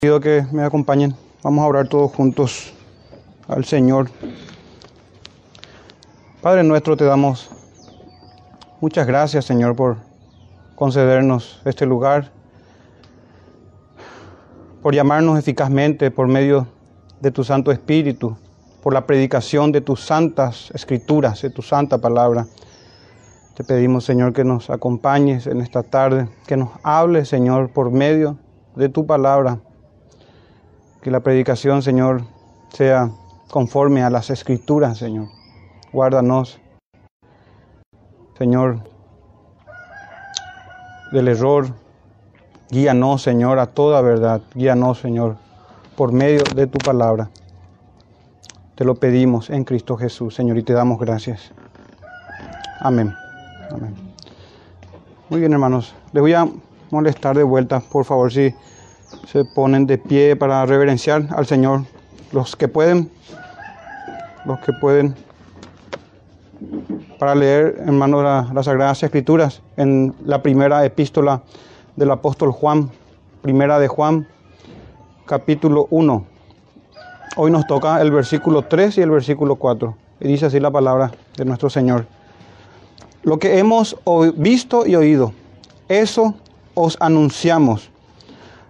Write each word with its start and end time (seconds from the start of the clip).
pido 0.00 0.20
que 0.20 0.46
me 0.52 0.62
acompañen. 0.62 1.12
Vamos 1.42 1.64
a 1.64 1.66
orar 1.66 1.88
todos 1.88 2.12
juntos 2.12 2.72
al 3.48 3.64
Señor. 3.64 4.08
Padre 6.40 6.62
nuestro, 6.62 6.96
te 6.96 7.04
damos 7.04 7.50
muchas 8.80 9.08
gracias, 9.08 9.44
Señor, 9.44 9.74
por 9.74 9.96
concedernos 10.76 11.60
este 11.64 11.84
lugar, 11.84 12.30
por 14.84 14.94
llamarnos 14.94 15.36
eficazmente 15.36 16.12
por 16.12 16.28
medio 16.28 16.68
de 17.20 17.32
tu 17.32 17.42
Santo 17.42 17.72
Espíritu, 17.72 18.36
por 18.84 18.94
la 18.94 19.04
predicación 19.04 19.72
de 19.72 19.80
tus 19.80 20.06
santas 20.06 20.70
escrituras, 20.74 21.42
de 21.42 21.50
tu 21.50 21.62
santa 21.62 21.98
palabra. 21.98 22.46
Te 23.56 23.64
pedimos, 23.64 24.04
Señor, 24.04 24.32
que 24.32 24.44
nos 24.44 24.70
acompañes 24.70 25.48
en 25.48 25.60
esta 25.60 25.82
tarde, 25.82 26.28
que 26.46 26.56
nos 26.56 26.70
hables, 26.84 27.28
Señor, 27.28 27.70
por 27.70 27.90
medio 27.90 28.38
de 28.76 28.88
tu 28.88 29.04
palabra. 29.04 29.58
Que 31.02 31.10
la 31.10 31.20
predicación, 31.20 31.82
Señor, 31.82 32.22
sea 32.70 33.10
conforme 33.50 34.02
a 34.02 34.10
las 34.10 34.30
escrituras, 34.30 34.98
Señor. 34.98 35.28
Guárdanos, 35.92 36.60
Señor, 38.36 38.80
del 41.12 41.28
error. 41.28 41.66
Guíanos, 42.70 43.22
Señor, 43.22 43.58
a 43.58 43.66
toda 43.66 44.00
verdad. 44.02 44.42
Guíanos, 44.54 45.00
Señor, 45.00 45.36
por 45.96 46.12
medio 46.12 46.42
de 46.54 46.66
tu 46.66 46.78
palabra. 46.78 47.30
Te 48.74 48.84
lo 48.84 48.94
pedimos 48.94 49.50
en 49.50 49.64
Cristo 49.64 49.96
Jesús, 49.96 50.34
Señor, 50.34 50.58
y 50.58 50.62
te 50.62 50.72
damos 50.72 50.98
gracias. 50.98 51.52
Amén. 52.80 53.14
Amén. 53.70 53.94
Muy 55.30 55.40
bien, 55.40 55.52
hermanos. 55.52 55.94
Les 56.12 56.20
voy 56.20 56.34
a 56.34 56.48
molestar 56.90 57.36
de 57.36 57.42
vuelta, 57.42 57.80
por 57.80 58.04
favor, 58.04 58.32
si 58.32 58.54
se 59.26 59.44
ponen 59.44 59.86
de 59.86 59.98
pie 59.98 60.36
para 60.36 60.64
reverenciar 60.66 61.26
al 61.30 61.46
Señor. 61.46 61.82
Los 62.32 62.56
que 62.56 62.68
pueden, 62.68 63.10
los 64.44 64.58
que 64.60 64.72
pueden, 64.72 65.14
para 67.18 67.34
leer, 67.34 67.76
hermanos, 67.86 68.22
la, 68.22 68.50
las 68.52 68.66
Sagradas 68.66 69.02
Escrituras 69.02 69.62
en 69.76 70.14
la 70.24 70.42
primera 70.42 70.84
epístola 70.84 71.42
del 71.96 72.10
apóstol 72.10 72.52
Juan, 72.52 72.90
primera 73.42 73.78
de 73.78 73.88
Juan, 73.88 74.28
capítulo 75.26 75.86
1. 75.90 76.26
Hoy 77.36 77.50
nos 77.50 77.66
toca 77.66 78.00
el 78.00 78.10
versículo 78.10 78.62
3 78.62 78.98
y 78.98 79.02
el 79.02 79.10
versículo 79.10 79.56
4. 79.56 79.94
Y 80.20 80.28
dice 80.28 80.46
así 80.46 80.58
la 80.58 80.70
palabra 80.70 81.12
de 81.36 81.44
nuestro 81.44 81.70
Señor. 81.70 82.06
Lo 83.22 83.38
que 83.38 83.58
hemos 83.58 83.96
visto 84.36 84.86
y 84.86 84.96
oído, 84.96 85.32
eso 85.88 86.34
os 86.74 86.96
anunciamos, 87.00 87.90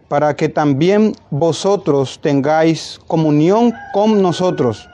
para 0.09 0.35
que 0.35 0.49
también 0.49 1.15
vosotros 1.31 2.19
tengáis 2.21 2.99
comunión 3.07 3.75
con 3.93 4.23
nosotros. 4.23 4.89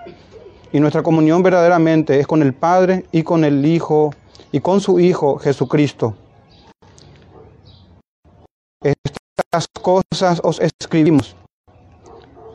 Y 0.73 0.81
nuestra 0.81 1.03
comunión 1.03 1.43
verdaderamente 1.43 2.19
es 2.19 2.27
con 2.27 2.43
el 2.43 2.53
Padre 2.53 3.07
y 3.13 3.23
con 3.23 3.45
el 3.45 3.65
Hijo 3.65 4.13
y 4.51 4.61
con 4.61 4.81
su 4.81 4.99
Hijo 4.99 5.39
Jesucristo. 5.39 6.15
Estas 8.83 9.69
cosas 9.81 10.41
os 10.43 10.61
escribimos 10.61 11.37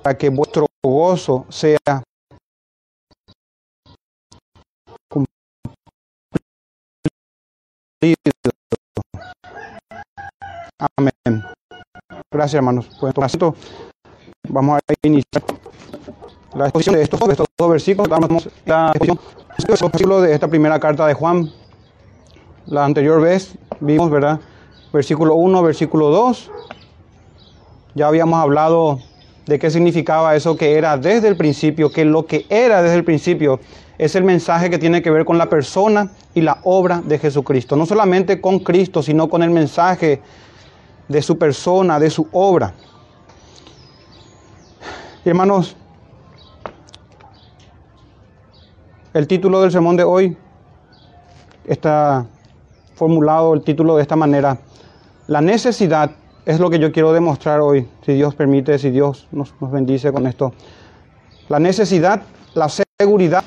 para 0.03 0.17
que 0.17 0.29
vuestro 0.29 0.67
gozo 0.83 1.45
sea 1.49 2.03
Amén. 10.97 11.43
Gracias, 12.39 12.55
hermanos. 12.55 12.89
Pues, 13.01 13.13
vamos 14.47 14.77
a 14.77 14.93
iniciar 15.03 15.43
la 16.55 16.67
exposición 16.67 16.95
de 16.95 17.01
estos, 17.01 17.19
dos 17.19 17.69
versículos. 17.69 18.09
La 18.65 18.93
exposición 18.93 20.21
de 20.21 20.33
esta 20.33 20.47
primera 20.47 20.79
carta 20.79 21.05
de 21.05 21.13
Juan. 21.15 21.51
La 22.65 22.85
anterior 22.85 23.19
vez 23.19 23.57
vimos, 23.81 24.09
¿verdad? 24.09 24.39
Versículo 24.93 25.35
1, 25.35 25.61
versículo 25.63 26.11
2. 26.11 26.49
Ya 27.95 28.07
habíamos 28.07 28.39
hablado 28.39 28.99
de 29.45 29.59
qué 29.59 29.69
significaba 29.69 30.33
eso 30.33 30.55
que 30.55 30.77
era 30.77 30.95
desde 30.95 31.27
el 31.27 31.35
principio, 31.35 31.91
que 31.91 32.05
lo 32.05 32.25
que 32.25 32.45
era 32.47 32.81
desde 32.81 32.95
el 32.95 33.03
principio 33.03 33.59
es 33.97 34.15
el 34.15 34.23
mensaje 34.23 34.69
que 34.69 34.77
tiene 34.77 35.01
que 35.01 35.11
ver 35.11 35.25
con 35.25 35.37
la 35.37 35.49
persona 35.49 36.09
y 36.33 36.39
la 36.39 36.59
obra 36.63 37.01
de 37.03 37.19
Jesucristo. 37.19 37.75
No 37.75 37.85
solamente 37.85 38.39
con 38.39 38.59
Cristo, 38.59 39.03
sino 39.03 39.27
con 39.27 39.43
el 39.43 39.49
mensaje 39.49 40.21
de 41.09 41.21
su 41.21 41.37
persona, 41.37 41.99
de 41.99 42.09
su 42.09 42.27
obra. 42.31 42.73
hermanos, 45.25 45.75
el 49.13 49.27
título 49.27 49.61
del 49.61 49.71
sermón 49.71 49.97
de 49.97 50.03
hoy 50.03 50.37
está 51.65 52.25
formulado, 52.95 53.53
el 53.53 53.63
título 53.63 53.95
de 53.95 54.03
esta 54.03 54.15
manera. 54.15 54.59
La 55.27 55.41
necesidad 55.41 56.11
es 56.45 56.59
lo 56.59 56.69
que 56.69 56.79
yo 56.79 56.91
quiero 56.91 57.11
demostrar 57.11 57.59
hoy, 57.59 57.87
si 58.05 58.13
Dios 58.13 58.33
permite, 58.33 58.79
si 58.79 58.89
Dios 58.91 59.27
nos, 59.31 59.53
nos 59.59 59.71
bendice 59.71 60.11
con 60.11 60.25
esto. 60.25 60.53
La 61.47 61.59
necesidad, 61.59 62.21
la 62.53 62.69
seguridad 62.69 63.43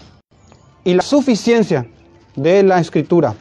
y 0.84 0.94
la 0.94 1.02
suficiencia 1.02 1.86
de 2.36 2.62
la 2.62 2.80
escritura 2.80 3.34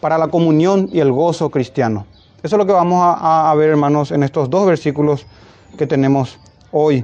para 0.00 0.18
la 0.18 0.28
comunión 0.28 0.88
y 0.92 1.00
el 1.00 1.10
gozo 1.12 1.50
cristiano. 1.50 2.06
Eso 2.44 2.56
es 2.56 2.58
lo 2.58 2.66
que 2.66 2.74
vamos 2.74 3.00
a, 3.02 3.54
ver, 3.56 3.70
hermanos, 3.70 4.10
en 4.10 4.22
estos 4.22 4.50
dos 4.50 4.66
versículos 4.66 5.24
que 5.78 5.86
tenemos 5.86 6.38
hoy. 6.72 7.02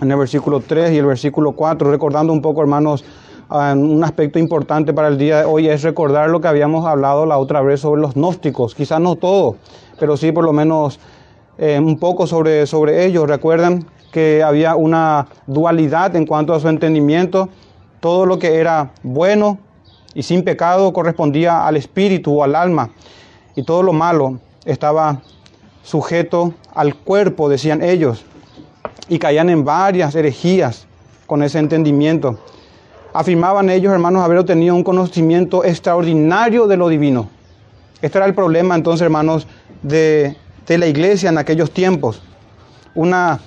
En 0.00 0.10
el 0.10 0.16
versículo 0.16 0.60
3 0.60 0.94
y 0.94 0.96
el 0.96 1.04
versículo 1.04 1.52
4, 1.52 1.90
recordando 1.90 2.32
un 2.32 2.40
poco, 2.40 2.62
hermanos, 2.62 3.04
ah, 3.50 3.74
un 3.76 4.02
aspecto 4.02 4.38
importante 4.38 4.94
para 4.94 5.08
el 5.08 5.18
día 5.18 5.40
de 5.40 5.44
hoy 5.44 5.68
es 5.68 5.82
recordar 5.82 6.30
lo 6.30 6.40
que 6.40 6.48
habíamos 6.48 6.86
hablado 6.86 7.26
la 7.26 7.36
otra 7.36 7.60
vez 7.60 7.80
sobre 7.80 8.00
los 8.00 8.14
gnósticos. 8.14 8.74
Quizás 8.74 8.98
no 8.98 9.16
todo, 9.16 9.56
pero 10.00 10.16
sí 10.16 10.32
por 10.32 10.44
lo 10.46 10.54
menos 10.54 11.00
eh, 11.58 11.78
un 11.78 11.98
poco 11.98 12.26
sobre, 12.26 12.66
sobre 12.66 13.04
ellos. 13.04 13.28
Recuerdan 13.28 13.84
que 14.10 14.42
había 14.42 14.74
una 14.74 15.26
dualidad 15.46 16.16
en 16.16 16.24
cuanto 16.24 16.54
a 16.54 16.60
su 16.60 16.70
entendimiento. 16.70 17.50
Todo 18.00 18.24
lo 18.24 18.38
que 18.38 18.54
era 18.54 18.92
bueno 19.02 19.58
y 20.14 20.22
sin 20.22 20.42
pecado 20.44 20.94
correspondía 20.94 21.66
al 21.66 21.76
espíritu 21.76 22.40
o 22.40 22.42
al 22.42 22.56
alma. 22.56 22.88
Y 23.54 23.62
todo 23.62 23.82
lo 23.82 23.92
malo 23.92 24.38
estaba 24.66 25.22
sujeto 25.82 26.52
al 26.74 26.94
cuerpo, 26.96 27.48
decían 27.48 27.82
ellos, 27.82 28.24
y 29.08 29.18
caían 29.18 29.48
en 29.48 29.64
varias 29.64 30.14
herejías 30.14 30.86
con 31.26 31.42
ese 31.42 31.58
entendimiento. 31.58 32.38
Afirmaban 33.14 33.70
ellos, 33.70 33.92
hermanos, 33.92 34.22
haber 34.22 34.38
obtenido 34.38 34.74
un 34.74 34.84
conocimiento 34.84 35.64
extraordinario 35.64 36.66
de 36.66 36.76
lo 36.76 36.88
divino. 36.88 37.30
Este 38.02 38.18
era 38.18 38.26
el 38.26 38.34
problema 38.34 38.74
entonces, 38.74 39.02
hermanos, 39.02 39.46
de, 39.82 40.36
de 40.66 40.78
la 40.78 40.86
iglesia 40.86 41.30
en 41.30 41.38
aquellos 41.38 41.70
tiempos. 41.70 42.20
Una 42.94 43.40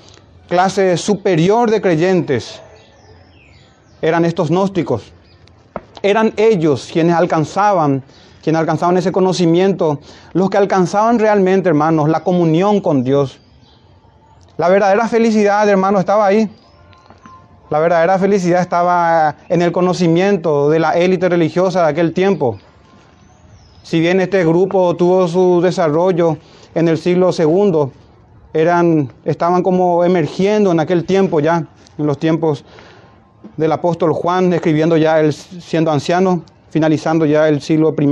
clase 0.47 0.97
superior 0.97 1.69
de 1.69 1.81
creyentes 1.81 2.62
eran 4.02 4.25
estos 4.25 4.50
gnósticos. 4.50 5.12
Eran 6.02 6.34
ellos 6.38 6.90
quienes 6.91 7.16
alcanzaban 7.16 8.03
quienes 8.49 8.61
alcanzaban 8.61 8.97
ese 8.97 9.11
conocimiento, 9.11 9.99
los 10.33 10.49
que 10.49 10.57
alcanzaban 10.57 11.19
realmente, 11.19 11.69
hermanos, 11.69 12.09
la 12.09 12.23
comunión 12.23 12.81
con 12.81 13.03
Dios. 13.03 13.39
La 14.57 14.69
verdadera 14.69 15.07
felicidad, 15.07 15.69
hermanos, 15.69 15.99
estaba 15.99 16.25
ahí. 16.25 16.49
La 17.69 17.77
verdadera 17.77 18.17
felicidad 18.17 18.61
estaba 18.61 19.35
en 19.49 19.61
el 19.61 19.71
conocimiento 19.71 20.67
de 20.71 20.79
la 20.79 20.93
élite 20.97 21.29
religiosa 21.29 21.83
de 21.83 21.89
aquel 21.89 22.11
tiempo. 22.11 22.57
Si 23.83 23.99
bien 23.99 24.19
este 24.19 24.43
grupo 24.43 24.95
tuvo 24.95 25.27
su 25.27 25.61
desarrollo 25.61 26.37
en 26.73 26.87
el 26.87 26.97
siglo 26.97 27.29
II, 27.37 27.91
eran, 28.51 29.13
estaban 29.25 29.61
como 29.61 30.03
emergiendo 30.03 30.72
en 30.72 30.79
aquel 30.79 31.05
tiempo 31.05 31.40
ya, 31.40 31.67
en 31.99 32.07
los 32.07 32.17
tiempos 32.17 32.66
del 33.57 33.72
apóstol 33.72 34.11
Juan, 34.13 34.52
escribiendo 34.53 34.97
ya 34.97 35.19
él 35.19 35.34
siendo 35.34 35.91
anciano, 35.91 36.41
finalizando 36.69 37.25
ya 37.25 37.47
el 37.47 37.61
siglo 37.61 37.95
I. 37.99 38.09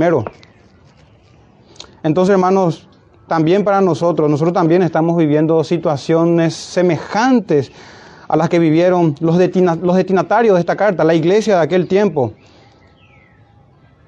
Entonces, 2.02 2.32
hermanos, 2.32 2.88
también 3.26 3.64
para 3.64 3.80
nosotros, 3.80 4.30
nosotros 4.30 4.54
también 4.54 4.82
estamos 4.82 5.16
viviendo 5.16 5.62
situaciones 5.64 6.54
semejantes 6.54 7.70
a 8.26 8.36
las 8.36 8.48
que 8.48 8.58
vivieron 8.58 9.14
los, 9.20 9.36
los 9.82 9.96
destinatarios 9.96 10.54
de 10.54 10.60
esta 10.60 10.76
carta, 10.76 11.04
la 11.04 11.14
iglesia 11.14 11.56
de 11.56 11.62
aquel 11.62 11.88
tiempo. 11.88 12.32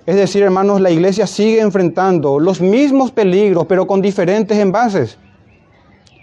Es 0.06 0.16
decir, 0.16 0.42
hermanos, 0.42 0.80
la 0.80 0.90
iglesia 0.90 1.26
sigue 1.26 1.60
enfrentando 1.60 2.38
los 2.40 2.60
mismos 2.60 3.12
peligros, 3.12 3.66
pero 3.66 3.86
con 3.86 4.00
diferentes 4.00 4.58
envases. 4.58 5.18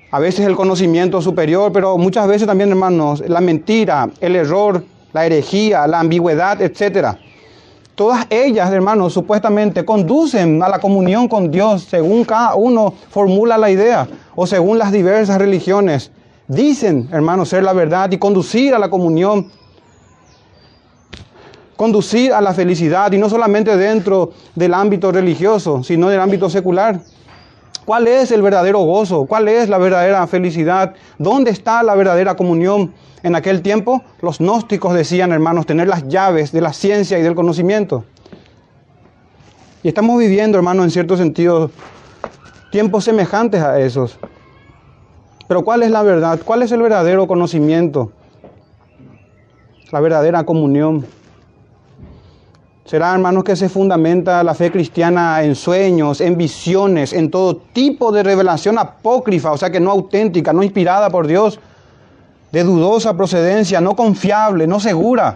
A 0.09 0.19
veces 0.19 0.45
el 0.45 0.55
conocimiento 0.55 1.21
superior, 1.21 1.71
pero 1.71 1.97
muchas 1.97 2.27
veces 2.27 2.47
también, 2.47 2.69
hermanos, 2.69 3.23
la 3.27 3.41
mentira, 3.41 4.09
el 4.19 4.35
error, 4.35 4.83
la 5.13 5.25
herejía, 5.25 5.85
la 5.85 5.99
ambigüedad, 5.99 6.61
etcétera. 6.61 7.19
Todas 7.97 8.27
ellas, 8.29 8.71
hermanos, 8.71 9.11
supuestamente 9.11 9.83
conducen 9.83 10.61
a 10.61 10.69
la 10.69 10.77
comunión 10.77 11.27
con 11.27 11.49
Dios 11.49 11.81
según 11.89 12.25
cada 12.25 12.53
uno 12.53 12.93
formula 13.09 13.57
la 13.57 13.71
idea 13.71 14.07
o 14.35 14.45
según 14.45 14.77
las 14.77 14.91
diversas 14.91 15.39
religiones. 15.39 16.11
Dicen, 16.47 17.09
hermanos, 17.11 17.49
ser 17.49 17.63
la 17.63 17.73
verdad 17.73 18.11
y 18.11 18.19
conducir 18.19 18.75
a 18.75 18.77
la 18.77 18.91
comunión, 18.91 19.47
conducir 21.75 22.33
a 22.33 22.39
la 22.39 22.53
felicidad 22.53 23.11
y 23.13 23.17
no 23.17 23.29
solamente 23.29 23.75
dentro 23.75 24.31
del 24.53 24.75
ámbito 24.75 25.11
religioso, 25.11 25.83
sino 25.83 26.07
del 26.09 26.19
ámbito 26.19 26.51
secular. 26.51 27.01
¿Cuál 27.87 28.05
es 28.09 28.33
el 28.33 28.41
verdadero 28.41 28.79
gozo? 28.79 29.27
¿Cuál 29.27 29.47
es 29.47 29.69
la 29.69 29.77
verdadera 29.77 30.27
felicidad? 30.27 30.93
¿Dónde 31.17 31.51
está 31.51 31.83
la 31.83 31.95
verdadera 31.95 32.35
comunión? 32.35 32.93
En 33.23 33.33
aquel 33.33 33.61
tiempo 33.61 34.01
los 34.21 34.39
gnósticos 34.39 34.93
decían, 34.93 35.31
hermanos, 35.31 35.65
tener 35.65 35.87
las 35.87 36.05
llaves 36.05 36.51
de 36.51 36.59
la 36.59 36.73
ciencia 36.73 37.17
y 37.17 37.21
del 37.21 37.33
conocimiento. 37.33 38.03
Y 39.83 39.87
estamos 39.87 40.19
viviendo, 40.19 40.57
hermanos, 40.57 40.83
en 40.83 40.91
cierto 40.91 41.15
sentido, 41.15 41.71
tiempos 42.73 43.05
semejantes 43.05 43.63
a 43.63 43.79
esos. 43.79 44.19
Pero 45.47 45.63
¿cuál 45.63 45.81
es 45.81 45.89
la 45.89 46.03
verdad? 46.03 46.41
¿Cuál 46.43 46.63
es 46.63 46.73
el 46.73 46.81
verdadero 46.81 47.25
conocimiento? 47.25 48.11
La 49.93 50.01
verdadera 50.01 50.43
comunión. 50.43 51.05
Será, 52.87 53.13
hermanos, 53.13 53.43
que 53.43 53.57
se 53.57 53.67
fundamenta 53.67 54.41
la 54.45 54.55
fe 54.55 54.71
cristiana 54.71 55.43
en 55.43 55.55
sueños, 55.55 56.21
en 56.21 56.37
visiones, 56.37 57.11
en 57.11 57.29
todo 57.29 57.57
tipo 57.57 58.13
de 58.13 58.23
revelación 58.23 58.77
apócrifa, 58.77 59.51
o 59.51 59.57
sea 59.57 59.69
que 59.69 59.81
no 59.81 59.91
auténtica, 59.91 60.53
no 60.53 60.63
inspirada 60.63 61.09
por 61.09 61.27
Dios, 61.27 61.59
de 62.49 62.63
dudosa 62.63 63.17
procedencia, 63.17 63.81
no 63.81 63.93
confiable, 63.97 64.67
no 64.67 64.79
segura. 64.79 65.35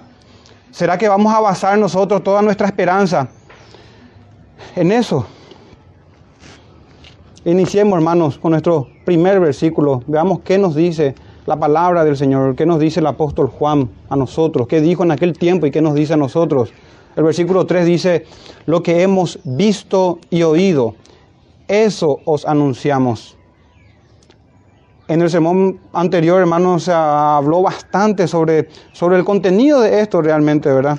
¿Será 0.72 0.98
que 0.98 1.10
vamos 1.10 1.34
a 1.34 1.42
basar 1.42 1.78
nosotros 1.78 2.24
toda 2.24 2.42
nuestra 2.42 2.68
esperanza 2.68 3.28
en 4.78 4.94
eso? 4.94 5.26
Iniciemos, 7.44 7.98
hermanos, 7.98 8.38
con 8.38 8.52
nuestro 8.52 8.88
primer 9.04 9.42
versículo. 9.42 10.04
Veamos 10.08 10.40
qué 10.40 10.58
nos 10.58 10.74
dice 10.74 11.16
la 11.46 11.60
palabra 11.60 12.06
del 12.06 12.16
Señor, 12.16 12.56
qué 12.56 12.66
nos 12.66 12.80
dice 12.80 13.02
el 13.02 13.08
apóstol 13.08 13.50
Juan 13.50 13.90
a 14.10 14.16
nosotros, 14.16 14.68
qué 14.68 14.80
dijo 14.80 15.04
en 15.04 15.12
aquel 15.12 15.38
tiempo 15.38 15.66
y 15.66 15.72
qué 15.72 15.82
nos 15.82 15.96
dice 15.96 16.14
a 16.14 16.18
nosotros. 16.18 16.72
El 17.16 17.24
versículo 17.24 17.66
3 17.66 17.86
dice, 17.86 18.26
lo 18.66 18.82
que 18.82 19.02
hemos 19.02 19.40
visto 19.44 20.20
y 20.30 20.44
oído, 20.44 20.96
eso 21.68 22.20
os 22.26 22.46
anunciamos. 22.46 23.38
En 25.08 25.22
el 25.22 25.30
sermón 25.30 25.80
anterior, 25.92 26.40
hermanos, 26.40 26.84
se 26.84 26.94
habló 26.94 27.62
bastante 27.62 28.28
sobre, 28.28 28.70
sobre 28.94 29.18
el 29.18 29.26
contenido 29.26 29.82
de 29.82 30.00
esto 30.00 30.22
realmente, 30.22 30.72
¿verdad? 30.72 30.98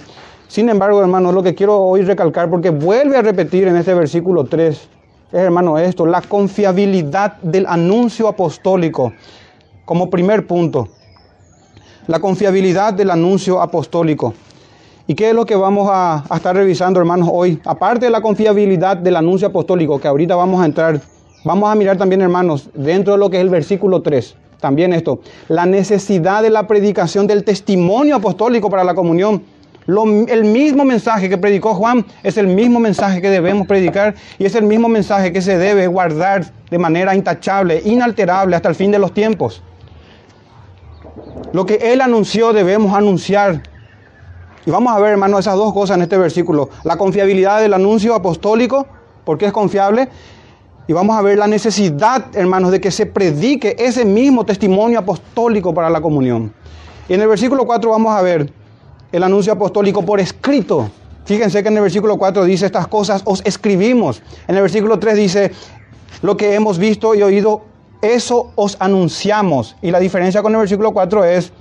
Sin 0.49 0.69
embargo, 0.69 1.01
hermanos, 1.01 1.33
lo 1.33 1.43
que 1.43 1.55
quiero 1.55 1.79
hoy 1.79 2.03
recalcar, 2.03 2.51
porque 2.51 2.69
vuelve 2.69 3.17
a 3.17 3.23
repetir 3.23 3.69
en 3.69 3.77
este 3.77 3.95
versículo 3.95 4.45
3, 4.45 4.69
es, 4.69 4.89
hermano, 5.33 5.79
esto, 5.79 6.05
la 6.05 6.21
confiabilidad 6.21 7.39
del 7.41 7.65
anuncio 7.67 8.29
apostólico, 8.29 9.15
como 9.87 10.11
primer 10.11 10.47
punto. 10.47 10.89
La 12.07 12.21
confiabilidad 12.21 12.93
del 12.93 13.11
anuncio 13.11 13.63
apostólico. 13.63 14.35
¿Y 15.07 15.15
qué 15.15 15.31
es 15.31 15.35
lo 15.35 15.45
que 15.47 15.57
vamos 15.57 15.89
a, 15.91 16.23
estar 16.35 16.55
revisando, 16.55 17.01
hermanos, 17.01 17.29
hoy? 17.33 17.61
Aparte 17.65 18.07
de 18.07 18.11
la 18.11 18.21
confiabilidad 18.21 18.97
del 18.97 19.17
anuncio 19.17 19.49
apostólico, 19.49 20.01
que 20.01 20.07
ahorita 20.07 20.37
vamos 20.37 20.63
a 20.63 20.67
entrar, 20.67 21.01
vamos 21.45 21.69
a 21.69 21.75
mirar 21.75 21.97
también, 21.97 22.23
hermanos, 22.23 22.71
dentro 22.73 23.15
de 23.15 23.19
lo 23.19 23.29
que 23.29 23.39
es 23.39 23.43
el 23.43 23.51
versículo 23.51 24.01
3, 24.01 24.37
también 24.61 24.93
esto, 24.93 25.19
la 25.49 25.67
necesidad 25.67 26.43
de 26.43 26.51
la 26.51 26.69
predicación 26.69 27.27
del 27.27 27.43
testimonio 27.43 28.17
apostólico 28.17 28.71
para 28.71 28.85
la 28.85 28.95
comunión. 28.95 29.43
el 30.29 30.45
mismo 30.45 30.85
mensaje 30.85 31.29
que 31.29 31.37
predicó 31.37 31.75
Juan 31.75 32.07
es 32.23 32.37
el 32.37 32.47
mismo 32.47 32.79
mensaje 32.79 33.21
que 33.21 33.29
debemos 33.29 33.67
predicar 33.67 34.15
y 34.39 34.45
es 34.45 34.55
el 34.55 34.63
mismo 34.63 34.89
mensaje 34.89 35.33
que 35.33 35.43
se 35.43 35.59
debe 35.59 35.89
guardar 35.89 36.45
de 36.71 36.79
manera 36.79 37.17
intachable, 37.17 37.83
inalterable 37.85 38.55
hasta 38.55 38.69
el 38.69 38.77
fin 38.77 38.93
de 38.93 39.01
los 39.01 39.13
tiempos. 39.13 39.65
Lo 41.53 41.67
que 41.67 41.93
él 41.93 42.01
anunció 42.01 42.53
debemos 42.53 42.95
anunciar 42.95 43.63
y 44.65 44.71
vamos 44.71 44.95
a 44.95 45.01
ver, 45.01 45.13
hermano, 45.13 45.39
esas 45.39 45.57
dos 45.57 45.73
cosas 45.73 45.97
en 45.97 46.03
este 46.03 46.17
versículo. 46.17 46.71
La 46.85 46.97
confiabilidad 46.97 47.61
del 47.61 47.75
anuncio 47.75 48.15
apostólico, 48.15 48.87
porque 49.25 49.47
es 49.47 49.53
confiable. 49.53 50.09
Y 50.87 50.93
vamos 50.93 51.17
a 51.17 51.23
ver 51.23 51.39
la 51.39 51.47
necesidad, 51.49 52.27
hermanos, 52.35 52.71
de 52.71 52.81
que 52.81 52.91
se 52.91 53.07
predique 53.07 53.75
ese 53.79 54.05
mismo 54.05 54.45
testimonio 54.45 55.01
apostólico 55.01 55.75
para 55.75 55.91
la 55.91 56.01
comunión. 56.01 56.53
Y 57.09 57.15
en 57.15 57.21
el 57.21 57.29
versículo 57.29 57.67
4 57.67 57.91
vamos 57.91 58.15
a 58.15 58.23
ver 58.23 58.53
el 59.11 59.23
anuncio 59.23 59.53
apostólico 59.53 60.05
por 60.05 60.21
escrito. 60.21 60.91
Fíjense 61.25 61.63
que 61.63 61.69
en 61.69 61.77
el 61.77 61.83
versículo 61.83 62.17
4 62.17 62.45
dice 62.45 62.67
estas 62.67 62.87
cosas, 62.87 63.23
os 63.25 63.43
escribimos. 63.45 64.23
En 64.47 64.57
el 64.57 64.63
versículo 64.63 64.99
3 64.99 65.17
dice, 65.17 65.53
lo 66.23 66.37
que 66.37 66.55
hemos 66.55 66.79
visto 66.79 67.15
y 67.15 67.23
oído, 67.23 67.63
eso 68.01 68.53
os 68.55 68.77
anunciamos. 68.81 69.77
Y 69.83 69.91
la 69.91 69.99
diferencia 69.99 70.43
con 70.43 70.53
el 70.53 70.59
versículo 70.61 70.93
4 70.93 71.25
es, 71.25 71.53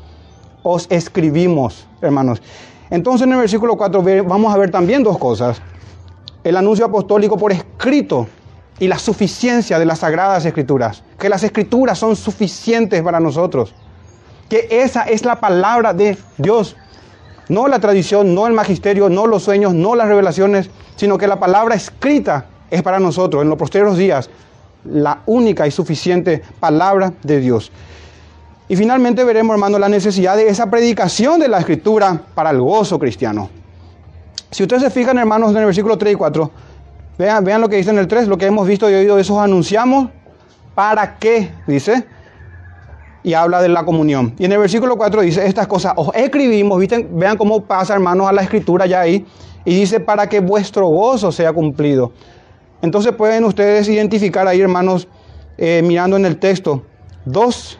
os 0.63 0.85
escribimos, 0.89 1.87
hermanos. 2.01 2.41
Entonces 2.91 3.25
en 3.25 3.33
el 3.33 3.39
versículo 3.39 3.77
4 3.77 4.03
vamos 4.25 4.53
a 4.53 4.57
ver 4.57 4.69
también 4.69 5.01
dos 5.01 5.17
cosas. 5.17 5.61
El 6.43 6.57
anuncio 6.57 6.85
apostólico 6.85 7.37
por 7.37 7.51
escrito 7.51 8.27
y 8.79 8.87
la 8.87 8.99
suficiencia 8.99 9.79
de 9.79 9.85
las 9.85 9.99
sagradas 9.99 10.45
escrituras. 10.45 11.03
Que 11.17 11.29
las 11.29 11.43
escrituras 11.43 11.97
son 11.97 12.15
suficientes 12.15 13.01
para 13.01 13.19
nosotros. 13.19 13.73
Que 14.49 14.67
esa 14.69 15.03
es 15.03 15.23
la 15.23 15.39
palabra 15.39 15.93
de 15.93 16.17
Dios. 16.37 16.75
No 17.47 17.67
la 17.67 17.79
tradición, 17.79 18.35
no 18.35 18.45
el 18.45 18.53
magisterio, 18.53 19.09
no 19.09 19.25
los 19.25 19.43
sueños, 19.43 19.73
no 19.73 19.95
las 19.95 20.07
revelaciones, 20.07 20.69
sino 20.97 21.17
que 21.17 21.27
la 21.27 21.39
palabra 21.39 21.75
escrita 21.75 22.47
es 22.69 22.81
para 22.81 22.99
nosotros 22.99 23.41
en 23.41 23.49
los 23.49 23.57
posteriores 23.57 23.97
días 23.97 24.29
la 24.83 25.21
única 25.27 25.67
y 25.67 25.71
suficiente 25.71 26.41
palabra 26.59 27.13
de 27.23 27.39
Dios. 27.39 27.71
Y 28.67 28.75
finalmente 28.75 29.23
veremos, 29.23 29.53
hermano, 29.53 29.77
la 29.79 29.89
necesidad 29.89 30.35
de 30.35 30.47
esa 30.47 30.69
predicación 30.69 31.39
de 31.39 31.47
la 31.47 31.59
escritura 31.59 32.21
para 32.33 32.51
el 32.51 32.61
gozo 32.61 32.97
cristiano. 32.99 33.49
Si 34.49 34.63
ustedes 34.63 34.83
se 34.83 34.89
fijan, 34.89 35.17
hermanos, 35.17 35.51
en 35.51 35.57
el 35.57 35.65
versículo 35.65 35.97
3 35.97 36.13
y 36.13 36.15
4, 36.15 36.51
vean, 37.17 37.61
lo 37.61 37.69
que 37.69 37.77
dice 37.77 37.89
en 37.89 37.99
el 37.99 38.07
3, 38.07 38.27
lo 38.27 38.37
que 38.37 38.45
hemos 38.45 38.67
visto 38.67 38.89
y 38.89 38.93
oído, 38.93 39.17
eso 39.17 39.39
anunciamos. 39.39 40.09
¿Para 40.75 41.17
qué? 41.17 41.51
Dice. 41.67 42.05
Y 43.23 43.33
habla 43.33 43.61
de 43.61 43.69
la 43.69 43.85
comunión. 43.85 44.33
Y 44.39 44.45
en 44.45 44.51
el 44.51 44.59
versículo 44.59 44.97
4 44.97 45.21
dice 45.21 45.45
estas 45.45 45.67
cosas, 45.67 45.93
os 45.95 46.09
escribimos, 46.15 46.81
vean 47.11 47.37
cómo 47.37 47.61
pasa, 47.63 47.93
hermanos, 47.93 48.27
a 48.27 48.31
la 48.31 48.41
escritura 48.41 48.85
ya 48.85 49.01
ahí. 49.01 49.25
Y 49.63 49.75
dice, 49.75 49.99
para 49.99 50.27
que 50.27 50.39
vuestro 50.39 50.87
gozo 50.87 51.31
sea 51.31 51.53
cumplido. 51.53 52.11
Entonces 52.81 53.13
pueden 53.13 53.43
ustedes 53.45 53.87
identificar 53.89 54.47
ahí, 54.47 54.59
hermanos, 54.59 55.07
eh, 55.57 55.81
mirando 55.85 56.17
en 56.17 56.25
el 56.25 56.37
texto, 56.37 56.83
dos 57.25 57.77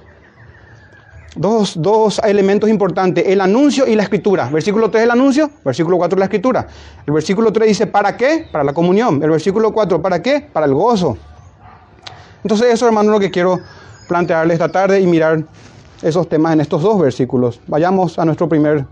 Dos, 1.36 2.20
elementos 2.26 2.70
importantes, 2.70 3.26
el 3.26 3.40
anuncio 3.40 3.88
y 3.88 3.96
la 3.96 4.04
escritura. 4.04 4.50
Versículo 4.50 4.92
3 4.92 5.04
el 5.04 5.12
anuncio, 5.12 5.50
versículo 5.64 5.98
4 5.98 6.20
la 6.20 6.26
escritura. 6.26 6.68
El 7.06 7.14
versículo 7.14 7.54
3 7.54 7.70
dice, 7.70 7.88
¿para 7.88 8.18
qué? 8.18 8.48
Para 8.52 8.66
la 8.66 8.74
comunión. 8.74 9.24
El 9.24 9.30
versículo 9.30 9.72
4, 9.72 10.02
¿para 10.02 10.22
qué? 10.22 10.42
Para 10.42 10.66
el 10.66 10.74
gozo. 10.74 11.18
Entonces 12.44 12.74
eso, 12.74 12.86
hermano, 12.86 13.12
lo 13.12 13.20
que 13.20 13.32
quiero 13.32 13.60
plantearle 14.10 14.54
esta 14.54 14.70
tarde 14.70 15.00
y 15.00 15.08
mirar 15.08 15.46
esos 16.02 16.28
temas 16.28 16.52
en 16.52 16.62
estos 16.62 16.82
dos 16.82 17.00
versículos. 17.00 17.62
Vayamos 17.68 18.20
a 18.20 18.26
nuestro 18.26 18.50
primer, 18.50 18.86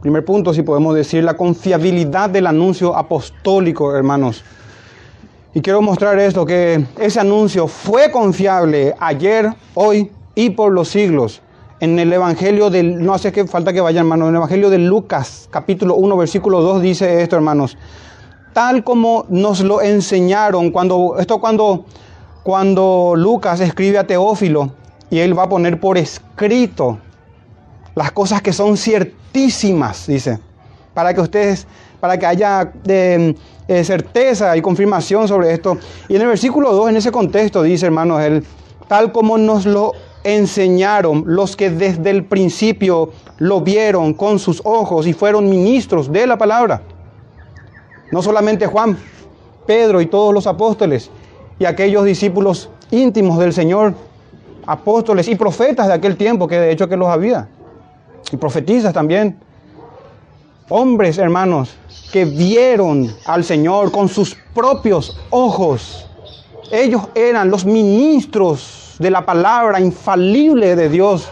primer 0.00 0.24
punto, 0.24 0.52
si 0.52 0.62
podemos 0.62 0.96
decir, 0.96 1.22
la 1.22 1.34
confiabilidad 1.34 2.28
del 2.28 2.48
anuncio 2.48 2.96
apostólico, 2.96 3.94
hermanos. 3.94 4.42
Y 5.52 5.60
quiero 5.60 5.80
mostrar 5.80 6.18
esto, 6.18 6.44
que 6.44 6.84
ese 6.98 7.20
anuncio 7.20 7.68
fue 7.68 8.10
confiable 8.10 8.92
ayer, 8.98 9.54
hoy 9.74 10.10
y 10.34 10.50
por 10.50 10.72
los 10.72 10.88
siglos. 10.88 11.42
En 11.80 11.98
el 11.98 12.12
Evangelio 12.12 12.70
del, 12.70 13.04
no 13.04 13.14
hace 13.14 13.46
falta 13.46 13.72
que 13.72 13.80
vaya 13.80 14.00
hermano, 14.00 14.24
en 14.24 14.30
el 14.30 14.36
Evangelio 14.36 14.70
de 14.70 14.78
Lucas, 14.78 15.48
capítulo 15.50 15.96
1, 15.96 16.16
versículo 16.16 16.60
2 16.62 16.82
dice 16.82 17.22
esto, 17.22 17.36
hermanos. 17.36 17.76
Tal 18.52 18.84
como 18.84 19.26
nos 19.28 19.60
lo 19.60 19.82
enseñaron, 19.82 20.70
cuando, 20.70 21.16
esto 21.18 21.40
cuando, 21.40 21.84
cuando 22.42 23.14
Lucas 23.16 23.60
escribe 23.60 23.98
a 23.98 24.06
Teófilo 24.06 24.70
y 25.10 25.18
él 25.18 25.36
va 25.36 25.44
a 25.44 25.48
poner 25.48 25.80
por 25.80 25.98
escrito 25.98 26.98
las 27.94 28.12
cosas 28.12 28.40
que 28.40 28.52
son 28.52 28.76
ciertísimas, 28.76 30.06
dice, 30.06 30.38
para 30.94 31.12
que 31.12 31.20
ustedes, 31.20 31.66
para 32.00 32.18
que 32.18 32.26
haya 32.26 32.72
eh, 32.86 33.34
eh, 33.66 33.84
certeza 33.84 34.56
y 34.56 34.62
confirmación 34.62 35.26
sobre 35.26 35.52
esto. 35.52 35.76
Y 36.08 36.16
en 36.16 36.22
el 36.22 36.28
versículo 36.28 36.72
2, 36.72 36.90
en 36.90 36.96
ese 36.96 37.10
contexto, 37.10 37.62
dice, 37.62 37.86
hermanos, 37.86 38.22
él, 38.22 38.44
tal 38.88 39.12
como 39.12 39.36
nos 39.38 39.66
lo 39.66 39.92
enseñaron 40.24 41.24
los 41.26 41.54
que 41.54 41.70
desde 41.70 42.10
el 42.10 42.24
principio 42.24 43.12
lo 43.38 43.60
vieron 43.60 44.14
con 44.14 44.38
sus 44.38 44.62
ojos 44.64 45.06
y 45.06 45.12
fueron 45.12 45.48
ministros 45.48 46.10
de 46.10 46.26
la 46.26 46.38
palabra. 46.38 46.82
No 48.10 48.22
solamente 48.22 48.66
Juan, 48.66 48.98
Pedro 49.66 50.00
y 50.00 50.06
todos 50.06 50.32
los 50.32 50.46
apóstoles 50.46 51.10
y 51.58 51.66
aquellos 51.66 52.04
discípulos 52.04 52.70
íntimos 52.90 53.38
del 53.38 53.52
Señor, 53.52 53.94
apóstoles 54.66 55.28
y 55.28 55.36
profetas 55.36 55.88
de 55.88 55.92
aquel 55.92 56.16
tiempo, 56.16 56.48
que 56.48 56.58
de 56.58 56.72
hecho 56.72 56.88
que 56.88 56.96
los 56.96 57.08
había, 57.08 57.48
y 58.32 58.36
profetizas 58.36 58.92
también. 58.92 59.38
Hombres, 60.70 61.18
hermanos, 61.18 61.76
que 62.10 62.24
vieron 62.24 63.14
al 63.26 63.44
Señor 63.44 63.92
con 63.92 64.08
sus 64.08 64.34
propios 64.54 65.18
ojos. 65.30 66.08
Ellos 66.70 67.02
eran 67.14 67.50
los 67.50 67.66
ministros 67.66 68.83
de 68.98 69.10
la 69.10 69.24
palabra 69.24 69.80
infalible 69.80 70.76
de 70.76 70.88
Dios, 70.88 71.28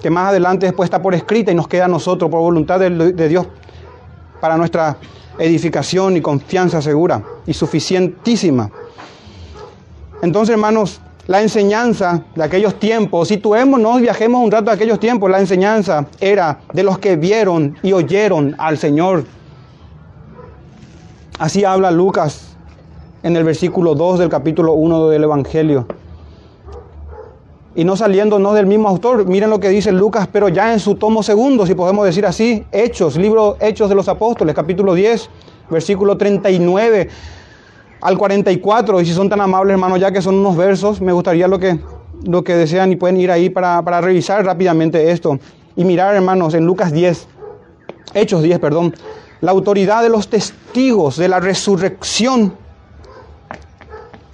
que 0.00 0.10
más 0.10 0.28
adelante 0.28 0.66
después 0.66 0.86
está 0.86 1.02
por 1.02 1.14
escrita 1.14 1.52
y 1.52 1.54
nos 1.54 1.68
queda 1.68 1.86
a 1.86 1.88
nosotros 1.88 2.30
por 2.30 2.40
voluntad 2.40 2.80
de, 2.80 2.90
de 3.12 3.28
Dios 3.28 3.46
para 4.40 4.56
nuestra 4.56 4.96
edificación 5.38 6.16
y 6.16 6.20
confianza 6.20 6.80
segura 6.80 7.22
y 7.46 7.52
suficientísima. 7.52 8.70
Entonces, 10.22 10.54
hermanos, 10.54 11.00
la 11.26 11.42
enseñanza 11.42 12.22
de 12.34 12.44
aquellos 12.44 12.78
tiempos, 12.78 13.28
situémonos, 13.28 14.00
viajemos 14.00 14.42
un 14.42 14.50
rato 14.50 14.70
a 14.70 14.74
aquellos 14.74 15.00
tiempos, 15.00 15.30
la 15.30 15.40
enseñanza 15.40 16.06
era 16.20 16.60
de 16.72 16.82
los 16.82 16.98
que 16.98 17.16
vieron 17.16 17.76
y 17.82 17.92
oyeron 17.92 18.54
al 18.58 18.78
Señor. 18.78 19.24
Así 21.38 21.64
habla 21.64 21.90
Lucas 21.90 22.55
en 23.26 23.34
el 23.34 23.42
versículo 23.42 23.96
2 23.96 24.20
del 24.20 24.28
capítulo 24.28 24.74
1 24.74 25.08
del 25.08 25.24
Evangelio. 25.24 25.84
Y 27.74 27.82
no 27.82 27.96
saliéndonos 27.96 28.54
del 28.54 28.66
mismo 28.66 28.88
autor, 28.88 29.26
miren 29.26 29.50
lo 29.50 29.58
que 29.58 29.68
dice 29.68 29.90
Lucas, 29.90 30.28
pero 30.30 30.48
ya 30.48 30.72
en 30.72 30.78
su 30.78 30.94
tomo 30.94 31.24
segundo, 31.24 31.66
si 31.66 31.74
podemos 31.74 32.06
decir 32.06 32.24
así, 32.24 32.64
Hechos, 32.70 33.16
libro 33.16 33.56
Hechos 33.58 33.88
de 33.88 33.96
los 33.96 34.08
Apóstoles, 34.08 34.54
capítulo 34.54 34.94
10, 34.94 35.28
versículo 35.68 36.16
39 36.16 37.08
al 38.00 38.16
44. 38.16 39.00
Y 39.00 39.06
si 39.06 39.12
son 39.12 39.28
tan 39.28 39.40
amables, 39.40 39.72
hermanos, 39.72 39.98
ya 39.98 40.12
que 40.12 40.22
son 40.22 40.36
unos 40.36 40.56
versos, 40.56 41.00
me 41.00 41.10
gustaría 41.10 41.48
lo 41.48 41.58
que, 41.58 41.80
lo 42.22 42.44
que 42.44 42.54
desean 42.54 42.92
y 42.92 42.96
pueden 42.96 43.16
ir 43.16 43.32
ahí 43.32 43.50
para, 43.50 43.82
para 43.82 44.00
revisar 44.00 44.44
rápidamente 44.44 45.10
esto. 45.10 45.40
Y 45.74 45.84
mirar, 45.84 46.14
hermanos, 46.14 46.54
en 46.54 46.64
Lucas 46.64 46.92
10, 46.92 47.26
Hechos 48.14 48.44
10, 48.44 48.60
perdón, 48.60 48.94
la 49.40 49.50
autoridad 49.50 50.04
de 50.04 50.10
los 50.10 50.28
testigos 50.28 51.16
de 51.16 51.26
la 51.26 51.40
resurrección. 51.40 52.64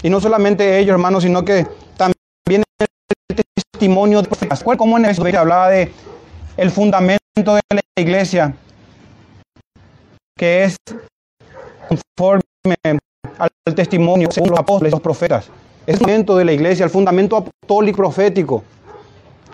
Y 0.02 0.10
no 0.10 0.20
solamente 0.20 0.78
ellos, 0.78 0.94
hermanos, 0.94 1.22
sino 1.22 1.44
que 1.44 1.66
también 1.96 2.62
el 2.78 3.44
testimonio 3.72 4.22
de 4.22 4.28
profetas. 4.28 4.62
Como 4.62 4.98
en 4.98 5.04
eso 5.06 5.24
hablaba 5.38 5.70
de 5.70 5.92
el 6.56 6.70
fundamento 6.70 7.54
de 7.54 7.60
la 7.70 7.82
iglesia, 7.96 8.54
que 10.36 10.64
es 10.64 10.76
conforme 11.88 13.00
al 13.38 13.74
testimonio 13.74 14.28
según 14.30 14.50
los 14.50 14.58
apóstoles 14.58 14.92
los 14.92 15.00
profetas. 15.00 15.50
Es 15.86 15.94
el 15.94 15.98
fundamento 15.98 16.36
de 16.36 16.44
la 16.44 16.52
iglesia, 16.52 16.84
el 16.84 16.90
fundamento 16.90 17.36
apostólico 17.36 17.96
profético 17.96 18.62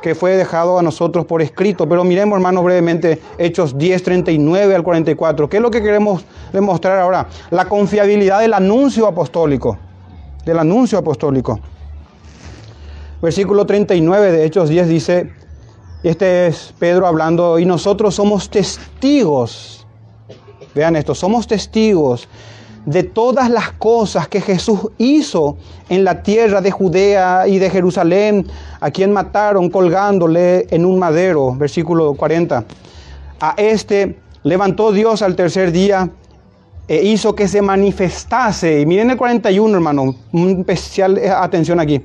que 0.02 0.14
fue 0.14 0.36
dejado 0.36 0.78
a 0.78 0.82
nosotros 0.82 1.26
por 1.26 1.42
escrito. 1.42 1.88
Pero 1.88 2.04
miremos, 2.04 2.36
hermanos, 2.36 2.64
brevemente 2.64 3.20
Hechos 3.36 3.76
10, 3.76 4.02
39 4.02 4.74
al 4.74 4.82
44. 4.82 5.48
¿Qué 5.48 5.56
es 5.56 5.62
lo 5.62 5.70
que 5.70 5.82
queremos 5.82 6.24
demostrar 6.52 6.98
ahora? 6.98 7.26
La 7.50 7.64
confiabilidad 7.64 8.40
del 8.40 8.54
anuncio 8.54 9.06
apostólico. 9.06 9.78
Del 10.44 10.58
anuncio 10.58 10.98
apostólico. 10.98 11.60
Versículo 13.20 13.66
39 13.66 14.32
de 14.32 14.44
Hechos 14.44 14.68
10 14.68 14.88
dice, 14.88 15.32
este 16.02 16.46
es 16.46 16.72
Pedro 16.78 17.06
hablando, 17.06 17.58
y 17.58 17.66
nosotros 17.66 18.14
somos 18.14 18.48
testigos. 18.48 19.86
Vean 20.74 20.94
esto, 20.94 21.14
somos 21.14 21.46
testigos 21.48 22.28
de 22.86 23.02
todas 23.02 23.50
las 23.50 23.72
cosas 23.72 24.28
que 24.28 24.40
Jesús 24.40 24.80
hizo 24.96 25.58
en 25.88 26.04
la 26.04 26.22
tierra 26.22 26.60
de 26.60 26.70
Judea 26.70 27.46
y 27.46 27.58
de 27.58 27.68
Jerusalén, 27.68 28.46
a 28.80 28.90
quien 28.90 29.12
mataron 29.12 29.68
colgándole 29.68 30.66
en 30.70 30.86
un 30.86 30.98
madero, 30.98 31.54
versículo 31.54 32.14
40. 32.14 32.64
A 33.40 33.54
este 33.58 34.18
levantó 34.42 34.92
Dios 34.92 35.20
al 35.20 35.36
tercer 35.36 35.72
día 35.72 36.10
e 36.88 37.04
hizo 37.04 37.34
que 37.34 37.46
se 37.46 37.62
manifestase. 37.62 38.80
Y 38.80 38.86
miren 38.86 39.10
el 39.10 39.16
41, 39.16 39.74
hermano, 39.74 40.14
un 40.32 40.60
especial 40.60 41.20
atención 41.36 41.78
aquí. 41.78 42.00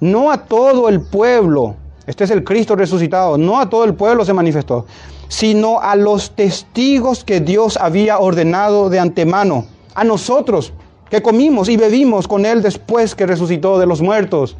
No 0.00 0.30
a 0.30 0.38
todo 0.38 0.88
el 0.88 1.00
pueblo, 1.00 1.74
este 2.06 2.24
es 2.24 2.30
el 2.30 2.44
Cristo 2.44 2.76
resucitado, 2.76 3.36
no 3.36 3.60
a 3.60 3.68
todo 3.68 3.84
el 3.84 3.94
pueblo 3.94 4.24
se 4.24 4.32
manifestó, 4.32 4.86
sino 5.28 5.80
a 5.80 5.96
los 5.96 6.30
testigos 6.30 7.24
que 7.24 7.40
Dios 7.40 7.76
había 7.76 8.18
ordenado 8.18 8.88
de 8.88 9.00
antemano 9.00 9.66
a 9.94 10.04
nosotros 10.04 10.72
que 11.10 11.22
comimos 11.22 11.68
y 11.68 11.76
bebimos 11.76 12.26
con 12.26 12.44
Él 12.44 12.62
después 12.62 13.14
que 13.14 13.26
resucitó 13.26 13.78
de 13.78 13.86
los 13.86 14.00
muertos. 14.00 14.56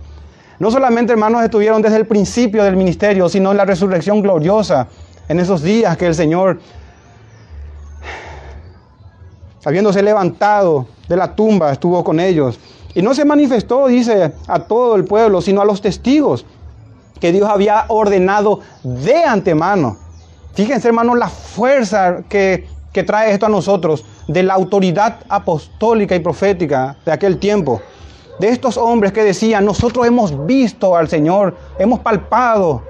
No 0.59 0.71
solamente 0.71 1.13
hermanos 1.13 1.43
estuvieron 1.43 1.83
desde 1.83 1.97
el 1.97 2.07
principio 2.07 2.63
del 2.63 2.77
ministerio, 2.77 3.29
sino 3.29 3.51
en 3.51 3.57
la 3.57 3.65
resurrección 3.65 4.23
gloriosa, 4.23 4.87
en 5.29 5.41
esos 5.41 5.63
días 5.63 5.97
que 5.97 6.07
el 6.07 6.15
Señor, 6.15 6.61
habiéndose 9.65 10.03
levantado 10.03 10.87
de 11.09 11.17
la 11.17 11.35
tumba, 11.35 11.73
estuvo 11.73 12.05
con 12.05 12.21
ellos. 12.21 12.59
Y 12.95 13.03
no 13.03 13.15
se 13.15 13.25
manifestó, 13.25 13.89
dice, 13.89 14.33
a 14.47 14.61
todo 14.61 14.95
el 14.95 15.05
pueblo, 15.05 15.41
sino 15.41 15.61
a 15.61 15.65
los 15.65 15.81
testigos 15.81 16.47
que 17.21 17.33
Dios 17.33 17.49
había 17.49 17.87
ordenado 17.89 18.61
de 18.83 19.25
antemano. 19.25 19.97
Fíjense, 20.53 20.89
hermanos, 20.89 21.19
la 21.19 21.29
fuerza 21.29 22.23
que, 22.29 22.69
que 22.93 23.03
trae 23.03 23.33
esto 23.33 23.47
a 23.47 23.49
nosotros 23.49 24.05
de 24.29 24.43
la 24.43 24.55
autoridad 24.55 25.21
apostólica 25.29 26.15
y 26.15 26.21
profética 26.21 26.97
de 27.05 27.13
aquel 27.13 27.39
tiempo. 27.39 27.81
De 28.39 28.49
estos 28.49 28.77
hombres 28.77 29.13
que 29.13 29.25
decían, 29.25 29.65
nosotros 29.65 30.07
hemos 30.07 30.47
visto 30.47 30.97
al 30.97 31.09
Señor, 31.09 31.57
hemos 31.79 32.01
palpado. 32.01 32.83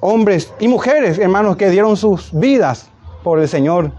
Hombres 0.00 0.52
y 0.60 0.68
mujeres, 0.68 1.18
hermanos, 1.18 1.56
que 1.56 1.70
dieron 1.70 1.96
sus 1.96 2.30
vidas 2.32 2.90
por 3.24 3.40
el 3.40 3.48
Señor. 3.48 3.90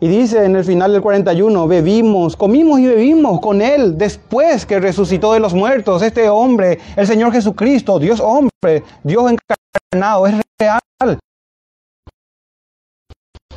Y 0.00 0.08
dice 0.08 0.44
en 0.44 0.54
el 0.54 0.64
final 0.64 0.92
del 0.92 1.02
41, 1.02 1.66
bebimos, 1.66 2.36
comimos 2.36 2.78
y 2.78 2.86
bebimos 2.86 3.40
con 3.40 3.60
Él 3.60 3.98
después 3.98 4.64
que 4.64 4.78
resucitó 4.78 5.32
de 5.32 5.40
los 5.40 5.54
muertos. 5.54 6.02
Este 6.02 6.28
hombre, 6.28 6.78
el 6.96 7.06
Señor 7.06 7.32
Jesucristo, 7.32 7.98
Dios 7.98 8.20
hombre, 8.20 8.84
Dios 9.02 9.32
encarnado, 9.32 10.26
es 10.28 10.34
real. 10.58 11.18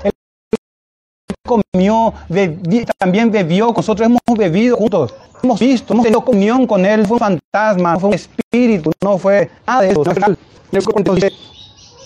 Él 0.04 0.12
comió, 1.48 2.14
también 2.98 3.32
bebió, 3.32 3.72
nosotros 3.76 4.08
hemos 4.08 4.22
bebido 4.36 4.78
juntos, 4.78 5.14
hemos 5.44 5.60
visto, 5.60 5.94
hemos 5.94 6.04
tenido 6.04 6.26
comunión 6.26 6.66
con 6.66 6.84
Él, 6.86 7.06
fue 7.06 7.16
un 7.16 7.20
fantasma, 7.20 8.00
fue 8.00 8.10
un 8.10 8.16
espíritu, 8.16 8.92
no 9.04 9.20
fue 9.20 9.52
nada 9.68 9.82
de 9.82 9.92
eso. 9.92 10.04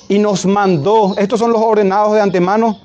Y 0.08 0.20
nos 0.20 0.46
mandó, 0.46 1.16
estos 1.18 1.40
son 1.40 1.52
los 1.52 1.62
ordenados 1.62 2.14
de 2.14 2.22
antemano, 2.22 2.80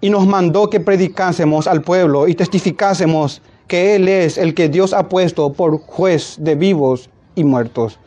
y 0.00 0.10
nos 0.10 0.26
mandó 0.26 0.70
que 0.70 0.80
predicásemos 0.80 1.66
al 1.66 1.82
pueblo 1.82 2.26
y 2.26 2.34
testificásemos 2.34 3.42
que 3.68 3.94
Él 3.94 4.08
es 4.08 4.38
el 4.38 4.54
que 4.54 4.68
Dios 4.68 4.92
ha 4.92 5.08
puesto 5.08 5.52
por 5.52 5.78
juez 5.80 6.36
de 6.38 6.54
vivos 6.54 7.10
y 7.34 7.44
muertos. 7.44 7.98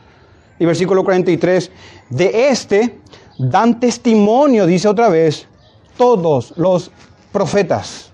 Y 0.58 0.66
versículo 0.66 1.04
43, 1.04 1.70
de 2.10 2.48
este 2.48 2.98
dan 3.38 3.80
testimonio, 3.80 4.66
dice 4.66 4.88
otra 4.88 5.08
vez, 5.08 5.46
todos 5.96 6.52
los 6.56 6.90
profetas. 7.32 8.10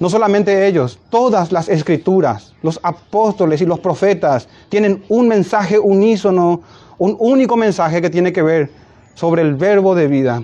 No 0.00 0.10
solamente 0.10 0.66
ellos, 0.66 0.98
todas 1.08 1.52
las 1.52 1.68
escrituras, 1.68 2.52
los 2.62 2.80
apóstoles 2.82 3.62
y 3.62 3.66
los 3.66 3.78
profetas 3.78 4.48
tienen 4.68 5.04
un 5.08 5.28
mensaje 5.28 5.78
unísono, 5.78 6.62
un 6.98 7.16
único 7.18 7.56
mensaje 7.56 8.00
que 8.00 8.10
tiene 8.10 8.32
que 8.32 8.42
ver 8.42 8.70
sobre 9.14 9.42
el 9.42 9.54
verbo 9.54 9.94
de 9.94 10.08
vida, 10.08 10.42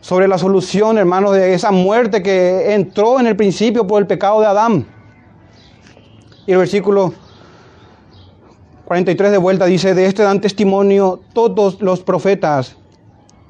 sobre 0.00 0.28
la 0.28 0.38
solución, 0.38 0.98
hermanos, 0.98 1.32
de 1.32 1.54
esa 1.54 1.70
muerte 1.70 2.22
que 2.22 2.74
entró 2.74 3.18
en 3.20 3.26
el 3.26 3.36
principio 3.36 3.86
por 3.86 4.02
el 4.02 4.06
pecado 4.06 4.40
de 4.40 4.46
Adán. 4.46 4.86
Y 6.46 6.52
el 6.52 6.58
versículo 6.58 7.14
43 8.84 9.30
de 9.30 9.38
vuelta 9.38 9.64
dice, 9.64 9.94
de 9.94 10.06
este 10.06 10.22
dan 10.22 10.40
testimonio 10.40 11.20
todos 11.32 11.80
los 11.80 12.00
profetas, 12.00 12.76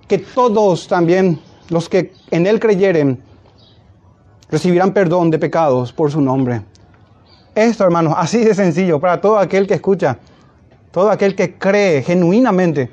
que 0.06 0.18
todos 0.18 0.87
también 0.87 1.40
los 1.70 1.88
que 1.88 2.12
en 2.30 2.46
él 2.46 2.61
creyeren 2.61 3.20
recibirán 4.49 4.92
perdón 4.92 5.30
de 5.30 5.38
pecados 5.38 5.92
por 5.92 6.12
su 6.12 6.20
nombre. 6.20 6.62
Esto, 7.54 7.84
hermanos, 7.84 8.14
así 8.16 8.44
de 8.44 8.54
sencillo 8.54 9.00
para 9.00 9.20
todo 9.20 9.38
aquel 9.38 9.66
que 9.66 9.75
escucha, 9.75 10.18
todo 10.94 11.10
aquel 11.10 11.34
que 11.34 11.58
cree 11.58 12.02
genuinamente. 12.02 12.88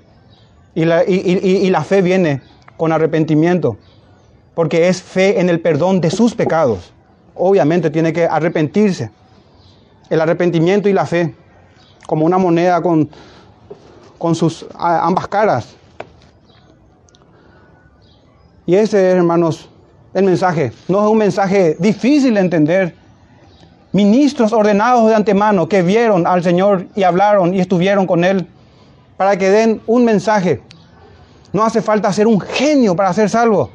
Y 0.74 0.86
la, 0.86 1.04
y 1.06 1.70
la 1.70 1.84
fe 1.84 2.02
viene 2.02 2.42
con 2.76 2.92
arrepentimiento, 2.92 3.78
porque 4.56 4.88
es 4.88 5.04
fe 5.04 5.40
en 5.40 5.50
el 5.50 5.60
perdón 5.60 6.02
de 6.02 6.10
sus 6.10 6.34
pecados. 6.34 6.92
Obviamente 7.36 7.92
tiene 7.92 8.12
que 8.12 8.26
arrepentirse. 8.26 9.12
El 10.10 10.20
arrepentimiento 10.20 10.90
y 10.90 10.94
la 10.94 11.06
fe 11.06 11.36
como 12.08 12.26
una 12.26 12.40
moneda 12.40 12.82
con, 12.82 13.08
con 14.18 14.34
sus 14.34 14.66
ambas 14.74 15.28
caras. 15.28 15.76
Y 18.66 18.74
ese 18.74 19.12
es, 19.12 19.16
hermanos, 19.16 19.70
el 20.16 20.24
mensaje. 20.24 20.72
No 20.88 21.06
es 21.06 21.12
un 21.12 21.18
mensaje 21.20 21.76
difícil 21.80 22.34
de 22.34 22.40
entender. 22.40 23.01
Ministros 23.92 24.54
ordenados 24.54 25.10
de 25.10 25.16
antemano 25.16 25.68
que 25.68 25.82
vieron 25.82 26.26
al 26.26 26.44
Señor 26.44 26.88
y 26.96 27.04
hablaron 27.04 27.54
y 27.54 27.60
estuvieron 27.60 28.08
con 28.08 28.24
Él 28.24 28.48
para 29.18 29.38
que 29.38 29.50
den 29.50 29.82
un 29.88 30.06
mensaje. 30.06 30.62
No 31.54 31.64
hace 31.64 31.82
falta 31.82 32.12
ser 32.14 32.28
un 32.28 32.40
genio 32.40 32.96
para 32.96 33.14
ser 33.14 33.30
salvo. 33.30 33.70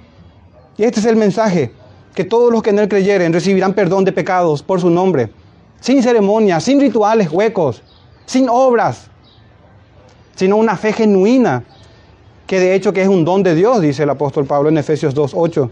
Y 0.78 0.84
este 0.84 1.00
es 1.00 1.06
el 1.06 1.16
mensaje, 1.16 1.72
que 2.14 2.24
todos 2.24 2.50
los 2.50 2.62
que 2.62 2.70
en 2.70 2.78
Él 2.78 2.88
creyeren 2.88 3.32
recibirán 3.32 3.74
perdón 3.74 4.04
de 4.04 4.12
pecados 4.12 4.62
por 4.62 4.80
su 4.80 4.90
nombre, 4.90 5.30
sin 5.80 6.02
ceremonias, 6.02 6.64
sin 6.64 6.80
rituales 6.80 7.30
huecos, 7.30 7.82
sin 8.24 8.48
obras, 8.48 9.08
sino 10.34 10.56
una 10.56 10.76
fe 10.76 10.92
genuina, 10.92 11.64
que 12.46 12.60
de 12.60 12.74
hecho 12.74 12.92
que 12.92 13.02
es 13.02 13.08
un 13.08 13.24
don 13.24 13.42
de 13.42 13.54
Dios, 13.54 13.80
dice 13.80 14.04
el 14.04 14.10
apóstol 14.10 14.46
Pablo 14.46 14.68
en 14.68 14.78
Efesios 14.78 15.14
2.8. 15.14 15.70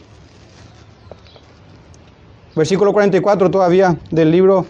Versículo 2.56 2.92
44 2.92 3.50
todavía 3.50 3.96
del 4.10 4.30
libro 4.30 4.66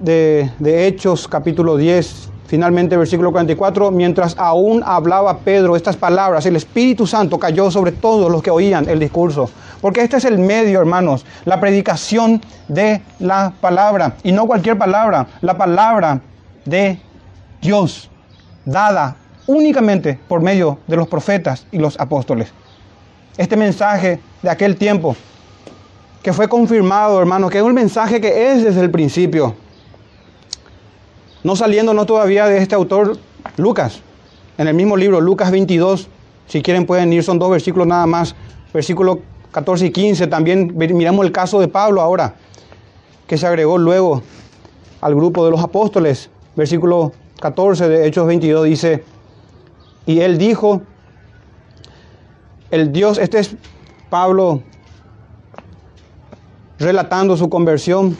de, 0.00 0.50
de 0.58 0.86
Hechos, 0.86 1.28
capítulo 1.28 1.76
10, 1.76 2.32
Finalmente, 2.52 2.98
versículo 2.98 3.32
44, 3.32 3.90
mientras 3.90 4.36
aún 4.36 4.82
hablaba 4.84 5.38
Pedro 5.38 5.74
estas 5.74 5.96
palabras, 5.96 6.44
el 6.44 6.54
Espíritu 6.54 7.06
Santo 7.06 7.38
cayó 7.38 7.70
sobre 7.70 7.92
todos 7.92 8.30
los 8.30 8.42
que 8.42 8.50
oían 8.50 8.90
el 8.90 8.98
discurso. 8.98 9.48
Porque 9.80 10.02
este 10.02 10.18
es 10.18 10.26
el 10.26 10.38
medio, 10.38 10.78
hermanos, 10.78 11.24
la 11.46 11.58
predicación 11.60 12.42
de 12.68 13.00
la 13.20 13.54
palabra. 13.58 14.16
Y 14.22 14.32
no 14.32 14.46
cualquier 14.46 14.76
palabra, 14.76 15.28
la 15.40 15.56
palabra 15.56 16.20
de 16.66 17.00
Dios, 17.62 18.10
dada 18.66 19.16
únicamente 19.46 20.20
por 20.28 20.42
medio 20.42 20.78
de 20.86 20.96
los 20.96 21.08
profetas 21.08 21.66
y 21.72 21.78
los 21.78 21.98
apóstoles. 21.98 22.52
Este 23.38 23.56
mensaje 23.56 24.20
de 24.42 24.50
aquel 24.50 24.76
tiempo, 24.76 25.16
que 26.22 26.32
fue 26.32 26.48
confirmado, 26.48 27.18
hermanos, 27.20 27.50
que 27.50 27.58
es 27.58 27.64
un 27.64 27.74
mensaje 27.74 28.20
que 28.20 28.52
es 28.52 28.62
desde 28.62 28.80
el 28.80 28.90
principio. 28.90 29.54
No 31.42 31.56
saliéndonos 31.56 32.06
todavía 32.06 32.46
de 32.46 32.58
este 32.58 32.74
autor, 32.76 33.18
Lucas, 33.56 34.00
en 34.56 34.68
el 34.68 34.74
mismo 34.74 34.96
libro, 34.96 35.20
Lucas 35.20 35.50
22, 35.50 36.08
si 36.46 36.62
quieren 36.62 36.86
pueden 36.86 37.12
ir, 37.12 37.24
son 37.24 37.38
dos 37.40 37.50
versículos 37.50 37.88
nada 37.88 38.06
más, 38.06 38.36
versículos 38.72 39.18
14 39.50 39.86
y 39.86 39.90
15, 39.90 40.28
también 40.28 40.72
miramos 40.76 41.26
el 41.26 41.32
caso 41.32 41.58
de 41.58 41.66
Pablo 41.66 42.00
ahora, 42.00 42.36
que 43.26 43.36
se 43.36 43.46
agregó 43.46 43.76
luego 43.76 44.22
al 45.00 45.14
grupo 45.16 45.44
de 45.44 45.50
los 45.50 45.60
apóstoles, 45.60 46.30
versículo 46.54 47.12
14 47.40 47.88
de 47.88 48.06
Hechos 48.06 48.26
22 48.26 48.64
dice, 48.64 49.04
y 50.06 50.20
él 50.20 50.38
dijo, 50.38 50.82
el 52.70 52.92
Dios, 52.92 53.18
este 53.18 53.40
es 53.40 53.56
Pablo 54.08 54.62
relatando 56.82 57.36
su 57.36 57.48
conversión, 57.48 58.16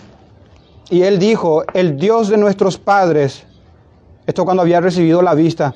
y 0.88 1.02
él 1.02 1.18
dijo, 1.18 1.64
el 1.74 1.96
Dios 1.96 2.28
de 2.28 2.36
nuestros 2.36 2.78
padres, 2.78 3.44
esto 4.26 4.44
cuando 4.44 4.62
había 4.62 4.80
recibido 4.80 5.22
la 5.22 5.34
vista, 5.34 5.74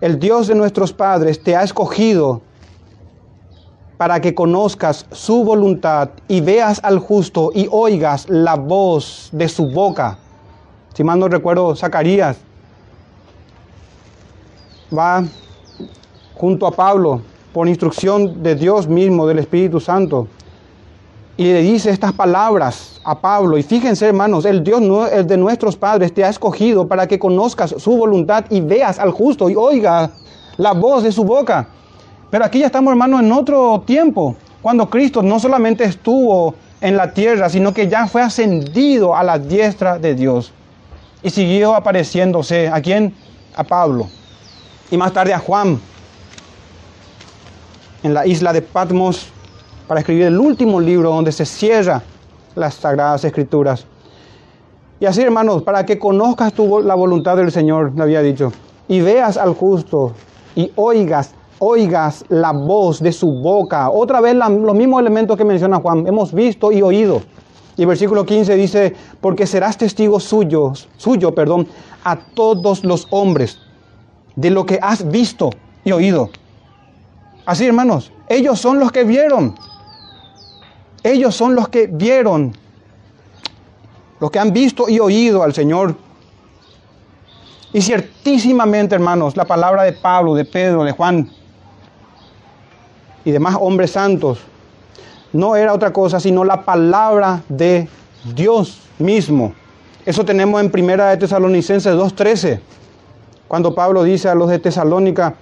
el 0.00 0.18
Dios 0.18 0.46
de 0.46 0.54
nuestros 0.54 0.92
padres 0.92 1.42
te 1.42 1.56
ha 1.56 1.62
escogido 1.62 2.42
para 3.96 4.20
que 4.20 4.34
conozcas 4.34 5.06
su 5.10 5.42
voluntad 5.42 6.10
y 6.28 6.40
veas 6.40 6.80
al 6.82 6.98
justo 6.98 7.50
y 7.54 7.66
oigas 7.70 8.28
la 8.28 8.54
voz 8.54 9.30
de 9.32 9.48
su 9.48 9.70
boca. 9.70 10.18
Si 10.94 11.02
mal 11.02 11.18
no 11.18 11.28
recuerdo, 11.28 11.74
Zacarías 11.74 12.36
va 14.96 15.24
junto 16.34 16.66
a 16.66 16.72
Pablo 16.72 17.22
por 17.52 17.68
instrucción 17.68 18.42
de 18.42 18.54
Dios 18.54 18.86
mismo, 18.86 19.26
del 19.26 19.38
Espíritu 19.38 19.80
Santo 19.80 20.28
y 21.36 21.44
le 21.44 21.60
dice 21.60 21.90
estas 21.90 22.12
palabras 22.12 23.00
a 23.04 23.18
Pablo. 23.18 23.58
Y 23.58 23.62
fíjense, 23.62 24.06
hermanos, 24.06 24.44
el 24.46 24.64
Dios 24.64 24.80
el 25.12 25.26
de 25.26 25.36
nuestros 25.36 25.76
padres 25.76 26.14
te 26.14 26.24
ha 26.24 26.30
escogido 26.30 26.88
para 26.88 27.06
que 27.06 27.18
conozcas 27.18 27.74
su 27.78 27.96
voluntad 27.96 28.46
y 28.48 28.60
veas 28.60 28.98
al 28.98 29.10
justo 29.10 29.50
y 29.50 29.54
oiga 29.54 30.10
la 30.56 30.72
voz 30.72 31.02
de 31.02 31.12
su 31.12 31.24
boca. 31.24 31.68
Pero 32.30 32.44
aquí 32.44 32.60
ya 32.60 32.66
estamos, 32.66 32.90
hermanos, 32.90 33.20
en 33.20 33.32
otro 33.32 33.82
tiempo, 33.86 34.34
cuando 34.62 34.88
Cristo 34.88 35.22
no 35.22 35.38
solamente 35.38 35.84
estuvo 35.84 36.54
en 36.80 36.96
la 36.96 37.12
tierra, 37.12 37.48
sino 37.50 37.72
que 37.72 37.88
ya 37.88 38.06
fue 38.06 38.22
ascendido 38.22 39.14
a 39.14 39.22
la 39.22 39.38
diestra 39.38 39.98
de 39.98 40.14
Dios. 40.14 40.52
Y 41.22 41.30
siguió 41.30 41.74
apareciéndose. 41.74 42.68
¿A 42.68 42.80
quién? 42.80 43.14
A 43.54 43.64
Pablo. 43.64 44.08
Y 44.90 44.96
más 44.96 45.12
tarde 45.12 45.34
a 45.34 45.38
Juan. 45.38 45.80
En 48.02 48.14
la 48.14 48.26
isla 48.26 48.52
de 48.52 48.62
Patmos 48.62 49.28
para 49.86 50.00
escribir 50.00 50.24
el 50.24 50.38
último 50.38 50.80
libro 50.80 51.10
donde 51.10 51.32
se 51.32 51.44
cierra 51.44 52.02
las 52.54 52.74
sagradas 52.74 53.24
escrituras. 53.24 53.86
Y 54.98 55.06
así, 55.06 55.22
hermanos, 55.22 55.62
para 55.62 55.84
que 55.84 55.98
conozcas 55.98 56.52
tu, 56.52 56.80
la 56.80 56.94
voluntad 56.94 57.36
del 57.36 57.52
Señor, 57.52 57.92
le 57.94 58.02
había 58.02 58.22
dicho, 58.22 58.52
y 58.88 59.00
veas 59.00 59.36
al 59.36 59.54
justo 59.54 60.12
y 60.54 60.72
oigas, 60.76 61.32
oigas 61.58 62.24
la 62.28 62.52
voz 62.52 63.00
de 63.00 63.12
su 63.12 63.30
boca. 63.30 63.90
Otra 63.90 64.20
vez 64.20 64.34
los 64.34 64.74
mismos 64.74 65.00
elementos 65.00 65.36
que 65.36 65.44
menciona 65.44 65.80
Juan, 65.80 66.06
hemos 66.06 66.32
visto 66.32 66.72
y 66.72 66.82
oído. 66.82 67.20
Y 67.76 67.82
el 67.82 67.88
versículo 67.88 68.24
15 68.24 68.54
dice, 68.56 68.96
porque 69.20 69.46
serás 69.46 69.76
testigo 69.76 70.18
suyo, 70.18 70.72
suyo, 70.96 71.34
perdón, 71.34 71.68
a 72.04 72.16
todos 72.16 72.84
los 72.84 73.06
hombres 73.10 73.58
de 74.34 74.50
lo 74.50 74.64
que 74.64 74.78
has 74.80 75.10
visto 75.10 75.50
y 75.84 75.92
oído. 75.92 76.30
Así, 77.44 77.66
hermanos, 77.66 78.12
ellos 78.28 78.58
son 78.58 78.80
los 78.80 78.92
que 78.92 79.04
vieron. 79.04 79.54
Ellos 81.02 81.34
son 81.34 81.54
los 81.54 81.68
que 81.68 81.86
vieron, 81.86 82.52
los 84.20 84.30
que 84.30 84.38
han 84.38 84.52
visto 84.52 84.88
y 84.88 84.98
oído 84.98 85.42
al 85.42 85.54
Señor. 85.54 85.96
Y 87.72 87.82
ciertísimamente, 87.82 88.94
hermanos, 88.94 89.36
la 89.36 89.44
palabra 89.44 89.82
de 89.82 89.92
Pablo, 89.92 90.34
de 90.34 90.44
Pedro, 90.44 90.84
de 90.84 90.92
Juan 90.92 91.30
y 93.24 93.30
demás 93.32 93.56
hombres 93.60 93.90
santos 93.90 94.38
no 95.32 95.56
era 95.56 95.74
otra 95.74 95.92
cosa 95.92 96.20
sino 96.20 96.44
la 96.44 96.64
palabra 96.64 97.42
de 97.48 97.88
Dios 98.34 98.80
mismo. 98.98 99.54
Eso 100.04 100.24
tenemos 100.24 100.60
en 100.60 100.70
Primera 100.70 101.10
de 101.10 101.16
Tesalonicenses 101.16 101.94
2:13, 101.94 102.60
cuando 103.48 103.74
Pablo 103.74 104.04
dice 104.04 104.28
a 104.28 104.34
los 104.34 104.48
de 104.48 104.58
Tesalónica, 104.58 105.34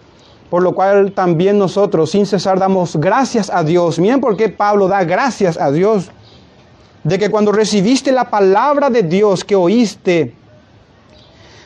por 0.50 0.62
lo 0.62 0.74
cual 0.74 1.12
también 1.12 1.58
nosotros 1.58 2.10
sin 2.10 2.26
cesar 2.26 2.58
damos 2.58 2.96
gracias 2.96 3.50
a 3.50 3.64
Dios. 3.64 3.98
Miren 3.98 4.20
por 4.20 4.36
qué 4.36 4.48
Pablo 4.48 4.88
da 4.88 5.04
gracias 5.04 5.58
a 5.58 5.70
Dios. 5.70 6.10
De 7.02 7.18
que 7.18 7.30
cuando 7.30 7.52
recibiste 7.52 8.12
la 8.12 8.30
palabra 8.30 8.88
de 8.88 9.02
Dios 9.02 9.44
que 9.44 9.56
oíste 9.56 10.34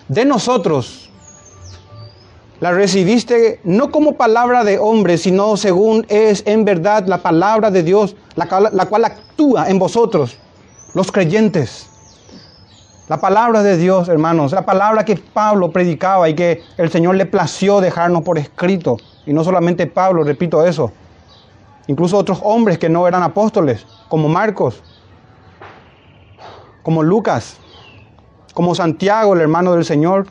de 0.08 0.24
nosotros, 0.24 1.10
la 2.60 2.72
recibiste 2.72 3.60
no 3.62 3.92
como 3.92 4.16
palabra 4.16 4.64
de 4.64 4.78
hombre, 4.78 5.16
sino 5.16 5.56
según 5.56 6.04
es 6.08 6.42
en 6.44 6.64
verdad 6.64 7.06
la 7.06 7.18
palabra 7.18 7.70
de 7.70 7.84
Dios, 7.84 8.16
la, 8.34 8.70
la 8.72 8.86
cual 8.86 9.04
actúa 9.04 9.68
en 9.68 9.78
vosotros, 9.78 10.36
los 10.92 11.12
creyentes. 11.12 11.87
La 13.08 13.16
palabra 13.16 13.62
de 13.62 13.78
Dios, 13.78 14.10
hermanos, 14.10 14.52
la 14.52 14.66
palabra 14.66 15.02
que 15.02 15.16
Pablo 15.16 15.72
predicaba 15.72 16.28
y 16.28 16.34
que 16.34 16.62
el 16.76 16.90
Señor 16.90 17.14
le 17.14 17.24
plació 17.24 17.80
dejarnos 17.80 18.22
por 18.22 18.36
escrito. 18.36 18.98
Y 19.24 19.32
no 19.32 19.42
solamente 19.44 19.86
Pablo, 19.86 20.24
repito 20.24 20.66
eso. 20.66 20.92
Incluso 21.86 22.18
otros 22.18 22.38
hombres 22.42 22.78
que 22.78 22.90
no 22.90 23.08
eran 23.08 23.22
apóstoles, 23.22 23.86
como 24.08 24.28
Marcos, 24.28 24.82
como 26.82 27.02
Lucas, 27.02 27.56
como 28.52 28.74
Santiago, 28.74 29.32
el 29.32 29.40
hermano 29.40 29.72
del 29.72 29.86
Señor. 29.86 30.26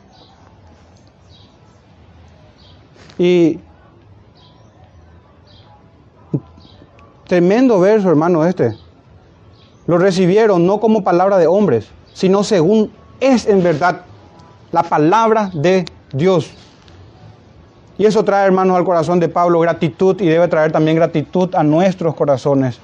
Y 3.18 3.58
tremendo 7.26 7.80
verso, 7.80 8.08
hermano, 8.08 8.44
este. 8.44 8.76
Lo 9.88 9.98
recibieron 9.98 10.64
no 10.64 10.78
como 10.78 11.02
palabra 11.02 11.38
de 11.38 11.48
hombres, 11.48 11.88
sino 12.18 12.42
según 12.42 12.90
es 13.20 13.46
en 13.46 13.62
verdad 13.62 14.00
la 14.72 14.82
palabra 14.82 15.52
de 15.54 15.84
Dios. 16.12 16.50
Y 17.96 18.06
eso 18.06 18.24
trae, 18.24 18.44
hermanos, 18.44 18.76
al 18.76 18.84
corazón 18.84 19.20
de 19.20 19.28
Pablo 19.28 19.60
gratitud 19.60 20.20
y 20.20 20.26
debe 20.26 20.48
traer 20.48 20.72
también 20.72 20.96
gratitud 20.96 21.54
a 21.54 21.62
nuestros 21.62 22.16
corazones. 22.16 22.80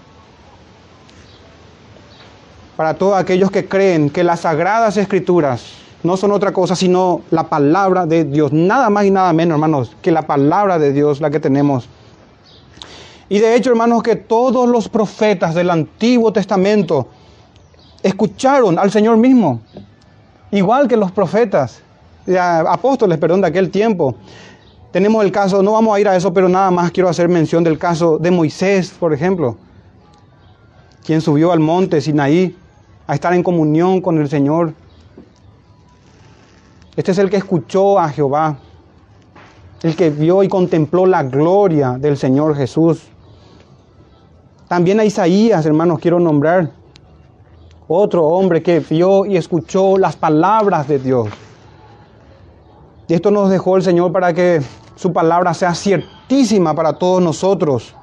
Para 2.76 2.94
todos 2.94 3.16
aquellos 3.16 3.50
que 3.50 3.66
creen 3.66 4.08
que 4.08 4.22
las 4.22 4.40
sagradas 4.40 4.96
escrituras 4.98 5.64
no 6.04 6.16
son 6.16 6.30
otra 6.30 6.52
cosa 6.52 6.76
sino 6.76 7.22
la 7.32 7.48
palabra 7.48 8.06
de 8.06 8.22
Dios. 8.22 8.52
Nada 8.52 8.88
más 8.88 9.04
y 9.04 9.10
nada 9.10 9.32
menos, 9.32 9.56
hermanos, 9.56 9.96
que 10.00 10.12
la 10.12 10.28
palabra 10.28 10.78
de 10.78 10.92
Dios, 10.92 11.20
la 11.20 11.30
que 11.30 11.40
tenemos. 11.40 11.88
Y 13.28 13.40
de 13.40 13.56
hecho, 13.56 13.70
hermanos, 13.70 14.04
que 14.04 14.14
todos 14.14 14.68
los 14.68 14.88
profetas 14.88 15.56
del 15.56 15.70
Antiguo 15.70 16.32
Testamento 16.32 17.08
escucharon 18.04 18.78
al 18.78 18.90
Señor 18.90 19.16
mismo, 19.16 19.62
igual 20.50 20.86
que 20.86 20.96
los 20.96 21.10
profetas, 21.10 21.80
apóstoles, 22.68 23.16
perdón, 23.18 23.40
de 23.40 23.46
aquel 23.46 23.70
tiempo. 23.70 24.14
Tenemos 24.92 25.24
el 25.24 25.32
caso, 25.32 25.62
no 25.62 25.72
vamos 25.72 25.96
a 25.96 26.00
ir 26.00 26.06
a 26.06 26.14
eso, 26.14 26.32
pero 26.32 26.46
nada 26.46 26.70
más 26.70 26.90
quiero 26.90 27.08
hacer 27.08 27.30
mención 27.30 27.64
del 27.64 27.78
caso 27.78 28.18
de 28.18 28.30
Moisés, 28.30 28.90
por 28.90 29.14
ejemplo, 29.14 29.56
quien 31.02 31.22
subió 31.22 31.50
al 31.50 31.60
monte 31.60 32.00
Sinaí 32.02 32.54
a 33.06 33.14
estar 33.14 33.32
en 33.32 33.42
comunión 33.42 34.02
con 34.02 34.18
el 34.18 34.28
Señor. 34.28 34.74
Este 36.94 37.10
es 37.10 37.18
el 37.18 37.30
que 37.30 37.38
escuchó 37.38 37.98
a 37.98 38.10
Jehová, 38.10 38.58
el 39.82 39.96
que 39.96 40.10
vio 40.10 40.42
y 40.42 40.48
contempló 40.48 41.06
la 41.06 41.22
gloria 41.22 41.92
del 41.98 42.18
Señor 42.18 42.54
Jesús. 42.54 43.02
También 44.68 45.00
a 45.00 45.04
Isaías, 45.06 45.64
hermanos, 45.64 45.98
quiero 46.00 46.20
nombrar 46.20 46.83
otro 47.88 48.24
hombre 48.24 48.62
que 48.62 48.80
vio 48.80 49.26
y 49.26 49.36
escuchó 49.36 49.98
las 49.98 50.16
palabras 50.16 50.88
de 50.88 50.98
Dios. 50.98 51.28
Y 53.06 53.14
esto 53.14 53.30
nos 53.30 53.50
dejó 53.50 53.76
el 53.76 53.82
Señor 53.82 54.12
para 54.12 54.32
que 54.32 54.62
su 54.96 55.12
palabra 55.12 55.52
sea 55.52 55.74
ciertísima 55.74 56.74
para 56.74 56.94
todos 56.94 57.22
nosotros. 57.22 57.94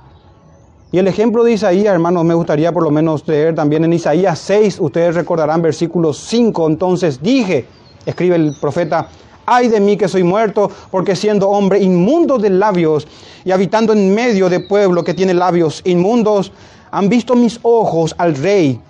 Y 0.91 0.97
el 0.97 1.07
ejemplo 1.07 1.43
de 1.43 1.53
Isaías, 1.53 1.93
hermanos, 1.93 2.25
me 2.25 2.33
gustaría 2.33 2.71
por 2.71 2.83
lo 2.83 2.91
menos 2.91 3.25
leer 3.27 3.55
también 3.55 3.85
en 3.85 3.93
Isaías 3.93 4.37
6, 4.39 4.77
ustedes 4.81 5.15
recordarán 5.15 5.61
versículo 5.61 6.13
5, 6.13 6.67
entonces 6.67 7.21
dije, 7.21 7.65
escribe 8.05 8.35
el 8.35 8.53
profeta, 8.59 9.07
ay 9.45 9.69
de 9.69 9.79
mí 9.79 9.95
que 9.95 10.09
soy 10.09 10.23
muerto, 10.23 10.69
porque 10.91 11.15
siendo 11.15 11.49
hombre 11.49 11.79
inmundo 11.79 12.37
de 12.37 12.49
labios 12.49 13.07
y 13.45 13.51
habitando 13.51 13.93
en 13.93 14.13
medio 14.13 14.49
de 14.49 14.59
pueblo 14.59 15.03
que 15.03 15.13
tiene 15.13 15.33
labios 15.33 15.81
inmundos, 15.85 16.51
han 16.91 17.07
visto 17.07 17.35
mis 17.35 17.59
ojos 17.63 18.13
al 18.17 18.35
rey, 18.35 18.81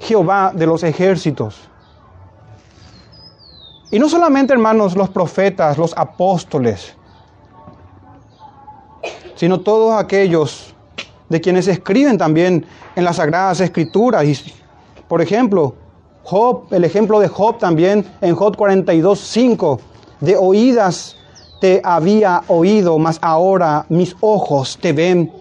Jehová 0.00 0.52
de 0.54 0.66
los 0.66 0.82
ejércitos. 0.82 1.68
Y 3.90 3.98
no 3.98 4.08
solamente, 4.08 4.52
hermanos, 4.52 4.96
los 4.96 5.08
profetas, 5.08 5.78
los 5.78 5.96
apóstoles, 5.96 6.94
sino 9.34 9.60
todos 9.60 9.98
aquellos 9.98 10.74
de 11.28 11.40
quienes 11.40 11.68
escriben 11.68 12.18
también 12.18 12.66
en 12.96 13.04
las 13.04 13.16
Sagradas 13.16 13.60
Escrituras. 13.60 14.24
Y, 14.24 14.36
por 15.06 15.22
ejemplo, 15.22 15.74
Job, 16.24 16.64
el 16.70 16.84
ejemplo 16.84 17.20
de 17.20 17.28
Job 17.28 17.58
también 17.58 18.04
en 18.20 18.34
Job 18.34 18.56
42, 18.56 19.18
5, 19.18 19.80
de 20.20 20.36
oídas 20.36 21.16
te 21.60 21.80
había 21.82 22.42
oído, 22.48 22.98
mas 22.98 23.18
ahora 23.22 23.86
mis 23.88 24.14
ojos 24.20 24.78
te 24.80 24.92
ven. 24.92 25.32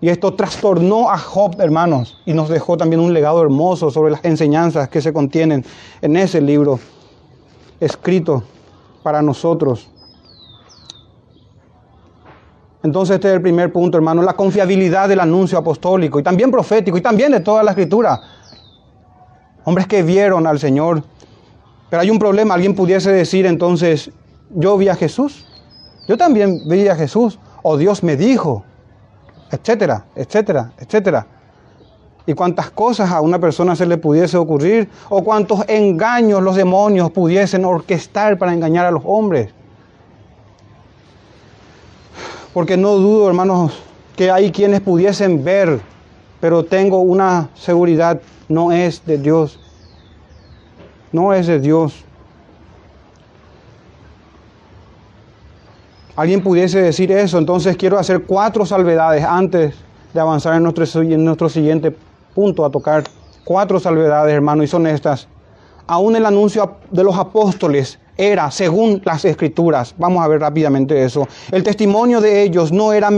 Y 0.00 0.08
esto 0.08 0.34
trastornó 0.34 1.10
a 1.10 1.18
Job, 1.18 1.60
hermanos, 1.60 2.18
y 2.24 2.32
nos 2.32 2.48
dejó 2.48 2.76
también 2.76 3.00
un 3.00 3.12
legado 3.12 3.42
hermoso 3.42 3.90
sobre 3.90 4.12
las 4.12 4.24
enseñanzas 4.24 4.88
que 4.88 5.00
se 5.00 5.12
contienen 5.12 5.64
en 6.00 6.16
ese 6.16 6.40
libro 6.40 6.78
escrito 7.80 8.44
para 9.02 9.22
nosotros. 9.22 9.88
Entonces 12.82 13.16
este 13.16 13.28
es 13.28 13.34
el 13.34 13.42
primer 13.42 13.72
punto, 13.72 13.98
hermano, 13.98 14.22
la 14.22 14.34
confiabilidad 14.34 15.08
del 15.08 15.18
anuncio 15.18 15.58
apostólico 15.58 16.20
y 16.20 16.22
también 16.22 16.50
profético 16.50 16.96
y 16.96 17.00
también 17.00 17.32
de 17.32 17.40
toda 17.40 17.64
la 17.64 17.72
escritura. 17.72 18.20
Hombres 19.64 19.88
que 19.88 20.02
vieron 20.04 20.46
al 20.46 20.60
Señor. 20.60 21.02
Pero 21.90 22.02
hay 22.02 22.10
un 22.10 22.18
problema, 22.20 22.54
alguien 22.54 22.74
pudiese 22.74 23.10
decir 23.10 23.46
entonces, 23.46 24.12
yo 24.50 24.76
vi 24.78 24.88
a 24.88 24.94
Jesús, 24.94 25.46
yo 26.06 26.16
también 26.16 26.68
vi 26.68 26.86
a 26.86 26.94
Jesús, 26.94 27.38
o 27.62 27.76
Dios 27.76 28.02
me 28.02 28.16
dijo, 28.16 28.64
etcétera, 29.50 30.04
etcétera, 30.14 30.72
etcétera 30.78 31.26
y 32.28 32.34
cuántas 32.34 32.70
cosas 32.70 33.10
a 33.10 33.22
una 33.22 33.38
persona 33.38 33.74
se 33.74 33.86
le 33.86 33.96
pudiese 33.96 34.36
ocurrir, 34.36 34.86
o 35.08 35.24
cuántos 35.24 35.66
engaños 35.66 36.42
los 36.42 36.56
demonios 36.56 37.10
pudiesen 37.10 37.64
orquestar 37.64 38.36
para 38.36 38.52
engañar 38.52 38.84
a 38.84 38.90
los 38.90 39.02
hombres. 39.06 39.48
Porque 42.52 42.76
no 42.76 42.96
dudo, 42.96 43.28
hermanos, 43.28 43.82
que 44.14 44.30
hay 44.30 44.52
quienes 44.52 44.82
pudiesen 44.82 45.42
ver, 45.42 45.80
pero 46.38 46.66
tengo 46.66 46.98
una 46.98 47.48
seguridad, 47.54 48.20
no 48.50 48.72
es 48.72 49.06
de 49.06 49.16
Dios. 49.16 49.58
No 51.12 51.32
es 51.32 51.46
de 51.46 51.60
Dios. 51.60 52.04
Alguien 56.18 56.42
pudiese 56.42 56.82
decir 56.82 57.12
eso, 57.12 57.38
entonces 57.38 57.76
quiero 57.76 57.96
hacer 57.96 58.24
cuatro 58.24 58.66
salvedades 58.66 59.22
antes 59.22 59.76
de 60.12 60.18
avanzar 60.18 60.56
en 60.56 60.64
nuestro, 60.64 61.02
en 61.02 61.24
nuestro 61.24 61.48
siguiente 61.48 61.94
punto 62.34 62.64
a 62.64 62.70
tocar 62.70 63.04
cuatro 63.44 63.78
salvedades, 63.78 64.34
hermano, 64.34 64.64
y 64.64 64.66
son 64.66 64.88
estas. 64.88 65.28
Aún 65.86 66.16
el 66.16 66.26
anuncio 66.26 66.78
de 66.90 67.04
los 67.04 67.16
apóstoles 67.16 68.00
era 68.16 68.50
según 68.50 69.00
las 69.04 69.24
escrituras. 69.24 69.94
Vamos 69.96 70.24
a 70.24 70.26
ver 70.26 70.40
rápidamente 70.40 71.04
eso. 71.04 71.28
El 71.52 71.62
testimonio 71.62 72.20
de 72.20 72.42
ellos 72.42 72.72
no 72.72 72.92
era 72.92 73.12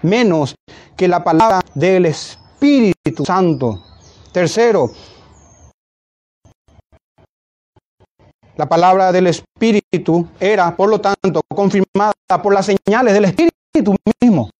menos 0.00 0.54
que 0.96 1.08
la 1.08 1.22
palabra 1.22 1.60
del 1.74 2.06
Espíritu 2.06 3.26
Santo. 3.26 3.78
Tercero, 4.32 4.90
la 8.56 8.68
palabra 8.68 9.12
del 9.12 9.28
Espíritu 9.28 10.28
era, 10.38 10.76
por 10.76 10.90
lo 10.90 11.00
tanto, 11.00 11.40
confirmada 11.54 12.12
por 12.42 12.52
las 12.52 12.66
señales 12.66 13.14
del 13.14 13.24
Espíritu 13.24 13.96
mismo. 14.20 14.50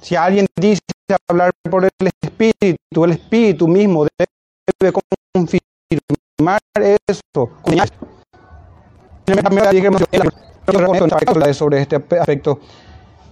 Si 0.00 0.16
alguien 0.16 0.46
dice 0.60 0.80
hablar 1.30 1.50
por 1.70 1.84
el 1.84 2.10
Espíritu, 2.22 3.04
el 3.04 3.12
Espíritu 3.12 3.68
mismo 3.68 4.06
debe 4.80 4.92
confirmar 5.32 6.60
eso. 7.08 7.50
sobre 11.54 11.80
este 11.80 11.96
aspecto, 11.96 12.60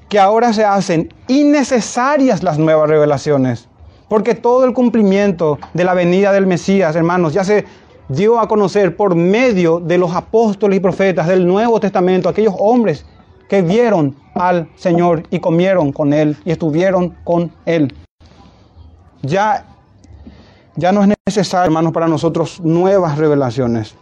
que 0.08 0.18
ahora 0.18 0.52
se 0.52 0.64
hacen 0.64 1.12
innecesarias 1.28 2.42
las 2.42 2.58
nuevas 2.58 2.88
revelaciones, 2.88 3.68
porque 4.12 4.34
todo 4.34 4.66
el 4.66 4.74
cumplimiento 4.74 5.58
de 5.72 5.84
la 5.84 5.94
venida 5.94 6.32
del 6.32 6.46
Mesías, 6.46 6.94
hermanos, 6.96 7.32
ya 7.32 7.44
se 7.44 7.64
dio 8.08 8.40
a 8.40 8.46
conocer 8.46 8.94
por 8.94 9.14
medio 9.14 9.80
de 9.80 9.96
los 9.96 10.14
apóstoles 10.14 10.76
y 10.76 10.80
profetas 10.80 11.26
del 11.28 11.46
Nuevo 11.46 11.80
Testamento, 11.80 12.28
aquellos 12.28 12.52
hombres 12.58 13.06
que 13.48 13.62
vieron 13.62 14.14
al 14.34 14.68
Señor 14.76 15.22
y 15.30 15.38
comieron 15.38 15.92
con 15.92 16.12
Él 16.12 16.36
y 16.44 16.50
estuvieron 16.50 17.16
con 17.24 17.52
Él. 17.64 17.94
Ya, 19.22 19.64
ya 20.76 20.92
no 20.92 21.04
es 21.04 21.14
necesario, 21.26 21.64
hermanos, 21.64 21.94
para 21.94 22.06
nosotros 22.06 22.60
nuevas 22.60 23.16
revelaciones. 23.16 23.94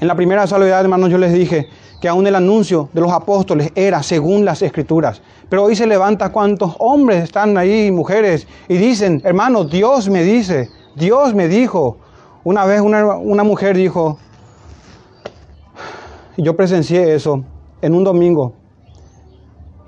En 0.00 0.06
la 0.06 0.16
primera 0.16 0.46
salvedad, 0.46 0.82
hermanos, 0.82 1.08
yo 1.08 1.16
les 1.16 1.32
dije 1.32 1.70
que 2.02 2.08
aún 2.08 2.26
el 2.26 2.34
anuncio 2.34 2.88
de 2.92 3.00
los 3.00 3.12
apóstoles 3.12 3.70
era 3.76 4.02
según 4.02 4.44
las 4.44 4.60
escrituras. 4.60 5.22
Pero 5.48 5.62
hoy 5.62 5.76
se 5.76 5.86
levanta 5.86 6.32
cuántos 6.32 6.74
hombres 6.80 7.22
están 7.22 7.56
ahí, 7.56 7.92
mujeres, 7.92 8.48
y 8.68 8.76
dicen, 8.76 9.22
hermanos, 9.24 9.70
Dios 9.70 10.08
me 10.08 10.24
dice, 10.24 10.68
Dios 10.96 11.32
me 11.32 11.46
dijo. 11.46 11.98
Una 12.42 12.64
vez 12.64 12.80
una, 12.80 13.14
una 13.14 13.44
mujer 13.44 13.76
dijo, 13.76 14.18
yo 16.36 16.56
presencié 16.56 17.14
eso, 17.14 17.44
en 17.80 17.94
un 17.94 18.02
domingo. 18.02 18.54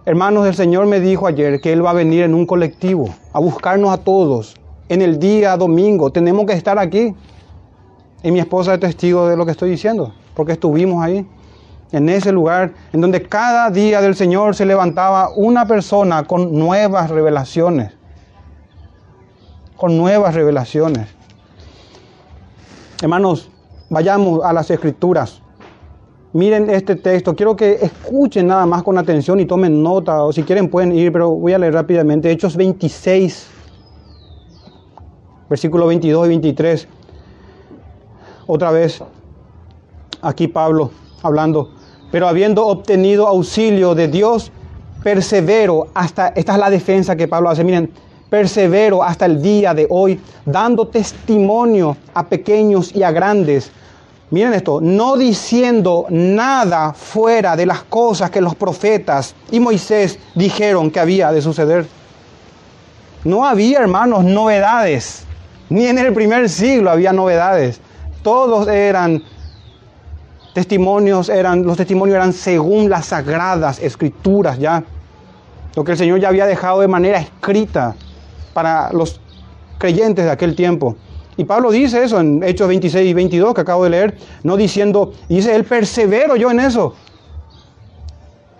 Hermanos, 0.06 0.46
el 0.46 0.54
Señor 0.54 0.86
me 0.86 1.00
dijo 1.00 1.26
ayer 1.26 1.60
que 1.60 1.72
Él 1.72 1.84
va 1.84 1.90
a 1.90 1.94
venir 1.94 2.22
en 2.22 2.34
un 2.34 2.46
colectivo 2.46 3.08
a 3.32 3.40
buscarnos 3.40 3.90
a 3.90 3.96
todos 3.96 4.54
en 4.88 5.02
el 5.02 5.18
día 5.18 5.56
domingo. 5.56 6.12
Tenemos 6.12 6.46
que 6.46 6.52
estar 6.52 6.78
aquí. 6.78 7.12
Y 8.22 8.30
mi 8.30 8.38
esposa 8.38 8.74
es 8.74 8.80
testigo 8.80 9.26
de 9.26 9.36
lo 9.36 9.44
que 9.44 9.50
estoy 9.50 9.70
diciendo, 9.70 10.14
porque 10.34 10.52
estuvimos 10.52 11.02
ahí, 11.02 11.26
en 11.94 12.08
ese 12.08 12.32
lugar, 12.32 12.72
en 12.92 13.00
donde 13.00 13.22
cada 13.22 13.70
día 13.70 14.00
del 14.00 14.16
Señor 14.16 14.56
se 14.56 14.66
levantaba 14.66 15.30
una 15.36 15.64
persona 15.64 16.24
con 16.24 16.58
nuevas 16.58 17.08
revelaciones. 17.08 17.92
Con 19.76 19.96
nuevas 19.96 20.34
revelaciones. 20.34 21.06
Hermanos, 23.00 23.48
vayamos 23.90 24.44
a 24.44 24.52
las 24.52 24.68
escrituras. 24.72 25.40
Miren 26.32 26.68
este 26.68 26.96
texto, 26.96 27.36
quiero 27.36 27.54
que 27.54 27.74
escuchen 27.74 28.48
nada 28.48 28.66
más 28.66 28.82
con 28.82 28.98
atención 28.98 29.38
y 29.38 29.46
tomen 29.46 29.80
nota, 29.80 30.24
o 30.24 30.32
si 30.32 30.42
quieren 30.42 30.68
pueden 30.68 30.90
ir, 30.90 31.12
pero 31.12 31.30
voy 31.30 31.52
a 31.52 31.58
leer 31.58 31.74
rápidamente. 31.74 32.28
Hechos 32.28 32.56
26, 32.56 33.46
versículos 35.48 35.86
22 35.86 36.26
y 36.26 36.28
23. 36.30 36.88
Otra 38.48 38.72
vez, 38.72 39.00
aquí 40.22 40.48
Pablo 40.48 40.90
hablando, 41.24 41.70
pero 42.14 42.28
habiendo 42.28 42.64
obtenido 42.64 43.26
auxilio 43.26 43.96
de 43.96 44.06
Dios, 44.06 44.52
persevero 45.02 45.88
hasta, 45.94 46.28
esta 46.28 46.52
es 46.52 46.58
la 46.60 46.70
defensa 46.70 47.16
que 47.16 47.26
Pablo 47.26 47.50
hace, 47.50 47.64
miren, 47.64 47.90
persevero 48.30 49.02
hasta 49.02 49.26
el 49.26 49.42
día 49.42 49.74
de 49.74 49.88
hoy, 49.90 50.20
dando 50.46 50.86
testimonio 50.86 51.96
a 52.14 52.24
pequeños 52.24 52.94
y 52.94 53.02
a 53.02 53.10
grandes 53.10 53.72
Miren 54.30 54.54
esto, 54.54 54.80
no 54.80 55.16
diciendo 55.16 56.06
nada 56.08 56.92
fuera 56.92 57.56
de 57.56 57.66
las 57.66 57.82
cosas 57.82 58.30
que 58.30 58.40
los 58.40 58.54
profetas 58.54 59.34
y 59.50 59.58
Moisés 59.58 60.20
dijeron 60.36 60.92
que 60.92 61.00
había 61.00 61.32
de 61.32 61.42
suceder. 61.42 61.84
No 63.24 63.44
había, 63.44 63.80
hermanos, 63.80 64.22
novedades. 64.22 65.24
Ni 65.68 65.86
en 65.86 65.98
el 65.98 66.14
primer 66.14 66.48
siglo 66.48 66.92
había 66.92 67.12
novedades. 67.12 67.80
Todos 68.22 68.68
eran 68.68 69.20
testimonios, 70.54 71.28
eran, 71.28 71.64
los 71.64 71.76
testimonios 71.76 72.14
eran 72.14 72.32
según 72.32 72.88
las 72.88 73.06
sagradas 73.06 73.80
escrituras 73.80 74.58
ya. 74.58 74.84
Lo 75.74 75.82
que 75.84 75.92
el 75.92 75.98
Señor 75.98 76.20
ya 76.20 76.28
había 76.28 76.46
dejado 76.46 76.80
de 76.80 76.88
manera 76.88 77.18
escrita 77.18 77.96
para 78.54 78.92
los 78.92 79.20
creyentes 79.78 80.24
de 80.24 80.30
aquel 80.30 80.54
tiempo. 80.54 80.96
Y 81.36 81.44
Pablo 81.44 81.72
dice 81.72 82.04
eso 82.04 82.20
en 82.20 82.44
Hechos 82.44 82.68
26 82.68 83.10
y 83.10 83.12
22 83.12 83.54
que 83.54 83.60
acabo 83.60 83.82
de 83.82 83.90
leer, 83.90 84.16
no 84.44 84.56
diciendo, 84.56 85.12
dice 85.28 85.54
él, 85.54 85.64
persevero 85.64 86.36
yo 86.36 86.52
en 86.52 86.60
eso. 86.60 86.94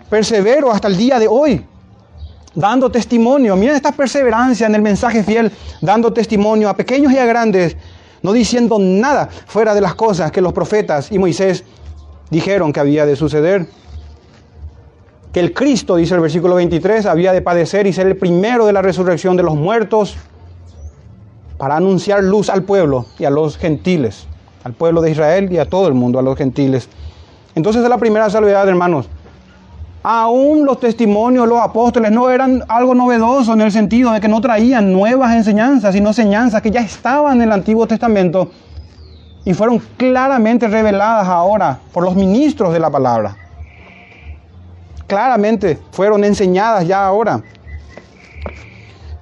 Persevero 0.09 0.71
hasta 0.71 0.89
el 0.89 0.97
día 0.97 1.17
de 1.17 1.29
hoy, 1.29 1.65
dando 2.53 2.91
testimonio. 2.91 3.55
Miren 3.55 3.77
esta 3.77 3.93
perseverancia 3.93 4.67
en 4.67 4.75
el 4.75 4.81
mensaje 4.81 5.23
fiel, 5.23 5.49
dando 5.79 6.11
testimonio 6.11 6.67
a 6.67 6.75
pequeños 6.75 7.13
y 7.13 7.17
a 7.17 7.25
grandes, 7.25 7.77
no 8.21 8.33
diciendo 8.33 8.77
nada 8.77 9.29
fuera 9.45 9.73
de 9.73 9.79
las 9.79 9.95
cosas 9.95 10.29
que 10.31 10.41
los 10.41 10.51
profetas 10.51 11.09
y 11.13 11.17
Moisés 11.17 11.63
dijeron 12.29 12.73
que 12.73 12.79
había 12.79 13.05
de 13.05 13.15
suceder. 13.15 13.67
Que 15.31 15.39
el 15.41 15.53
Cristo, 15.53 15.97
dice 15.97 16.15
el 16.15 16.21
versículo 16.21 16.55
23, 16.55 17.05
había 17.05 17.33
de 17.33 17.41
padecer 17.41 17.87
y 17.87 17.93
ser 17.93 18.07
el 18.07 18.15
primero 18.15 18.65
de 18.65 18.73
la 18.73 18.81
resurrección 18.81 19.35
de 19.35 19.43
los 19.43 19.55
muertos 19.55 20.15
para 21.57 21.77
anunciar 21.77 22.23
luz 22.23 22.49
al 22.49 22.63
pueblo 22.63 23.05
y 23.19 23.25
a 23.25 23.29
los 23.29 23.57
gentiles, 23.57 24.27
al 24.63 24.73
pueblo 24.73 25.01
de 25.01 25.11
Israel 25.11 25.51
y 25.51 25.57
a 25.57 25.65
todo 25.65 25.87
el 25.87 25.93
mundo, 25.93 26.19
a 26.19 26.21
los 26.21 26.37
gentiles. 26.37 26.89
Entonces 27.53 27.83
es 27.83 27.89
la 27.89 27.97
primera 27.97 28.29
salvedad, 28.29 28.67
hermanos. 28.67 29.09
Aún 30.03 30.65
los 30.65 30.79
testimonios, 30.79 31.47
los 31.47 31.59
apóstoles 31.59 32.11
no 32.11 32.29
eran 32.29 32.63
algo 32.67 32.93
novedoso 32.93 33.53
en 33.53 33.61
el 33.61 33.71
sentido 33.71 34.11
de 34.11 34.21
que 34.21 34.27
no 34.27 34.39
traían 34.39 34.93
nuevas 34.93 35.35
enseñanzas, 35.35 35.95
sino 35.95 36.09
enseñanzas 36.09 36.61
que 36.61 36.69
ya 36.69 36.81
estaban 36.81 37.37
en 37.37 37.43
el 37.43 37.51
Antiguo 37.51 37.87
Testamento 37.87 38.51
y 39.45 39.53
fueron 39.53 39.79
claramente 39.95 40.67
reveladas 40.67 41.27
ahora 41.27 41.79
por 41.93 42.03
los 42.03 42.15
ministros 42.15 42.73
de 42.73 42.79
la 42.79 42.89
palabra. 42.89 43.37
Claramente 45.07 45.79
fueron 45.91 46.23
enseñadas 46.23 46.87
ya 46.87 47.05
ahora. 47.05 47.43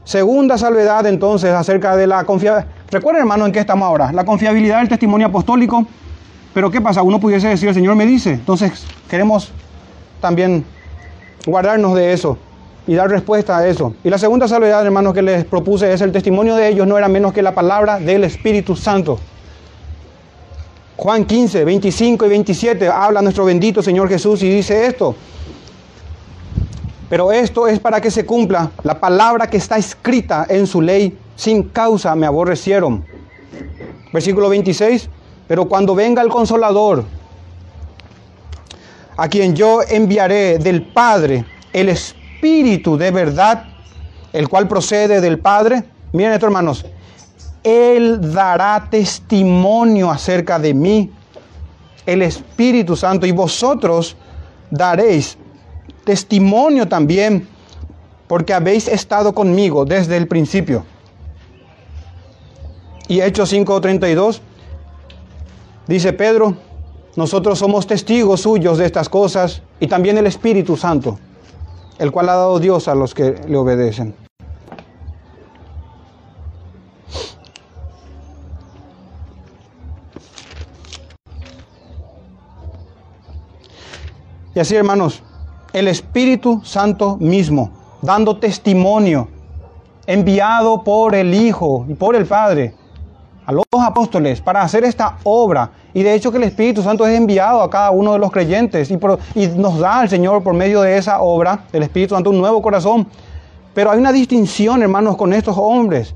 Segunda 0.05 0.57
salvedad 0.57 1.05
entonces 1.05 1.51
acerca 1.51 1.95
de 1.97 2.07
la 2.07 2.23
confiabilidad. 2.23 2.71
Recuerden 2.89 3.21
hermano 3.21 3.45
en 3.45 3.51
qué 3.51 3.59
estamos 3.59 3.85
ahora. 3.85 4.11
La 4.13 4.23
confiabilidad 4.23 4.79
del 4.79 4.89
testimonio 4.89 5.27
apostólico. 5.27 5.85
Pero 6.53 6.71
¿qué 6.71 6.79
pasa? 6.79 7.01
Uno 7.01 7.19
pudiese 7.19 7.49
decir, 7.49 7.67
el 7.67 7.75
Señor 7.75 7.95
me 7.95 8.05
dice. 8.05 8.31
Entonces 8.31 8.85
queremos 9.09 9.51
también 10.21 10.63
guardarnos 11.45 11.95
de 11.95 12.13
eso 12.13 12.37
y 12.87 12.95
dar 12.95 13.09
respuesta 13.09 13.57
a 13.57 13.67
eso. 13.67 13.93
Y 14.03 14.09
la 14.09 14.17
segunda 14.17 14.47
salvedad, 14.47 14.85
hermanos, 14.85 15.13
que 15.13 15.21
les 15.21 15.43
propuse 15.43 15.91
es 15.91 16.01
el 16.01 16.11
testimonio 16.11 16.55
de 16.55 16.69
ellos 16.69 16.87
no 16.87 16.97
era 16.97 17.09
menos 17.09 17.33
que 17.33 17.41
la 17.41 17.53
palabra 17.53 17.99
del 17.99 18.23
Espíritu 18.23 18.75
Santo. 18.75 19.19
Juan 20.95 21.25
15, 21.25 21.65
25 21.65 22.25
y 22.25 22.29
27 22.29 22.87
habla 22.87 23.21
nuestro 23.21 23.45
bendito 23.45 23.81
Señor 23.81 24.09
Jesús 24.09 24.43
y 24.43 24.49
dice 24.49 24.85
esto. 24.85 25.15
Pero 27.09 27.31
esto 27.31 27.67
es 27.67 27.79
para 27.79 27.99
que 27.99 28.11
se 28.11 28.25
cumpla 28.25 28.71
la 28.83 28.99
palabra 28.99 29.47
que 29.47 29.57
está 29.57 29.77
escrita 29.77 30.45
en 30.49 30.65
su 30.67 30.81
ley. 30.81 31.17
Sin 31.35 31.63
causa 31.63 32.15
me 32.15 32.25
aborrecieron. 32.25 33.05
Versículo 34.11 34.49
26. 34.49 35.09
Pero 35.47 35.67
cuando 35.67 35.93
venga 35.93 36.21
el 36.21 36.29
consolador, 36.29 37.05
a 39.17 39.27
quien 39.27 39.55
yo 39.55 39.81
enviaré 39.87 40.57
del 40.57 40.83
Padre, 40.83 41.45
el 41.71 41.89
Espíritu 41.89 42.97
de 42.97 43.11
verdad, 43.11 43.65
el 44.31 44.49
cual 44.49 44.67
procede 44.67 45.21
del 45.21 45.39
Padre. 45.39 45.83
Miren 46.13 46.33
esto, 46.33 46.45
hermanos. 46.45 46.85
Él 47.63 48.33
dará 48.33 48.87
testimonio 48.89 50.11
acerca 50.11 50.59
de 50.59 50.73
mí, 50.73 51.11
el 52.05 52.21
Espíritu 52.21 52.95
Santo, 52.95 53.25
y 53.25 53.31
vosotros 53.31 54.17
daréis 54.69 55.37
testimonio 56.03 56.87
también, 56.87 57.47
porque 58.27 58.53
habéis 58.53 58.87
estado 58.87 59.33
conmigo 59.33 59.85
desde 59.85 60.17
el 60.17 60.27
principio. 60.27 60.85
Y 63.07 63.21
Hechos 63.21 63.51
5:32 63.53 64.41
dice 65.87 66.13
Pedro, 66.13 66.55
nosotros 67.15 67.59
somos 67.59 67.85
testigos 67.85 68.41
suyos 68.41 68.77
de 68.77 68.85
estas 68.85 69.07
cosas 69.07 69.61
y 69.79 69.87
también 69.87 70.17
el 70.17 70.25
Espíritu 70.25 70.77
Santo, 70.77 71.19
el 71.99 72.11
cual 72.11 72.29
ha 72.29 72.35
dado 72.35 72.59
Dios 72.59 72.87
a 72.87 72.95
los 72.95 73.13
que 73.13 73.35
le 73.47 73.55
obedecen. 73.55 74.15
Y 84.55 84.59
así, 84.59 84.75
hermanos, 84.75 85.23
el 85.73 85.87
Espíritu 85.87 86.61
Santo 86.63 87.17
mismo, 87.19 87.71
dando 88.03 88.37
testimonio, 88.37 89.27
enviado 90.05 90.83
por 90.83 91.15
el 91.15 91.33
Hijo 91.33 91.85
y 91.89 91.95
por 91.95 92.15
el 92.15 92.27
Padre 92.27 92.75
a 93.47 93.51
los 93.51 93.65
apóstoles 93.81 94.41
para 94.41 94.61
hacer 94.61 94.83
esta 94.83 95.17
obra. 95.23 95.71
Y 95.95 96.03
de 96.03 96.13
hecho 96.13 96.31
que 96.31 96.37
el 96.37 96.43
Espíritu 96.43 96.83
Santo 96.83 97.07
es 97.07 97.17
enviado 97.17 97.63
a 97.63 97.69
cada 97.69 97.89
uno 97.89 98.13
de 98.13 98.19
los 98.19 98.31
creyentes 98.31 98.91
y, 98.91 99.47
nos 99.57 99.79
da 99.79 100.01
al 100.01 100.09
Señor 100.09 100.43
por 100.43 100.53
medio 100.53 100.81
de 100.81 100.97
esa 100.97 101.21
obra, 101.21 101.65
el 101.73 101.81
Espíritu 101.81 102.13
Santo, 102.13 102.29
un 102.29 102.37
nuevo 102.37 102.61
corazón. 102.61 103.07
Pero 103.73 103.89
hay 103.89 103.97
una 103.97 104.11
distinción, 104.11 104.83
hermanos, 104.83 105.17
con 105.17 105.33
estos 105.33 105.57
hombres, 105.57 106.13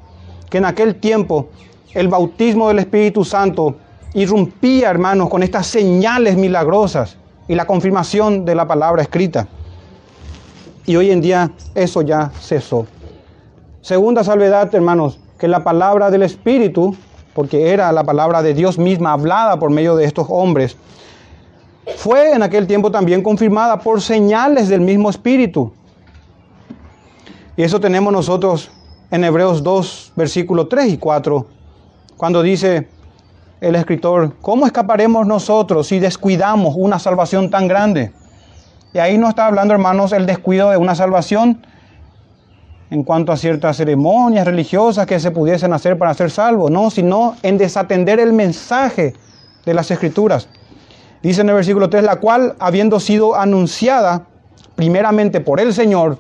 que 0.48 0.60
en 0.60 0.66
aquel 0.66 0.96
tiempo 0.96 1.48
el 1.96 2.08
bautismo 2.08 2.68
del 2.68 2.80
Espíritu 2.80 3.26
Santo 3.26 3.78
irrumpía, 4.14 4.92
hermanos, 4.92 5.28
con 5.28 5.42
estas 5.42 5.66
señales 5.66 6.38
milagrosas 6.38 7.18
y 7.48 7.56
la 7.56 7.66
confirmación 7.66 8.46
de 8.46 8.56
la 8.56 8.68
palabra 8.68 9.02
escrita. 9.02 9.48
Y 10.86 10.96
hoy 10.96 11.12
en 11.12 11.22
día 11.22 11.52
eso 11.76 12.02
ya 12.02 12.32
cesó. 12.40 12.88
Segunda 13.82 14.24
salvedad, 14.24 14.74
hermanos, 14.74 15.20
que 15.38 15.48
la 15.48 15.64
palabra 15.64 16.10
del 16.10 16.24
Espíritu, 16.24 16.96
porque 17.34 17.72
era 17.72 17.92
la 17.92 18.04
palabra 18.04 18.42
de 18.42 18.54
Dios 18.54 18.78
misma 18.78 19.14
hablada 19.14 19.60
por 19.60 19.70
medio 19.70 19.96
de 19.96 20.06
estos 20.06 20.28
hombres, 20.30 20.76
fue 21.96 22.34
en 22.34 22.44
aquel 22.44 22.68
tiempo 22.68 22.92
también 22.92 23.24
confirmada 23.24 23.80
por 23.80 24.02
señales 24.02 24.68
del 24.68 24.82
mismo 24.82 25.10
Espíritu. 25.10 25.72
Y 27.56 27.64
eso 27.64 27.80
tenemos 27.80 28.12
nosotros 28.12 28.70
en 29.10 29.24
Hebreos 29.24 29.64
2, 29.64 30.14
versículos 30.16 30.68
3 30.70 30.94
y 30.94 30.98
4, 30.98 31.48
cuando 32.18 32.42
dice, 32.42 32.90
el 33.60 33.76
escritor, 33.76 34.36
¿cómo 34.42 34.66
escaparemos 34.66 35.26
nosotros 35.26 35.88
si 35.88 36.00
descuidamos 36.00 36.76
una 36.78 37.00
salvación 37.00 37.50
tan 37.50 37.68
grande? 37.68 38.12
Y 38.94 39.00
ahí 39.00 39.18
no 39.18 39.30
está 39.30 39.48
hablando, 39.48 39.74
hermanos, 39.74 40.12
el 40.12 40.26
descuido 40.26 40.70
de 40.70 40.78
una 40.78 40.96
salvación 40.96 41.66
en 42.90 43.04
cuanto 43.04 43.32
a 43.32 43.38
ciertas 43.38 43.78
ceremonias 43.78 44.46
religiosas 44.46 45.06
que 45.06 45.20
se 45.20 45.32
pudiesen 45.32 45.74
hacer 45.74 45.98
para 45.98 46.14
ser 46.14 46.32
salvos, 46.32 46.72
no, 46.72 46.90
sino 46.90 47.36
en 47.44 47.58
desatender 47.58 48.20
el 48.20 48.32
mensaje 48.32 49.14
de 49.66 49.74
las 49.74 49.92
escrituras. 49.92 50.48
Dice 51.22 51.42
en 51.42 51.50
el 51.50 51.56
versículo 51.56 51.90
3, 51.90 52.04
la 52.04 52.18
cual, 52.18 52.56
habiendo 52.60 53.00
sido 53.00 53.36
anunciada 53.36 54.28
primeramente 54.76 55.42
por 55.42 55.60
el 55.60 55.74
Señor, 55.74 56.20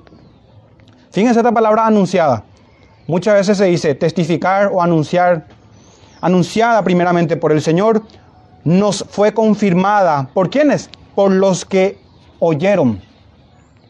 fíjense 1.12 1.40
esta 1.40 1.52
palabra 1.52 1.86
anunciada. 1.86 2.44
Muchas 3.06 3.36
veces 3.36 3.58
se 3.58 3.66
dice 3.66 3.96
testificar 3.96 4.70
o 4.74 4.82
anunciar 4.82 5.46
anunciada 6.28 6.84
primeramente 6.84 7.38
por 7.38 7.54
el 7.54 7.62
Señor, 7.62 8.04
nos 8.66 9.06
fue 9.10 9.34
confirmada. 9.34 10.30
¿Por 10.34 10.50
quiénes? 10.50 10.90
Por 11.16 11.32
los 11.32 11.64
que 11.64 12.00
oyeron. 12.40 13.02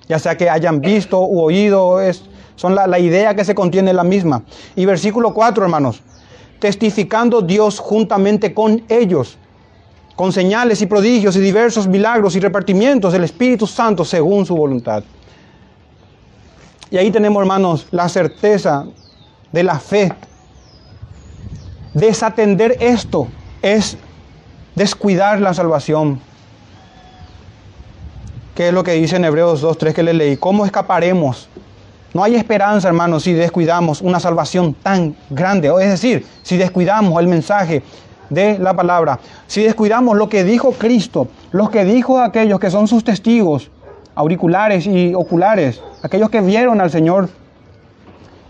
Ya 0.08 0.20
sea 0.20 0.38
que 0.38 0.48
hayan 0.48 0.80
visto 0.80 1.20
u 1.20 1.42
oído, 1.42 2.00
es, 2.00 2.24
son 2.56 2.76
la, 2.76 2.86
la 2.86 3.00
idea 3.00 3.36
que 3.36 3.44
se 3.44 3.56
contiene 3.56 3.92
la 3.92 4.04
misma. 4.04 4.44
Y 4.76 4.86
versículo 4.86 5.34
4, 5.34 5.64
hermanos. 5.64 6.04
Testificando 6.60 7.42
Dios 7.42 7.80
juntamente 7.80 8.54
con 8.54 8.84
ellos, 8.88 9.38
con 10.16 10.32
señales 10.32 10.82
y 10.84 10.86
prodigios 10.86 11.36
y 11.36 11.40
diversos 11.40 11.88
milagros 11.88 12.36
y 12.36 12.40
repartimientos 12.40 13.14
del 13.14 13.24
Espíritu 13.24 13.66
Santo 13.66 14.06
según 14.06 14.46
su 14.46 14.56
voluntad. 14.56 15.04
Y 16.92 16.98
ahí 16.98 17.10
tenemos, 17.10 17.42
hermanos, 17.42 17.88
la 17.90 18.08
certeza 18.08 18.86
de 19.52 19.64
la 19.64 19.80
fe 19.80 20.14
Desatender 21.94 22.78
esto 22.80 23.28
es 23.62 23.98
descuidar 24.76 25.42
la 25.42 25.54
salvación. 25.54 26.20
¿Qué 28.56 28.70
es 28.70 28.74
lo 28.74 28.84
que 28.84 28.94
dice 28.94 29.16
en 29.16 29.26
Hebreos 29.26 29.64
2.3 29.64 29.94
que 29.94 30.04
le 30.04 30.14
leí? 30.14 30.38
¿Cómo 30.38 30.66
escaparemos? 30.66 31.50
No 32.14 32.24
hay 32.24 32.36
esperanza, 32.36 32.88
hermanos, 32.88 33.24
si 33.24 33.34
descuidamos 33.34 34.02
una 34.02 34.20
salvación 34.20 34.74
tan 34.74 35.16
grande. 35.30 35.72
Es 35.82 35.90
decir, 35.90 36.26
si 36.42 36.58
descuidamos 36.58 37.20
el 37.20 37.28
mensaje 37.28 37.84
de 38.30 38.58
la 38.58 38.76
palabra, 38.76 39.20
si 39.46 39.64
descuidamos 39.64 40.18
lo 40.18 40.28
que 40.28 40.44
dijo 40.44 40.72
Cristo, 40.72 41.28
lo 41.52 41.70
que 41.70 41.86
dijo 41.86 42.20
aquellos 42.20 42.60
que 42.60 42.72
son 42.72 42.88
sus 42.88 43.04
testigos, 43.04 43.70
auriculares 44.16 44.88
y 44.88 45.14
oculares, 45.14 45.82
aquellos 46.02 46.30
que 46.30 46.42
vieron 46.42 46.82
al 46.82 46.90
Señor, 46.90 47.30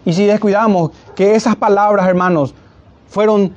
y 0.06 0.14
si 0.14 0.26
descuidamos 0.26 0.92
que 1.16 1.36
esas 1.36 1.58
palabras, 1.58 2.08
hermanos, 2.08 2.56
fueron 3.08 3.54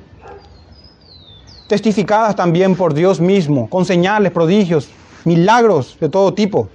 testificadas 1.67 2.35
también 2.35 2.75
por 2.75 2.93
Dios 2.93 3.19
mismo, 3.21 3.69
con 3.69 3.85
señales, 3.85 4.31
prodigios, 4.31 4.89
milagros 5.23 5.97
de 5.99 6.09
todo 6.09 6.33
tipo. 6.33 6.67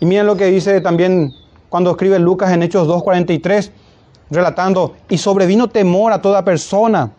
Y 0.00 0.06
miren 0.06 0.26
lo 0.26 0.36
que 0.36 0.46
dice 0.46 0.80
también 0.80 1.32
cuando 1.68 1.90
escribe 1.90 2.18
Lucas 2.18 2.50
en 2.52 2.62
Hechos 2.62 2.88
2.43, 2.88 3.70
relatando, 4.30 4.94
y 5.08 5.18
sobrevino 5.18 5.68
temor 5.68 6.12
a 6.12 6.22
toda 6.22 6.44
persona, 6.44 7.12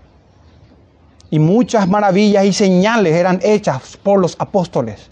y 1.29 1.39
muchas 1.39 1.87
maravillas 1.87 2.45
y 2.45 2.53
señales 2.53 3.15
eran 3.15 3.39
hechas 3.41 3.97
por 3.97 4.19
los 4.19 4.35
apóstoles. 4.37 5.09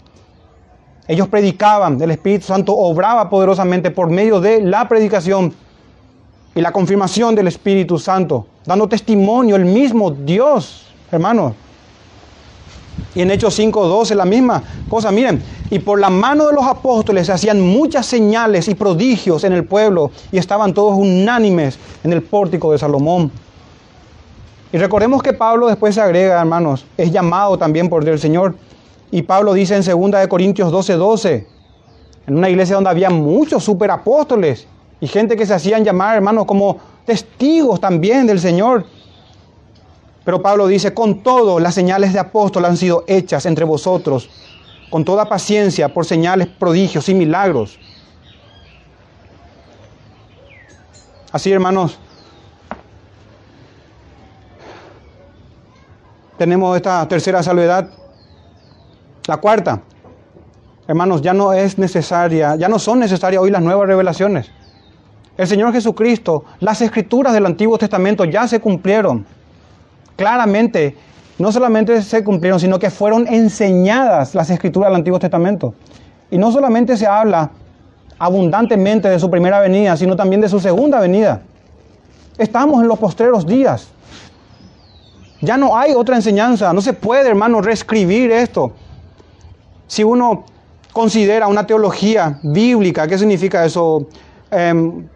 Ellos 1.08 1.26
predicaban, 1.26 2.00
el 2.00 2.12
Espíritu 2.12 2.46
Santo 2.46 2.72
obraba 2.76 3.28
poderosamente 3.28 3.90
por 3.90 4.08
medio 4.08 4.40
de 4.40 4.62
la 4.62 4.88
predicación 4.88 5.52
y 6.54 6.60
la 6.60 6.70
confirmación 6.70 7.34
del 7.34 7.48
Espíritu 7.48 7.98
Santo, 7.98 8.46
dando 8.64 8.88
testimonio 8.88 9.56
el 9.56 9.64
mismo 9.64 10.10
Dios, 10.10 10.86
hermanos. 11.10 11.54
Y 13.14 13.20
en 13.20 13.30
Hechos 13.30 13.58
5.12 13.58 14.14
la 14.14 14.24
misma 14.24 14.62
cosa, 14.88 15.10
miren, 15.10 15.42
y 15.70 15.78
por 15.78 16.00
la 16.00 16.10
mano 16.10 16.46
de 16.46 16.54
los 16.54 16.64
apóstoles 16.64 17.26
se 17.26 17.32
hacían 17.32 17.60
muchas 17.60 18.06
señales 18.06 18.68
y 18.68 18.74
prodigios 18.74 19.44
en 19.44 19.52
el 19.52 19.64
pueblo 19.64 20.10
y 20.30 20.38
estaban 20.38 20.72
todos 20.72 20.96
unánimes 20.96 21.78
en 22.04 22.12
el 22.12 22.22
pórtico 22.22 22.72
de 22.72 22.78
Salomón. 22.78 23.30
Y 24.72 24.78
recordemos 24.78 25.22
que 25.22 25.34
Pablo 25.34 25.66
después 25.66 25.94
se 25.94 26.00
agrega, 26.00 26.40
hermanos, 26.40 26.86
es 26.96 27.12
llamado 27.12 27.58
también 27.58 27.90
por 27.90 28.08
el 28.08 28.18
Señor. 28.18 28.54
Y 29.10 29.22
Pablo 29.22 29.52
dice 29.52 29.76
en 29.76 29.82
2 29.82 30.20
de 30.20 30.28
Corintios 30.28 30.72
12:12, 30.72 31.46
en 32.26 32.36
una 32.38 32.48
iglesia 32.48 32.76
donde 32.76 32.88
había 32.88 33.10
muchos 33.10 33.62
superapóstoles 33.62 34.66
y 35.00 35.06
gente 35.06 35.36
que 35.36 35.44
se 35.44 35.52
hacían 35.52 35.84
llamar, 35.84 36.16
hermanos, 36.16 36.46
como 36.46 36.78
testigos 37.04 37.80
también 37.80 38.26
del 38.26 38.40
Señor. 38.40 38.86
Pero 40.24 40.40
Pablo 40.40 40.66
dice, 40.66 40.94
con 40.94 41.22
todo, 41.22 41.58
las 41.58 41.74
señales 41.74 42.12
de 42.12 42.20
apóstol 42.20 42.64
han 42.64 42.76
sido 42.76 43.04
hechas 43.08 43.44
entre 43.46 43.64
vosotros, 43.64 44.30
con 44.90 45.04
toda 45.04 45.28
paciencia, 45.28 45.92
por 45.92 46.06
señales, 46.06 46.48
prodigios 46.48 47.08
y 47.08 47.14
milagros. 47.14 47.78
Así, 51.32 51.50
hermanos, 51.50 51.98
tenemos 56.38 56.76
esta 56.76 57.06
tercera 57.08 57.42
salvedad. 57.42 57.88
La 59.26 59.38
cuarta, 59.38 59.80
hermanos, 60.86 61.22
ya 61.22 61.32
no 61.32 61.52
es 61.52 61.78
necesaria, 61.78 62.54
ya 62.56 62.68
no 62.68 62.78
son 62.78 62.98
necesarias 62.98 63.42
hoy 63.42 63.50
las 63.50 63.62
nuevas 63.62 63.86
revelaciones. 63.86 64.50
El 65.36 65.46
Señor 65.46 65.72
Jesucristo, 65.72 66.44
las 66.60 66.80
escrituras 66.82 67.32
del 67.32 67.46
Antiguo 67.46 67.78
Testamento 67.78 68.24
ya 68.24 68.46
se 68.46 68.60
cumplieron 68.60 69.24
claramente 70.16 70.96
no 71.38 71.50
solamente 71.50 72.02
se 72.02 72.22
cumplieron, 72.22 72.60
sino 72.60 72.78
que 72.78 72.90
fueron 72.90 73.26
enseñadas 73.26 74.34
las 74.34 74.50
escrituras 74.50 74.90
del 74.90 74.96
Antiguo 74.96 75.18
Testamento. 75.18 75.74
Y 76.30 76.38
no 76.38 76.52
solamente 76.52 76.96
se 76.96 77.06
habla 77.06 77.50
abundantemente 78.18 79.08
de 79.08 79.18
su 79.18 79.28
primera 79.30 79.58
venida, 79.58 79.96
sino 79.96 80.14
también 80.14 80.40
de 80.40 80.48
su 80.48 80.60
segunda 80.60 81.00
venida. 81.00 81.42
Estamos 82.38 82.80
en 82.80 82.88
los 82.88 82.98
postreros 82.98 83.44
días. 83.46 83.88
Ya 85.40 85.56
no 85.56 85.76
hay 85.76 85.94
otra 85.94 86.14
enseñanza. 86.14 86.72
No 86.72 86.80
se 86.80 86.92
puede, 86.92 87.28
hermano, 87.28 87.60
reescribir 87.60 88.30
esto. 88.30 88.72
Si 89.88 90.04
uno 90.04 90.44
considera 90.92 91.48
una 91.48 91.66
teología 91.66 92.38
bíblica, 92.44 93.08
¿qué 93.08 93.18
significa 93.18 93.64
eso? 93.64 94.06
Em, 94.50 95.08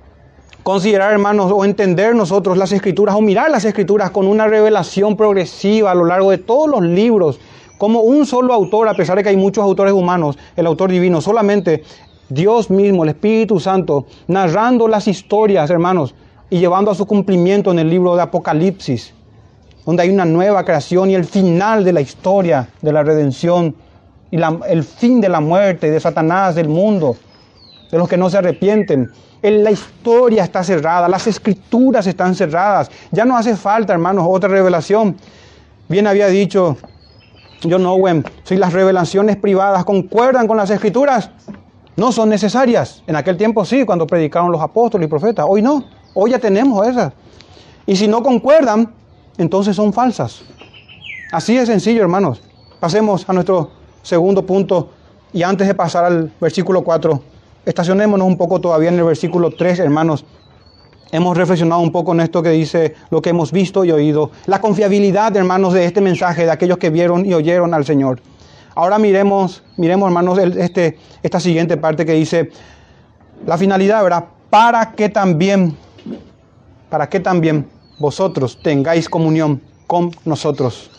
considerar, 0.66 1.12
hermanos, 1.12 1.52
o 1.54 1.64
entender 1.64 2.16
nosotros 2.16 2.58
las 2.58 2.72
escrituras 2.72 3.14
o 3.14 3.20
mirar 3.20 3.52
las 3.52 3.64
escrituras 3.64 4.10
con 4.10 4.26
una 4.26 4.48
revelación 4.48 5.16
progresiva 5.16 5.92
a 5.92 5.94
lo 5.94 6.04
largo 6.04 6.32
de 6.32 6.38
todos 6.38 6.68
los 6.68 6.82
libros, 6.82 7.38
como 7.78 8.00
un 8.00 8.26
solo 8.26 8.52
autor, 8.52 8.88
a 8.88 8.94
pesar 8.94 9.16
de 9.16 9.22
que 9.22 9.28
hay 9.28 9.36
muchos 9.36 9.62
autores 9.62 9.92
humanos, 9.92 10.36
el 10.56 10.66
autor 10.66 10.90
divino, 10.90 11.20
solamente 11.20 11.84
Dios 12.28 12.68
mismo, 12.68 13.04
el 13.04 13.10
Espíritu 13.10 13.60
Santo, 13.60 14.06
narrando 14.26 14.88
las 14.88 15.06
historias, 15.06 15.70
hermanos, 15.70 16.16
y 16.50 16.58
llevando 16.58 16.90
a 16.90 16.96
su 16.96 17.06
cumplimiento 17.06 17.70
en 17.70 17.78
el 17.78 17.88
libro 17.88 18.16
de 18.16 18.22
Apocalipsis, 18.22 19.14
donde 19.84 20.02
hay 20.02 20.10
una 20.10 20.24
nueva 20.24 20.64
creación 20.64 21.10
y 21.12 21.14
el 21.14 21.26
final 21.26 21.84
de 21.84 21.92
la 21.92 22.00
historia 22.00 22.70
de 22.82 22.92
la 22.92 23.04
redención 23.04 23.76
y 24.32 24.38
el 24.68 24.82
fin 24.82 25.20
de 25.20 25.28
la 25.28 25.38
muerte, 25.38 25.92
de 25.92 26.00
Satanás, 26.00 26.56
del 26.56 26.68
mundo, 26.68 27.14
de 27.90 27.98
los 27.98 28.08
que 28.08 28.16
no 28.16 28.28
se 28.30 28.38
arrepienten 28.38 29.10
la 29.50 29.70
historia 29.70 30.44
está 30.44 30.64
cerrada, 30.64 31.08
las 31.08 31.26
escrituras 31.26 32.06
están 32.06 32.34
cerradas. 32.34 32.90
Ya 33.10 33.24
no 33.24 33.36
hace 33.36 33.56
falta, 33.56 33.92
hermanos, 33.92 34.26
otra 34.28 34.48
revelación. 34.48 35.16
Bien 35.88 36.06
había 36.06 36.26
dicho 36.28 36.76
John 37.62 37.86
Owen, 37.86 38.24
si 38.44 38.56
las 38.56 38.72
revelaciones 38.72 39.36
privadas 39.36 39.84
concuerdan 39.84 40.46
con 40.46 40.56
las 40.56 40.70
escrituras, 40.70 41.30
no 41.96 42.12
son 42.12 42.28
necesarias. 42.28 43.02
En 43.06 43.16
aquel 43.16 43.36
tiempo 43.36 43.64
sí, 43.64 43.84
cuando 43.84 44.06
predicaron 44.06 44.50
los 44.50 44.60
apóstoles 44.60 45.06
y 45.06 45.10
profetas. 45.10 45.46
Hoy 45.48 45.62
no, 45.62 45.84
hoy 46.14 46.32
ya 46.32 46.38
tenemos 46.38 46.86
esas. 46.86 47.12
Y 47.86 47.96
si 47.96 48.08
no 48.08 48.22
concuerdan, 48.22 48.92
entonces 49.38 49.76
son 49.76 49.92
falsas. 49.92 50.42
Así 51.30 51.56
de 51.56 51.66
sencillo, 51.66 52.02
hermanos. 52.02 52.42
Pasemos 52.80 53.28
a 53.28 53.32
nuestro 53.32 53.70
segundo 54.02 54.44
punto 54.44 54.90
y 55.32 55.42
antes 55.42 55.66
de 55.66 55.74
pasar 55.74 56.04
al 56.04 56.32
versículo 56.40 56.82
4 56.84 57.35
estacionémonos 57.66 58.26
un 58.26 58.38
poco 58.38 58.60
todavía 58.60 58.88
en 58.88 58.98
el 58.98 59.04
versículo 59.04 59.50
3, 59.50 59.80
hermanos. 59.80 60.24
Hemos 61.12 61.36
reflexionado 61.36 61.82
un 61.82 61.92
poco 61.92 62.12
en 62.12 62.20
esto 62.20 62.42
que 62.42 62.50
dice 62.50 62.94
lo 63.10 63.20
que 63.20 63.30
hemos 63.30 63.52
visto 63.52 63.84
y 63.84 63.92
oído. 63.92 64.30
La 64.46 64.60
confiabilidad, 64.60 65.36
hermanos, 65.36 65.74
de 65.74 65.84
este 65.84 66.00
mensaje 66.00 66.44
de 66.44 66.50
aquellos 66.50 66.78
que 66.78 66.90
vieron 66.90 67.26
y 67.26 67.34
oyeron 67.34 67.74
al 67.74 67.84
Señor. 67.84 68.20
Ahora 68.74 68.98
miremos, 68.98 69.62
miremos, 69.76 70.08
hermanos, 70.08 70.38
este, 70.38 70.98
esta 71.22 71.40
siguiente 71.40 71.76
parte 71.76 72.04
que 72.04 72.12
dice, 72.12 72.50
la 73.44 73.58
finalidad, 73.58 74.02
¿verdad? 74.02 74.24
Para 74.50 74.92
que 74.92 75.08
también, 75.08 75.76
para 76.88 77.08
que 77.08 77.20
también 77.20 77.66
vosotros 77.98 78.58
tengáis 78.62 79.08
comunión 79.08 79.60
con 79.86 80.10
nosotros. 80.24 80.90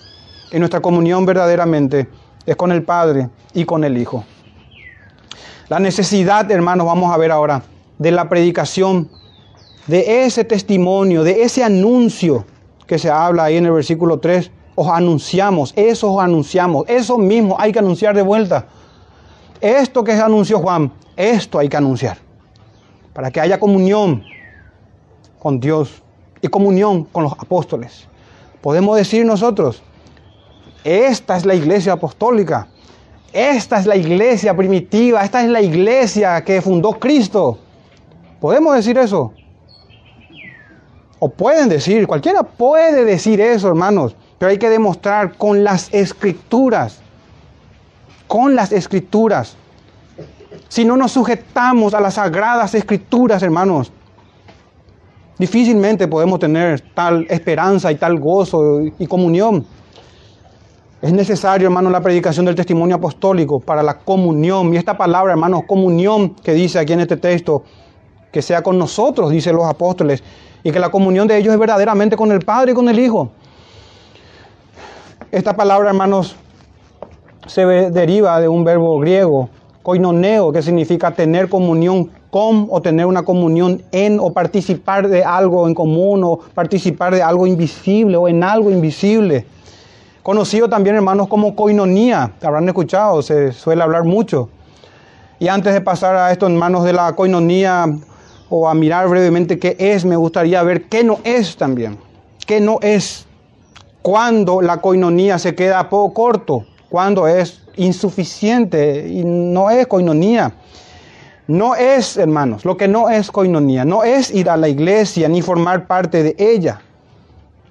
Y 0.51 0.59
nuestra 0.59 0.79
comunión 0.79 1.25
verdaderamente 1.25 2.07
es 2.45 2.55
con 2.55 2.71
el 2.71 2.83
Padre 2.83 3.29
y 3.53 3.65
con 3.65 3.83
el 3.83 3.97
Hijo. 3.97 4.23
La 5.69 5.79
necesidad, 5.79 6.49
hermanos, 6.49 6.87
vamos 6.87 7.13
a 7.13 7.17
ver 7.17 7.29
ahora, 7.29 7.61
de 7.97 8.11
la 8.11 8.29
predicación, 8.29 9.09
de 9.85 10.23
ese 10.23 10.45
testimonio, 10.45 11.25
de 11.25 11.43
ese 11.43 11.61
anuncio 11.61 12.45
que 12.85 12.97
se 12.97 13.09
habla 13.09 13.43
ahí 13.45 13.57
en 13.57 13.65
el 13.65 13.73
versículo 13.73 14.19
3. 14.19 14.49
Os 14.75 14.87
anunciamos, 14.87 15.73
eso 15.75 16.13
os 16.13 16.23
anunciamos, 16.23 16.85
eso 16.87 17.17
mismo 17.17 17.57
hay 17.59 17.73
que 17.73 17.79
anunciar 17.79 18.15
de 18.15 18.21
vuelta. 18.21 18.67
Esto 19.59 20.05
que 20.05 20.13
se 20.13 20.21
anunció 20.21 20.59
Juan, 20.59 20.93
esto 21.17 21.59
hay 21.59 21.67
que 21.67 21.75
anunciar. 21.75 22.17
Para 23.13 23.29
que 23.29 23.41
haya 23.41 23.59
comunión 23.59 24.23
con 25.37 25.59
Dios 25.59 26.01
y 26.41 26.47
comunión 26.47 27.03
con 27.03 27.23
los 27.23 27.33
apóstoles. 27.33 28.07
Podemos 28.61 28.95
decir 28.95 29.25
nosotros, 29.25 29.83
esta 30.85 31.35
es 31.35 31.45
la 31.45 31.55
iglesia 31.55 31.93
apostólica, 31.93 32.69
esta 33.37 33.77
es 33.77 33.85
la 33.85 33.95
iglesia 33.95 34.57
primitiva, 34.57 35.23
esta 35.23 35.43
es 35.43 35.49
la 35.49 35.61
iglesia 35.61 36.43
que 36.43 36.59
fundó 36.59 36.93
Cristo. 36.93 37.59
¿Podemos 38.41 38.73
decir 38.73 38.97
eso? 38.97 39.31
O 41.19 41.29
pueden 41.29 41.69
decir, 41.69 42.07
cualquiera 42.07 42.41
puede 42.41 43.05
decir 43.05 43.39
eso, 43.39 43.67
hermanos, 43.67 44.15
pero 44.39 44.49
hay 44.49 44.57
que 44.57 44.71
demostrar 44.71 45.37
con 45.37 45.63
las 45.63 45.93
escrituras, 45.93 46.99
con 48.25 48.55
las 48.55 48.71
escrituras. 48.71 49.55
Si 50.67 50.83
no 50.83 50.97
nos 50.97 51.11
sujetamos 51.11 51.93
a 51.93 52.01
las 52.01 52.15
sagradas 52.15 52.73
escrituras, 52.73 53.43
hermanos, 53.43 53.91
difícilmente 55.37 56.07
podemos 56.07 56.39
tener 56.39 56.81
tal 56.95 57.27
esperanza 57.29 57.91
y 57.91 57.97
tal 57.97 58.19
gozo 58.19 58.81
y 58.97 59.05
comunión. 59.05 59.76
Es 60.99 61.13
necesario, 61.13 61.67
hermano, 61.67 61.91
la 61.91 62.01
predicación 62.01 62.47
del 62.47 62.55
testimonio 62.55 62.95
apostólico 62.95 63.59
para 63.59 63.83
la 63.83 63.99
comunión. 63.99 64.73
Y 64.73 64.77
esta 64.77 64.97
palabra, 64.97 65.33
hermanos, 65.33 65.61
comunión 65.67 66.31
que 66.31 66.53
dice 66.53 66.79
aquí 66.79 66.93
en 66.93 67.01
este 67.01 67.17
texto, 67.17 67.61
que 68.31 68.41
sea 68.41 68.63
con 68.63 68.79
nosotros, 68.79 69.29
dicen 69.29 69.55
los 69.55 69.65
apóstoles, 69.65 70.23
y 70.63 70.71
que 70.71 70.79
la 70.79 70.89
comunión 70.89 71.27
de 71.27 71.37
ellos 71.37 71.53
es 71.53 71.59
verdaderamente 71.59 72.17
con 72.17 72.31
el 72.31 72.39
Padre 72.39 72.71
y 72.71 72.73
con 72.75 72.89
el 72.89 72.97
Hijo. 72.97 73.29
Esta 75.31 75.55
palabra, 75.55 75.89
hermanos, 75.89 76.35
se 77.45 77.63
deriva 77.65 78.39
de 78.39 78.47
un 78.47 78.63
verbo 78.63 78.97
griego, 78.99 79.49
koinoneo, 79.83 80.51
que 80.51 80.63
significa 80.63 81.11
tener 81.11 81.47
comunión 81.47 82.09
con 82.31 82.67
o 82.71 82.81
tener 82.81 83.05
una 83.05 83.21
comunión 83.21 83.83
en 83.91 84.19
o 84.19 84.33
participar 84.33 85.07
de 85.07 85.23
algo 85.23 85.67
en 85.67 85.75
común 85.75 86.23
o 86.23 86.39
participar 86.55 87.13
de 87.13 87.21
algo 87.21 87.45
invisible 87.45 88.17
o 88.17 88.27
en 88.27 88.43
algo 88.43 88.71
invisible. 88.71 89.45
Conocido 90.27 90.67
también, 90.67 90.97
hermanos, 90.97 91.29
como 91.29 91.55
coinonía. 91.55 92.33
Habrán 92.41 92.67
escuchado, 92.67 93.21
se 93.21 93.53
suele 93.53 93.81
hablar 93.81 94.03
mucho. 94.03 94.49
Y 95.39 95.47
antes 95.47 95.73
de 95.73 95.79
pasar 95.79 96.17
a 96.17 96.33
esto 96.33 96.47
en 96.47 96.57
manos 96.57 96.83
de 96.83 96.91
la 96.91 97.15
coinonía 97.15 97.85
o 98.49 98.67
a 98.67 98.73
mirar 98.73 99.07
brevemente 99.07 99.57
qué 99.57 99.77
es, 99.79 100.03
me 100.03 100.17
gustaría 100.17 100.61
ver 100.63 100.89
qué 100.89 101.05
no 101.05 101.19
es 101.23 101.55
también. 101.55 101.97
¿Qué 102.45 102.59
no 102.59 102.77
es? 102.81 103.25
Cuando 104.01 104.61
la 104.61 104.81
coinonía 104.81 105.39
se 105.39 105.55
queda 105.55 105.89
poco 105.89 106.13
corto, 106.13 106.65
cuando 106.89 107.25
es 107.25 107.61
insuficiente 107.77 109.07
y 109.07 109.23
no 109.23 109.69
es 109.69 109.87
coinonía. 109.87 110.55
No 111.47 111.73
es, 111.73 112.17
hermanos, 112.17 112.65
lo 112.65 112.75
que 112.75 112.89
no 112.89 113.09
es 113.09 113.31
coinonía, 113.31 113.85
no 113.85 114.03
es 114.03 114.29
ir 114.31 114.49
a 114.49 114.57
la 114.57 114.67
iglesia 114.67 115.29
ni 115.29 115.41
formar 115.41 115.87
parte 115.87 116.21
de 116.21 116.35
ella. 116.37 116.81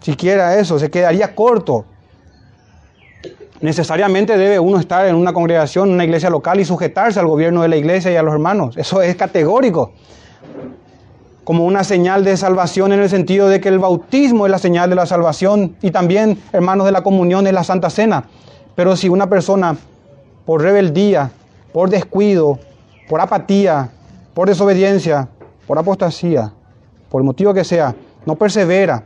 Siquiera 0.01 0.59
eso, 0.59 0.79
se 0.79 0.91
quedaría 0.91 1.35
corto. 1.35 1.85
Necesariamente 3.61 4.37
debe 4.37 4.59
uno 4.59 4.79
estar 4.79 5.07
en 5.07 5.15
una 5.15 5.33
congregación, 5.33 5.91
una 5.91 6.05
iglesia 6.05 6.29
local 6.29 6.61
y 6.61 6.65
sujetarse 6.65 7.19
al 7.19 7.27
gobierno 7.27 7.63
de 7.63 7.69
la 7.69 7.77
iglesia 7.77 8.13
y 8.13 8.17
a 8.17 8.23
los 8.23 8.35
hermanos. 8.35 8.77
Eso 8.77 9.01
es 9.01 9.17
categórico. 9.17 9.93
Como 11.45 11.65
una 11.65 11.85
señal 11.85 12.25
de 12.25 12.37
salvación 12.37 12.93
en 12.93 13.01
el 13.01 13.09
sentido 13.09 13.49
de 13.49 13.61
que 13.61 13.69
el 13.69 13.79
bautismo 13.79 14.47
es 14.47 14.53
la 14.53 14.59
señal 14.59 14.91
de 14.91 14.97
la 14.97 15.07
salvación 15.07 15.77
y 15.81 15.91
también, 15.91 16.43
hermanos, 16.53 16.87
de 16.87 16.93
la 16.93 17.03
comunión 17.03 17.47
es 17.47 17.53
la 17.53 17.65
Santa 17.65 17.89
Cena. 17.89 18.25
Pero 18.75 18.97
si 18.97 19.09
una 19.09 19.29
persona 19.29 19.77
por 20.45 20.61
rebeldía, 20.61 21.31
por 21.73 21.89
descuido, 21.89 22.59
por 23.09 23.21
apatía, 23.21 23.91
por 24.35 24.49
desobediencia, 24.49 25.29
por 25.67 25.79
apostasía, 25.79 26.53
por 27.09 27.23
el 27.23 27.25
motivo 27.25 27.55
que 27.55 27.65
sea, 27.65 27.95
no 28.27 28.37
persevera 28.37 29.05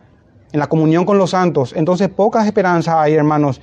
en 0.52 0.58
la 0.58 0.66
comunión 0.66 1.04
con 1.04 1.18
los 1.18 1.30
santos, 1.30 1.72
entonces 1.76 2.08
pocas 2.08 2.46
esperanzas 2.46 2.96
hay, 2.96 3.14
hermanos, 3.14 3.60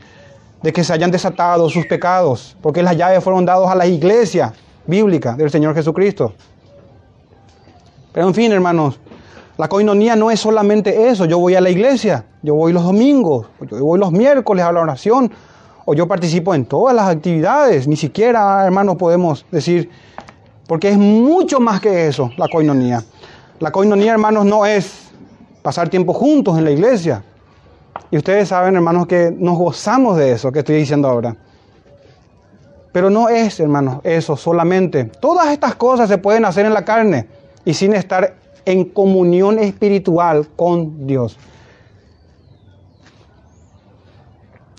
de 0.62 0.74
que 0.74 0.84
se 0.84 0.94
hayan 0.94 1.12
desatado 1.12 1.70
sus 1.70 1.86
pecados, 1.86 2.56
porque 2.62 2.82
las 2.82 2.98
llaves 2.98 3.24
fueron 3.24 3.46
dadas 3.46 3.70
a 3.70 3.76
la 3.76 3.86
iglesia 3.86 4.54
bíblica 4.86 5.34
del 5.34 5.50
Señor 5.50 5.76
Jesucristo. 5.76 6.34
Pero 8.14 8.28
en 8.28 8.34
fin, 8.34 8.52
hermanos, 8.52 9.00
la 9.58 9.68
coinonía 9.68 10.16
no 10.16 10.32
es 10.32 10.40
solamente 10.40 11.10
eso. 11.10 11.26
Yo 11.26 11.40
voy 11.40 11.56
a 11.56 11.62
la 11.62 11.70
iglesia, 11.70 12.26
yo 12.42 12.56
voy 12.56 12.74
los 12.74 12.84
domingos, 12.84 13.48
yo 13.70 13.84
voy 13.84 14.00
los 14.00 14.12
miércoles 14.12 14.64
a 14.64 14.72
la 14.72 14.82
oración, 14.82 15.32
o 15.86 15.94
yo 15.94 16.08
participo 16.08 16.54
en 16.54 16.66
todas 16.66 16.96
las 16.96 17.08
actividades. 17.10 17.88
Ni 17.88 17.96
siquiera, 17.96 18.66
hermanos, 18.66 18.98
podemos 18.98 19.46
decir, 19.52 19.90
porque 20.68 20.90
es 20.90 20.98
mucho 20.98 21.60
más 21.60 21.80
que 21.80 22.08
eso, 22.08 22.32
la 22.38 22.48
coinonía. 22.48 23.04
La 23.60 23.72
coinonía, 23.72 24.14
hermanos, 24.14 24.46
no 24.46 24.66
es 24.66 25.10
pasar 25.62 25.90
tiempo 25.90 26.14
juntos 26.14 26.58
en 26.58 26.64
la 26.64 26.72
iglesia. 26.72 27.24
Y 28.12 28.18
ustedes 28.18 28.50
saben, 28.50 28.76
hermanos, 28.76 29.08
que 29.08 29.34
nos 29.38 29.58
gozamos 29.58 30.18
de 30.18 30.32
eso 30.32 30.52
que 30.52 30.60
estoy 30.60 30.76
diciendo 30.76 31.08
ahora. 31.08 31.36
Pero 32.92 33.10
no 33.10 33.30
es, 33.30 33.60
hermanos, 33.60 34.00
eso 34.04 34.36
solamente. 34.36 35.06
Todas 35.06 35.50
estas 35.50 35.76
cosas 35.76 36.10
se 36.10 36.18
pueden 36.18 36.46
hacer 36.46 36.66
en 36.66 36.74
la 36.74 36.86
carne 36.86 37.28
y 37.66 37.74
sin 37.74 37.94
estar 37.94 38.36
en 38.66 38.86
comunión 38.86 39.60
espiritual 39.60 40.48
con 40.56 41.06
Dios. 41.06 41.38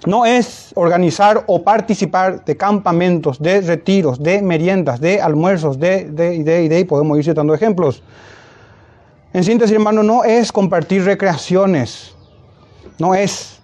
no 0.07 0.25
es 0.25 0.73
organizar 0.75 1.45
o 1.47 1.63
participar 1.63 2.45
de 2.45 2.57
campamentos, 2.57 3.39
de 3.41 3.61
retiros, 3.61 4.23
de 4.23 4.41
meriendas, 4.41 5.01
de 5.01 5.21
almuerzos, 5.21 5.79
de, 5.79 6.05
de, 6.07 6.43
de, 6.43 6.69
de, 6.69 6.85
podemos 6.85 7.19
ir 7.19 7.25
citando 7.25 7.53
ejemplos. 7.53 8.03
En 9.33 9.45
síntesis, 9.45 9.75
hermano, 9.75 10.03
no 10.03 10.25
es 10.25 10.53
compartir 10.53 11.05
recreaciones, 11.05 12.15
no 12.99 13.15
es 13.15 13.59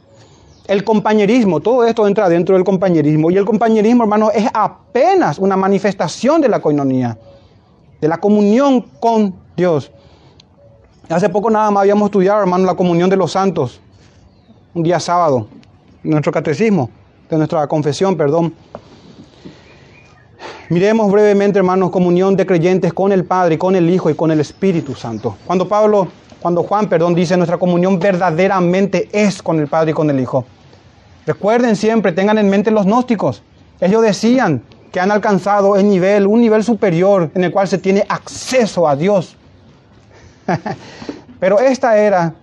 el 0.66 0.84
compañerismo, 0.84 1.60
todo 1.60 1.84
esto 1.84 2.06
entra 2.06 2.28
dentro 2.28 2.54
del 2.54 2.64
compañerismo. 2.64 3.30
Y 3.30 3.36
el 3.36 3.44
compañerismo, 3.44 4.04
hermano, 4.04 4.30
es 4.30 4.48
apenas 4.54 5.38
una 5.38 5.56
manifestación 5.56 6.40
de 6.40 6.48
la 6.48 6.60
coinonía, 6.60 7.18
de 8.00 8.08
la 8.08 8.18
comunión 8.18 8.80
con 9.00 9.34
Dios. 9.56 9.90
Hace 11.08 11.28
poco 11.28 11.50
nada 11.50 11.70
más 11.70 11.82
habíamos 11.82 12.06
estudiado, 12.06 12.40
hermano, 12.40 12.64
la 12.64 12.74
comunión 12.74 13.10
de 13.10 13.16
los 13.16 13.32
santos, 13.32 13.80
un 14.72 14.82
día 14.82 14.98
sábado 14.98 15.48
nuestro 16.04 16.30
catecismo, 16.30 16.90
de 17.28 17.36
nuestra 17.36 17.66
confesión, 17.66 18.16
perdón. 18.16 18.54
Miremos 20.68 21.10
brevemente, 21.10 21.58
hermanos, 21.58 21.90
comunión 21.90 22.36
de 22.36 22.46
creyentes 22.46 22.92
con 22.92 23.12
el 23.12 23.24
Padre, 23.24 23.58
con 23.58 23.74
el 23.74 23.88
Hijo 23.90 24.10
y 24.10 24.14
con 24.14 24.30
el 24.30 24.40
Espíritu 24.40 24.94
Santo. 24.94 25.36
Cuando 25.46 25.68
Pablo, 25.68 26.08
cuando 26.44 26.62
Juan, 26.62 26.90
perdón, 26.90 27.14
dice 27.14 27.38
nuestra 27.38 27.56
comunión 27.56 27.98
verdaderamente 27.98 29.08
es 29.12 29.42
con 29.42 29.58
el 29.60 29.66
Padre 29.66 29.92
y 29.92 29.94
con 29.94 30.10
el 30.10 30.20
Hijo. 30.20 30.44
Recuerden 31.24 31.74
siempre, 31.74 32.12
tengan 32.12 32.36
en 32.36 32.50
mente 32.50 32.70
los 32.70 32.84
gnósticos. 32.84 33.42
Ellos 33.80 34.02
decían 34.02 34.62
que 34.92 35.00
han 35.00 35.10
alcanzado 35.10 35.74
el 35.74 35.88
nivel, 35.88 36.26
un 36.26 36.42
nivel 36.42 36.62
superior 36.62 37.30
en 37.34 37.44
el 37.44 37.50
cual 37.50 37.66
se 37.66 37.78
tiene 37.78 38.04
acceso 38.10 38.86
a 38.86 38.94
Dios. 38.94 39.38
Pero 41.40 41.60
esta 41.60 41.96
era 41.96 42.34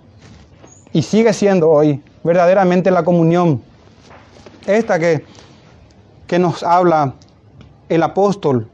y 0.91 1.03
sigue 1.03 1.31
siendo 1.31 1.69
hoy 1.69 2.01
verdaderamente 2.23 2.89
la 2.89 3.03
comunión. 3.03 3.61
Esta 4.65 4.97
que, 4.97 5.25
que 6.25 6.39
nos 6.39 6.63
habla 6.63 7.13
el 7.87 8.01
apóstol, 8.01 8.67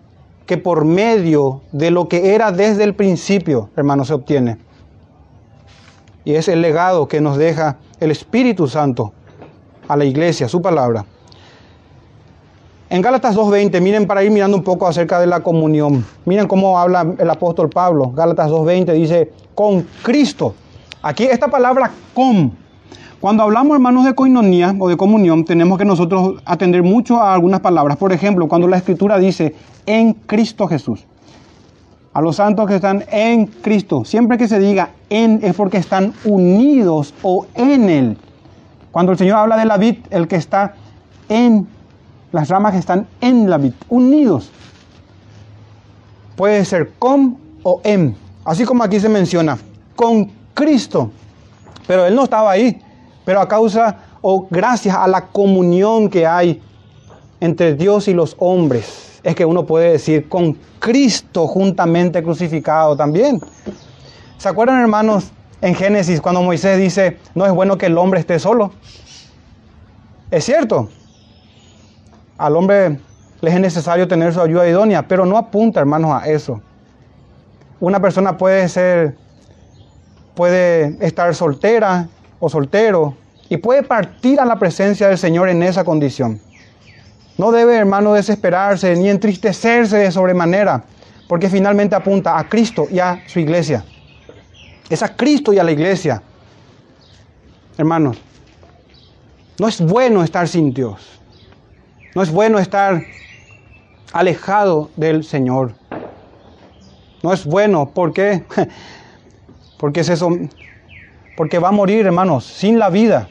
que 0.45 0.57
por 0.57 0.85
medio 0.85 1.63
de 1.73 1.91
lo 1.91 2.07
que 2.07 2.33
era 2.33 2.53
desde 2.53 2.85
el 2.85 2.95
principio, 2.95 3.69
hermano, 3.75 4.05
se 4.05 4.13
obtiene. 4.13 4.66
Y 6.27 6.35
es 6.35 6.49
el 6.49 6.61
legado 6.61 7.07
que 7.07 7.21
nos 7.21 7.37
deja 7.37 7.77
el 8.01 8.11
Espíritu 8.11 8.67
Santo 8.67 9.13
a 9.87 9.95
la 9.95 10.03
iglesia, 10.03 10.49
su 10.49 10.61
palabra. 10.61 11.05
En 12.89 13.01
Gálatas 13.01 13.33
2.20, 13.33 13.79
miren 13.79 14.05
para 14.05 14.25
ir 14.25 14.31
mirando 14.31 14.57
un 14.57 14.63
poco 14.63 14.85
acerca 14.85 15.21
de 15.21 15.27
la 15.27 15.39
comunión. 15.39 16.05
Miren 16.25 16.45
cómo 16.49 16.77
habla 16.77 17.15
el 17.17 17.29
apóstol 17.29 17.69
Pablo. 17.69 18.11
Gálatas 18.11 18.51
2.20 18.51 18.91
dice, 18.91 19.31
con 19.55 19.87
Cristo. 20.03 20.53
Aquí 21.01 21.23
esta 21.23 21.47
palabra 21.47 21.91
con 22.13 22.51
cuando 23.21 23.43
hablamos, 23.43 23.75
hermanos, 23.75 24.03
de 24.03 24.13
coinonía 24.13 24.75
o 24.77 24.89
de 24.89 24.97
comunión, 24.97 25.45
tenemos 25.45 25.77
que 25.77 25.85
nosotros 25.85 26.41
atender 26.43 26.83
mucho 26.83 27.21
a 27.21 27.33
algunas 27.33 27.61
palabras. 27.61 27.95
Por 27.95 28.11
ejemplo, 28.11 28.49
cuando 28.49 28.67
la 28.67 28.75
Escritura 28.75 29.17
dice 29.17 29.55
en 29.85 30.11
Cristo 30.11 30.67
Jesús. 30.67 31.05
A 32.17 32.21
los 32.21 32.37
santos 32.37 32.67
que 32.67 32.77
están 32.77 33.05
en 33.11 33.45
Cristo. 33.45 34.03
Siempre 34.03 34.39
que 34.39 34.47
se 34.47 34.57
diga 34.57 34.89
en 35.11 35.39
es 35.43 35.53
porque 35.53 35.77
están 35.77 36.13
unidos 36.25 37.13
o 37.21 37.45
en 37.53 37.89
Él. 37.89 38.17
Cuando 38.91 39.11
el 39.11 39.19
Señor 39.19 39.37
habla 39.37 39.55
de 39.55 39.65
la 39.65 39.77
vid, 39.77 39.97
el 40.09 40.27
que 40.27 40.37
está 40.37 40.73
en, 41.29 41.67
las 42.31 42.49
ramas 42.49 42.71
que 42.71 42.79
están 42.79 43.05
en 43.21 43.47
la 43.47 43.59
vid, 43.59 43.73
unidos. 43.89 44.49
Puede 46.35 46.65
ser 46.65 46.93
con 46.97 47.37
o 47.61 47.81
en. 47.83 48.15
Así 48.43 48.65
como 48.65 48.83
aquí 48.83 48.99
se 48.99 49.09
menciona, 49.09 49.59
con 49.95 50.31
Cristo. 50.55 51.11
Pero 51.85 52.07
Él 52.07 52.15
no 52.15 52.23
estaba 52.23 52.49
ahí 52.49 52.81
pero 53.27 53.41
a 53.41 53.47
causa 53.49 53.97
o 54.21 54.47
gracias 54.49 54.95
a 54.95 55.05
la 55.05 55.25
comunión 55.27 56.09
que 56.09 56.25
hay 56.25 56.61
entre 57.41 57.75
Dios 57.75 58.07
y 58.07 58.13
los 58.13 58.37
hombres, 58.39 59.16
es 59.23 59.35
que 59.35 59.45
uno 59.45 59.65
puede 59.65 59.91
decir 59.91 60.29
con 60.29 60.57
Cristo 60.79 61.47
juntamente 61.47 62.23
crucificado 62.23 62.95
también. 62.95 63.41
¿Se 64.37 64.49
acuerdan, 64.49 64.79
hermanos, 64.81 65.31
en 65.61 65.75
Génesis 65.75 66.21
cuando 66.21 66.41
Moisés 66.41 66.77
dice, 66.77 67.17
no 67.35 67.45
es 67.45 67.51
bueno 67.51 67.77
que 67.77 67.87
el 67.87 67.97
hombre 67.97 68.19
esté 68.19 68.39
solo? 68.39 68.71
Es 70.29 70.43
cierto, 70.43 70.89
al 72.37 72.55
hombre 72.55 72.99
le 73.41 73.51
es 73.51 73.59
necesario 73.59 74.07
tener 74.07 74.33
su 74.33 74.41
ayuda 74.41 74.67
idónea, 74.67 75.07
pero 75.07 75.25
no 75.25 75.37
apunta, 75.37 75.79
hermanos, 75.79 76.11
a 76.11 76.27
eso. 76.27 76.61
Una 77.79 77.99
persona 78.01 78.37
puede 78.37 78.67
ser, 78.69 79.15
puede 80.35 80.97
estar 81.05 81.33
soltera 81.35 82.09
o 82.39 82.49
soltero 82.49 83.15
y 83.49 83.57
puede 83.57 83.83
partir 83.83 84.39
a 84.39 84.45
la 84.45 84.57
presencia 84.57 85.07
del 85.07 85.17
Señor 85.17 85.49
en 85.49 85.63
esa 85.63 85.83
condición. 85.83 86.41
No 87.37 87.51
debe, 87.51 87.75
hermano, 87.75 88.13
desesperarse 88.13 88.95
ni 88.95 89.09
entristecerse 89.09 89.97
de 89.97 90.11
sobremanera, 90.11 90.83
porque 91.27 91.49
finalmente 91.49 91.95
apunta 91.95 92.37
a 92.37 92.49
Cristo 92.49 92.87
y 92.89 92.99
a 92.99 93.21
su 93.27 93.39
iglesia. 93.39 93.83
Es 94.89 95.03
a 95.03 95.15
Cristo 95.15 95.53
y 95.53 95.59
a 95.59 95.63
la 95.63 95.71
iglesia. 95.71 96.21
Hermanos, 97.77 98.17
no 99.59 99.67
es 99.67 99.81
bueno 99.81 100.23
estar 100.23 100.47
sin 100.47 100.73
Dios. 100.73 101.19
No 102.15 102.23
es 102.23 102.31
bueno 102.31 102.57
estar 102.57 103.03
alejado 104.13 104.89
del 104.95 105.23
Señor. 105.23 105.73
No 107.21 107.33
es 107.33 107.45
bueno, 107.45 107.89
¿por 107.89 108.13
qué? 108.13 108.43
Porque 109.77 109.99
es 109.99 110.23
porque 111.35 111.59
va 111.59 111.67
a 111.67 111.71
morir, 111.71 112.03
hermanos, 112.07 112.45
sin 112.45 112.79
la 112.79 112.89
vida, 112.89 113.29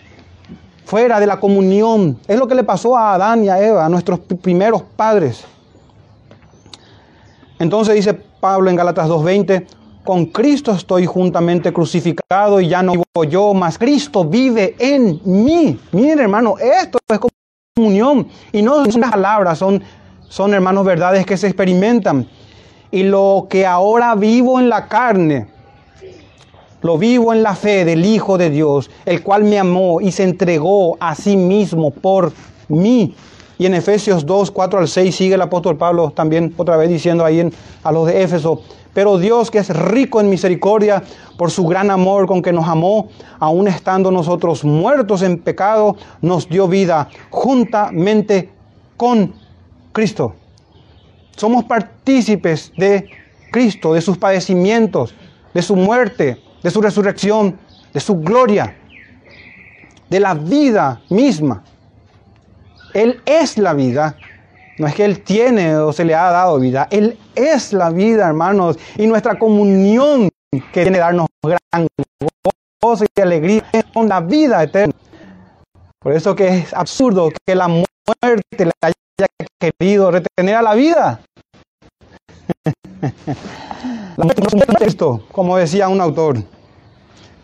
fuera 0.86 1.18
de 1.18 1.26
la 1.26 1.38
comunión. 1.38 2.18
Es 2.28 2.38
lo 2.38 2.46
que 2.46 2.54
le 2.54 2.62
pasó 2.62 2.96
a 2.96 3.14
Adán 3.14 3.44
y 3.44 3.48
a 3.48 3.60
Eva, 3.60 3.84
a 3.84 3.88
nuestros 3.88 4.20
primeros 4.20 4.82
padres. 4.82 5.44
Entonces 7.58 7.96
dice 7.96 8.14
Pablo 8.14 8.70
en 8.70 8.76
Galatas 8.76 9.08
2.20, 9.08 9.66
con 10.04 10.26
Cristo 10.26 10.70
estoy 10.70 11.04
juntamente 11.04 11.72
crucificado 11.72 12.60
y 12.60 12.68
ya 12.68 12.82
no 12.82 12.92
vivo 12.92 13.24
yo, 13.28 13.52
mas 13.52 13.76
Cristo 13.76 14.24
vive 14.24 14.76
en 14.78 15.20
mí. 15.24 15.78
Miren 15.90 16.20
hermano, 16.20 16.54
esto 16.58 16.98
es 17.08 17.18
comunión 17.74 18.28
y 18.52 18.62
no 18.62 18.84
son 18.86 19.00
palabras, 19.00 19.58
son, 19.58 19.82
son 20.28 20.54
hermanos 20.54 20.84
verdades 20.84 21.26
que 21.26 21.36
se 21.36 21.48
experimentan. 21.48 22.28
Y 22.92 23.02
lo 23.02 23.48
que 23.50 23.66
ahora 23.66 24.14
vivo 24.14 24.60
en 24.60 24.68
la 24.68 24.86
carne, 24.86 25.48
lo 26.82 26.98
vivo 26.98 27.32
en 27.32 27.42
la 27.42 27.54
fe 27.54 27.84
del 27.84 28.04
Hijo 28.04 28.38
de 28.38 28.50
Dios, 28.50 28.90
el 29.04 29.22
cual 29.22 29.44
me 29.44 29.58
amó 29.58 30.00
y 30.00 30.12
se 30.12 30.24
entregó 30.24 30.96
a 31.00 31.14
sí 31.14 31.36
mismo 31.36 31.90
por 31.90 32.32
mí. 32.68 33.14
Y 33.58 33.66
en 33.66 33.74
Efesios 33.74 34.26
2, 34.26 34.50
4 34.50 34.78
al 34.80 34.88
6 34.88 35.14
sigue 35.14 35.34
el 35.34 35.42
apóstol 35.42 35.76
Pablo 35.76 36.10
también 36.10 36.52
otra 36.56 36.76
vez 36.76 36.90
diciendo 36.90 37.24
ahí 37.24 37.40
en, 37.40 37.52
a 37.82 37.90
los 37.90 38.06
de 38.06 38.22
Éfeso, 38.22 38.60
pero 38.92 39.18
Dios 39.18 39.50
que 39.50 39.58
es 39.58 39.68
rico 39.68 40.20
en 40.20 40.30
misericordia 40.30 41.02
por 41.36 41.50
su 41.50 41.66
gran 41.66 41.90
amor 41.90 42.26
con 42.26 42.42
que 42.42 42.52
nos 42.52 42.66
amó, 42.66 43.08
aun 43.38 43.68
estando 43.68 44.10
nosotros 44.10 44.64
muertos 44.64 45.22
en 45.22 45.38
pecado, 45.38 45.96
nos 46.20 46.48
dio 46.48 46.68
vida 46.68 47.08
juntamente 47.30 48.50
con 48.96 49.34
Cristo. 49.92 50.34
Somos 51.36 51.64
partícipes 51.64 52.72
de 52.76 53.08
Cristo, 53.50 53.92
de 53.92 54.00
sus 54.00 54.16
padecimientos, 54.16 55.14
de 55.52 55.62
su 55.62 55.76
muerte, 55.76 56.38
de 56.66 56.72
su 56.72 56.82
resurrección, 56.82 57.56
de 57.94 58.00
su 58.00 58.16
gloria, 58.16 58.76
de 60.10 60.18
la 60.18 60.34
vida 60.34 61.00
misma. 61.10 61.62
Él 62.92 63.22
es 63.24 63.56
la 63.56 63.72
vida. 63.72 64.16
No 64.76 64.88
es 64.88 64.96
que 64.96 65.04
Él 65.04 65.22
tiene 65.22 65.76
o 65.76 65.92
se 65.92 66.04
le 66.04 66.16
ha 66.16 66.28
dado 66.32 66.58
vida. 66.58 66.88
Él 66.90 67.16
es 67.36 67.72
la 67.72 67.90
vida, 67.90 68.26
hermanos. 68.26 68.80
Y 68.96 69.06
nuestra 69.06 69.38
comunión 69.38 70.28
que 70.72 70.82
tiene 70.82 70.98
darnos 70.98 71.28
gran 71.40 71.86
gozo 72.82 73.04
y 73.04 73.20
alegría 73.20 73.62
con 73.94 74.08
la 74.08 74.20
vida 74.20 74.60
eterna. 74.60 74.94
Por 76.00 76.14
eso 76.14 76.34
que 76.34 76.48
es 76.48 76.74
absurdo 76.74 77.30
que 77.46 77.54
la 77.54 77.68
muerte 77.68 78.64
le 78.64 78.72
haya 78.82 79.28
querido 79.60 80.10
retener 80.10 80.56
a 80.56 80.62
la 80.62 80.74
vida. 80.74 81.20
la 84.16 84.24
muerte 84.24 84.42
es 84.44 84.52
un 84.52 84.60
texto, 84.80 85.24
como 85.30 85.56
decía 85.56 85.88
un 85.88 86.00
autor, 86.00 86.42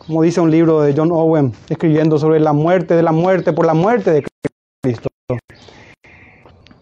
como 0.07 0.23
dice 0.23 0.41
un 0.41 0.51
libro 0.51 0.81
de 0.81 0.95
John 0.97 1.11
Owen, 1.13 1.53
escribiendo 1.69 2.19
sobre 2.19 2.41
la 2.41 2.53
muerte 2.53 2.95
de 2.95 3.03
la 3.03 3.13
muerte 3.13 3.53
por 3.53 3.67
la 3.67 3.75
muerte 3.75 4.11
de 4.11 4.27
Cristo. 4.83 5.09
No 5.29 5.39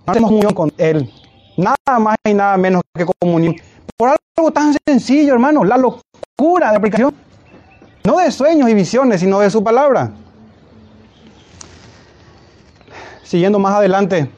hacemos 0.06 0.30
comunión 0.30 0.54
con 0.54 0.72
Él, 0.78 1.10
nada 1.56 1.98
más 1.98 2.16
y 2.26 2.34
nada 2.34 2.56
menos 2.56 2.82
que 2.94 3.04
comunión. 3.20 3.54
Por 3.96 4.14
algo 4.38 4.50
tan 4.52 4.74
sencillo, 4.86 5.34
hermano, 5.34 5.64
la 5.64 5.76
locura 5.76 6.70
de 6.70 6.76
aplicación. 6.76 7.14
No 8.04 8.18
de 8.18 8.32
sueños 8.32 8.70
y 8.70 8.74
visiones, 8.74 9.20
sino 9.20 9.40
de 9.40 9.50
su 9.50 9.62
palabra. 9.62 10.12
Siguiendo 13.22 13.58
más 13.58 13.74
adelante, 13.74 14.30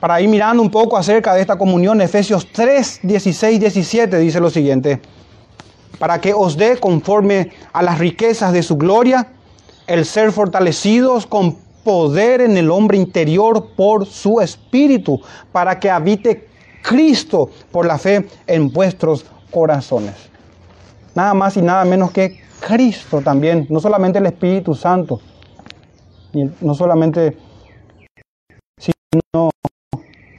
para 0.00 0.20
ir 0.20 0.28
mirando 0.30 0.62
un 0.62 0.70
poco 0.70 0.96
acerca 0.96 1.34
de 1.34 1.42
esta 1.42 1.58
comunión, 1.58 2.00
Efesios 2.00 2.50
3, 2.50 3.00
16, 3.02 3.60
17 3.60 4.18
dice 4.18 4.40
lo 4.40 4.48
siguiente, 4.48 5.02
para 6.00 6.18
que 6.18 6.32
os 6.32 6.56
dé 6.56 6.78
conforme 6.80 7.50
a 7.74 7.82
las 7.82 7.98
riquezas 7.98 8.54
de 8.54 8.62
su 8.62 8.76
gloria, 8.76 9.28
el 9.86 10.06
ser 10.06 10.32
fortalecidos 10.32 11.26
con 11.26 11.58
poder 11.84 12.40
en 12.40 12.56
el 12.56 12.70
hombre 12.70 12.96
interior 12.96 13.68
por 13.76 14.06
su 14.06 14.40
espíritu, 14.40 15.20
para 15.52 15.78
que 15.78 15.90
habite 15.90 16.48
Cristo 16.82 17.50
por 17.70 17.84
la 17.84 17.98
fe 17.98 18.26
en 18.46 18.72
vuestros 18.72 19.26
corazones. 19.50 20.14
Nada 21.14 21.34
más 21.34 21.58
y 21.58 21.62
nada 21.62 21.84
menos 21.84 22.12
que 22.12 22.40
Cristo 22.66 23.20
también, 23.20 23.66
no 23.68 23.78
solamente 23.78 24.20
el 24.20 24.26
Espíritu 24.26 24.74
Santo, 24.74 25.20
no 26.62 26.74
solamente, 26.74 27.36
sino 28.78 29.50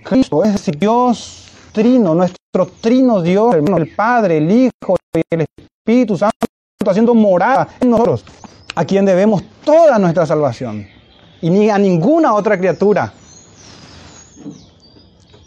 Cristo, 0.04 0.44
es 0.44 0.54
decir, 0.54 0.80
Dios 0.80 1.51
trino, 1.72 2.14
nuestro 2.14 2.68
trino 2.80 3.22
Dios, 3.22 3.56
el 3.56 3.96
Padre, 3.96 4.38
el 4.38 4.52
Hijo 4.52 4.98
y 5.16 5.22
el 5.30 5.46
Espíritu 5.58 6.18
Santo 6.18 6.36
haciendo 6.86 7.14
morada 7.14 7.68
en 7.80 7.92
nosotros, 7.92 8.26
a 8.76 8.86
quien 8.86 9.06
debemos 9.06 9.44
toda 9.64 10.00
nuestra 10.00 10.26
salvación 10.26 10.88
y 11.42 11.50
ni 11.50 11.70
a 11.70 11.78
ninguna 11.78 12.34
otra 12.34 12.58
criatura, 12.58 13.14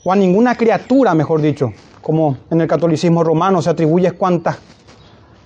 o 0.05 0.13
a 0.13 0.17
ninguna 0.17 0.55
criatura, 0.55 1.15
mejor 1.15 1.41
dicho, 1.41 1.73
como 2.03 2.37
en 2.51 2.61
el 2.61 2.69
catolicismo 2.69 3.25
romano 3.25 3.63
se 3.63 3.71
atribuye 3.71 4.13
cuantas 4.13 4.59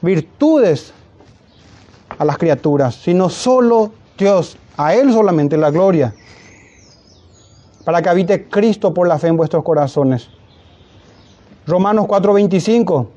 virtudes 0.03 0.93
a 2.19 2.25
las 2.25 2.39
criaturas, 2.39 2.97
sino 2.97 3.29
solo 3.29 3.93
Dios, 4.19 4.57
a 4.77 4.95
Él 4.95 5.13
solamente 5.13 5.57
la 5.57 5.71
gloria, 5.71 6.15
para 7.85 8.03
que 8.03 8.09
habite 8.09 8.49
Cristo 8.49 8.93
por 8.93 9.07
la 9.07 9.19
fe 9.19 9.29
en 9.29 9.37
vuestros 9.37 9.63
corazones. 9.63 10.29
Romanos 11.69 12.07
4:25, 12.07 13.09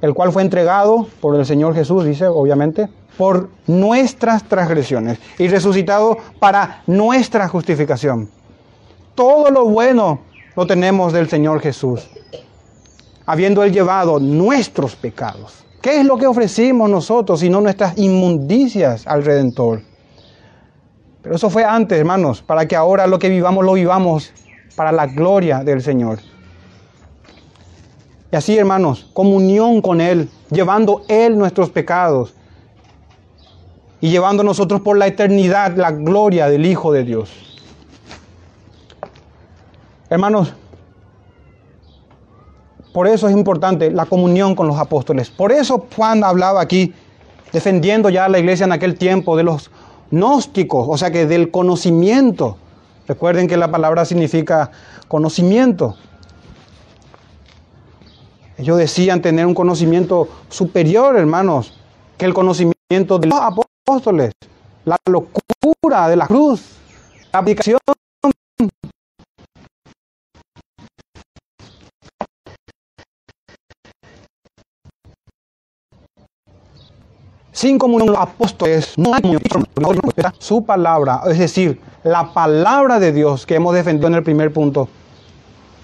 el 0.00 0.14
cual 0.14 0.32
fue 0.32 0.40
entregado 0.40 1.06
por 1.20 1.36
el 1.36 1.44
Señor 1.44 1.74
Jesús, 1.74 2.06
dice, 2.06 2.26
obviamente, 2.26 2.88
por 3.18 3.50
nuestras 3.66 4.44
transgresiones 4.44 5.18
y 5.38 5.46
resucitado 5.48 6.16
para 6.40 6.82
nuestra 6.86 7.48
justificación. 7.48 8.30
Todo 9.14 9.50
lo 9.50 9.66
bueno 9.66 10.20
lo 10.56 10.66
tenemos 10.66 11.12
del 11.12 11.28
Señor 11.28 11.60
Jesús, 11.60 12.08
habiendo 13.26 13.62
Él 13.62 13.74
llevado 13.74 14.18
nuestros 14.18 14.96
pecados. 14.96 15.66
¿Qué 15.82 16.00
es 16.00 16.06
lo 16.06 16.16
que 16.16 16.26
ofrecimos 16.26 16.88
nosotros, 16.88 17.40
sino 17.40 17.60
nuestras 17.60 17.98
inmundicias 17.98 19.06
al 19.06 19.22
Redentor? 19.22 19.82
Pero 21.20 21.36
eso 21.36 21.50
fue 21.50 21.62
antes, 21.62 21.98
hermanos, 21.98 22.40
para 22.40 22.66
que 22.66 22.74
ahora 22.74 23.06
lo 23.06 23.18
que 23.18 23.28
vivamos 23.28 23.66
lo 23.66 23.74
vivamos 23.74 24.32
para 24.76 24.92
la 24.92 25.06
gloria 25.06 25.62
del 25.62 25.82
Señor. 25.82 26.31
Y 28.32 28.36
así, 28.36 28.56
hermanos, 28.56 29.10
comunión 29.12 29.82
con 29.82 30.00
Él, 30.00 30.30
llevando 30.50 31.02
Él 31.08 31.36
nuestros 31.36 31.68
pecados 31.68 32.32
y 34.00 34.08
llevando 34.08 34.42
nosotros 34.42 34.80
por 34.80 34.96
la 34.96 35.06
eternidad 35.06 35.76
la 35.76 35.92
gloria 35.92 36.48
del 36.48 36.64
Hijo 36.64 36.92
de 36.92 37.04
Dios. 37.04 37.30
Hermanos, 40.08 40.54
por 42.94 43.06
eso 43.06 43.28
es 43.28 43.36
importante 43.36 43.90
la 43.90 44.06
comunión 44.06 44.54
con 44.54 44.66
los 44.66 44.78
apóstoles. 44.78 45.28
Por 45.28 45.52
eso 45.52 45.86
Juan 45.94 46.24
hablaba 46.24 46.62
aquí, 46.62 46.94
defendiendo 47.52 48.08
ya 48.08 48.24
a 48.24 48.28
la 48.30 48.38
iglesia 48.38 48.64
en 48.64 48.72
aquel 48.72 48.96
tiempo 48.96 49.36
de 49.36 49.42
los 49.42 49.70
gnósticos, 50.10 50.86
o 50.88 50.96
sea 50.96 51.10
que 51.10 51.26
del 51.26 51.50
conocimiento. 51.50 52.56
Recuerden 53.06 53.46
que 53.46 53.58
la 53.58 53.70
palabra 53.70 54.06
significa 54.06 54.70
conocimiento. 55.06 55.96
Ellos 58.62 58.78
decían 58.78 59.20
tener 59.20 59.44
un 59.44 59.54
conocimiento 59.54 60.28
superior, 60.48 61.16
hermanos, 61.16 61.76
que 62.16 62.26
el 62.26 62.32
conocimiento 62.32 63.18
de 63.18 63.26
los 63.26 63.40
apóstoles. 63.40 64.30
La 64.84 64.96
locura 65.04 66.08
de 66.08 66.14
la 66.14 66.28
cruz, 66.28 66.62
la 67.32 67.40
aplicación 67.40 67.80
Sin 77.50 77.80
comunión 77.80 78.12
los 78.12 78.20
apóstoles, 78.20 78.94
no 78.96 79.12
hay 79.12 79.22
su 80.38 80.64
palabra, 80.64 81.22
es 81.28 81.38
decir, 81.38 81.80
la 82.04 82.32
palabra 82.32 83.00
de 83.00 83.12
Dios 83.12 83.44
que 83.44 83.56
hemos 83.56 83.74
defendido 83.74 84.06
en 84.06 84.14
el 84.14 84.22
primer 84.22 84.52
punto. 84.52 84.88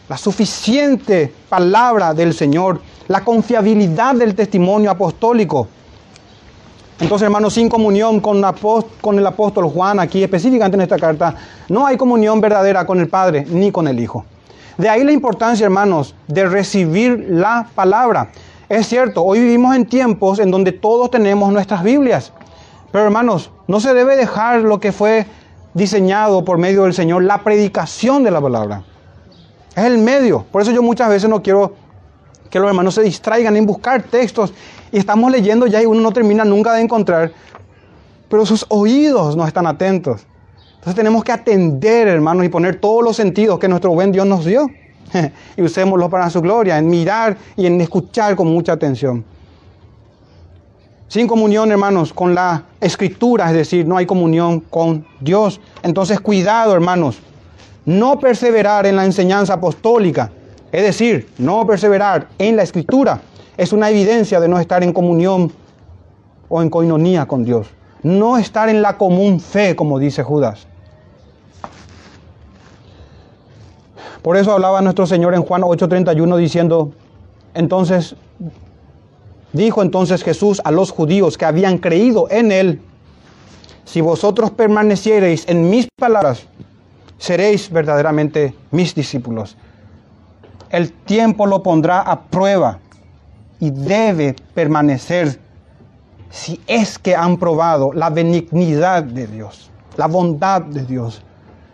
La 0.08 0.16
suficiente 0.16 1.32
palabra 1.50 2.14
del 2.14 2.32
Señor, 2.32 2.80
la 3.08 3.22
confiabilidad 3.22 4.14
del 4.14 4.34
testimonio 4.34 4.90
apostólico. 4.90 5.68
Entonces, 6.98 7.26
hermanos, 7.26 7.52
sin 7.52 7.68
comunión 7.68 8.20
con, 8.20 8.42
con 9.00 9.18
el 9.18 9.26
apóstol 9.26 9.66
Juan, 9.66 10.00
aquí 10.00 10.22
específicamente 10.22 10.76
en 10.76 10.80
esta 10.80 10.98
carta, 10.98 11.34
no 11.68 11.86
hay 11.86 11.98
comunión 11.98 12.40
verdadera 12.40 12.86
con 12.86 12.98
el 13.00 13.08
Padre 13.08 13.44
ni 13.50 13.70
con 13.70 13.86
el 13.86 14.00
Hijo. 14.00 14.24
De 14.78 14.88
ahí 14.88 15.04
la 15.04 15.12
importancia, 15.12 15.64
hermanos, 15.64 16.14
de 16.26 16.46
recibir 16.46 17.26
la 17.28 17.68
palabra. 17.74 18.30
Es 18.68 18.86
cierto, 18.86 19.22
hoy 19.22 19.40
vivimos 19.40 19.76
en 19.76 19.84
tiempos 19.86 20.38
en 20.38 20.50
donde 20.50 20.72
todos 20.72 21.10
tenemos 21.10 21.52
nuestras 21.52 21.82
Biblias. 21.82 22.32
Pero 22.90 23.04
hermanos, 23.04 23.50
no 23.66 23.78
se 23.78 23.92
debe 23.92 24.16
dejar 24.16 24.60
lo 24.62 24.80
que 24.80 24.92
fue 24.92 25.26
diseñado 25.74 26.44
por 26.44 26.56
medio 26.56 26.84
del 26.84 26.94
Señor, 26.94 27.24
la 27.24 27.44
predicación 27.44 28.24
de 28.24 28.30
la 28.30 28.40
palabra. 28.40 28.84
Es 29.78 29.84
el 29.84 29.98
medio. 29.98 30.44
Por 30.50 30.60
eso 30.60 30.72
yo 30.72 30.82
muchas 30.82 31.08
veces 31.08 31.30
no 31.30 31.40
quiero 31.40 31.72
que 32.50 32.58
los 32.58 32.68
hermanos 32.68 32.94
se 32.94 33.02
distraigan 33.02 33.56
en 33.56 33.64
buscar 33.64 34.02
textos 34.02 34.52
y 34.90 34.98
estamos 34.98 35.30
leyendo 35.30 35.68
ya 35.68 35.80
y 35.80 35.86
uno 35.86 36.00
no 36.00 36.10
termina 36.10 36.44
nunca 36.44 36.72
de 36.72 36.82
encontrar, 36.82 37.30
pero 38.28 38.44
sus 38.44 38.66
oídos 38.70 39.36
no 39.36 39.46
están 39.46 39.68
atentos. 39.68 40.26
Entonces 40.74 40.96
tenemos 40.96 41.22
que 41.22 41.30
atender, 41.30 42.08
hermanos, 42.08 42.44
y 42.44 42.48
poner 42.48 42.80
todos 42.80 43.04
los 43.04 43.14
sentidos 43.14 43.60
que 43.60 43.68
nuestro 43.68 43.92
buen 43.92 44.10
Dios 44.10 44.26
nos 44.26 44.44
dio. 44.44 44.68
y 45.56 45.62
usémoslo 45.62 46.10
para 46.10 46.28
su 46.28 46.40
gloria, 46.40 46.76
en 46.76 46.88
mirar 46.88 47.36
y 47.56 47.66
en 47.66 47.80
escuchar 47.80 48.34
con 48.34 48.48
mucha 48.48 48.72
atención. 48.72 49.24
Sin 51.06 51.28
comunión, 51.28 51.70
hermanos, 51.70 52.12
con 52.12 52.34
la 52.34 52.64
escritura, 52.80 53.46
es 53.46 53.54
decir, 53.54 53.86
no 53.86 53.96
hay 53.96 54.06
comunión 54.06 54.58
con 54.58 55.06
Dios. 55.20 55.60
Entonces, 55.84 56.18
cuidado, 56.18 56.74
hermanos, 56.74 57.20
no 57.88 58.18
perseverar 58.18 58.84
en 58.84 58.96
la 58.96 59.06
enseñanza 59.06 59.54
apostólica, 59.54 60.30
es 60.70 60.82
decir, 60.82 61.26
no 61.38 61.66
perseverar 61.66 62.28
en 62.38 62.54
la 62.54 62.62
escritura, 62.62 63.22
es 63.56 63.72
una 63.72 63.88
evidencia 63.88 64.40
de 64.40 64.46
no 64.46 64.60
estar 64.60 64.84
en 64.84 64.92
comunión 64.92 65.50
o 66.50 66.60
en 66.60 66.68
coinonía 66.68 67.24
con 67.26 67.46
Dios. 67.46 67.68
No 68.02 68.36
estar 68.36 68.68
en 68.68 68.82
la 68.82 68.98
común 68.98 69.40
fe, 69.40 69.74
como 69.74 69.98
dice 69.98 70.22
Judas. 70.22 70.66
Por 74.20 74.36
eso 74.36 74.52
hablaba 74.52 74.82
nuestro 74.82 75.06
Señor 75.06 75.34
en 75.34 75.42
Juan 75.42 75.62
8:31 75.62 76.36
diciendo, 76.36 76.92
entonces, 77.54 78.16
dijo 79.54 79.80
entonces 79.80 80.22
Jesús 80.22 80.60
a 80.62 80.72
los 80.72 80.90
judíos 80.90 81.38
que 81.38 81.46
habían 81.46 81.78
creído 81.78 82.26
en 82.30 82.52
Él, 82.52 82.82
si 83.86 84.02
vosotros 84.02 84.50
permaneciereis 84.50 85.48
en 85.48 85.70
mis 85.70 85.88
palabras, 85.98 86.46
seréis 87.18 87.70
verdaderamente 87.70 88.54
mis 88.70 88.94
discípulos. 88.94 89.56
El 90.70 90.92
tiempo 90.92 91.46
lo 91.46 91.62
pondrá 91.62 92.00
a 92.00 92.20
prueba 92.20 92.78
y 93.60 93.70
debe 93.70 94.36
permanecer 94.54 95.40
si 96.30 96.60
es 96.66 96.98
que 96.98 97.16
han 97.16 97.38
probado 97.38 97.92
la 97.92 98.10
benignidad 98.10 99.02
de 99.02 99.26
Dios, 99.26 99.70
la 99.96 100.06
bondad 100.06 100.62
de 100.62 100.84
Dios. 100.84 101.22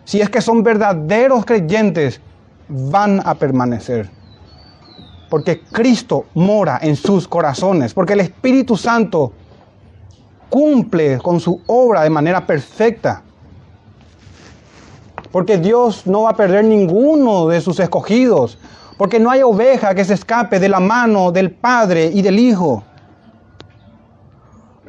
Si 0.05 0.21
es 0.21 0.29
que 0.29 0.41
son 0.41 0.63
verdaderos 0.63 1.45
creyentes, 1.45 2.21
van 2.67 3.21
a 3.25 3.35
permanecer. 3.35 4.09
Porque 5.29 5.61
Cristo 5.61 6.25
mora 6.35 6.79
en 6.81 6.95
sus 6.95 7.27
corazones, 7.27 7.93
porque 7.93 8.13
el 8.13 8.21
Espíritu 8.21 8.77
Santo 8.77 9.33
cumple 10.49 11.17
con 11.17 11.39
su 11.39 11.61
obra 11.67 12.03
de 12.03 12.09
manera 12.09 12.45
perfecta. 12.45 13.23
Porque 15.35 15.57
Dios 15.57 16.07
no 16.07 16.21
va 16.21 16.29
a 16.29 16.35
perder 16.37 16.63
ninguno 16.63 17.47
de 17.47 17.59
sus 17.59 17.81
escogidos. 17.81 18.57
Porque 18.97 19.19
no 19.19 19.29
hay 19.29 19.41
oveja 19.43 19.93
que 19.93 20.05
se 20.05 20.13
escape 20.13 20.61
de 20.61 20.69
la 20.69 20.79
mano 20.79 21.33
del 21.33 21.51
Padre 21.51 22.05
y 22.05 22.21
del 22.21 22.39
Hijo. 22.39 22.85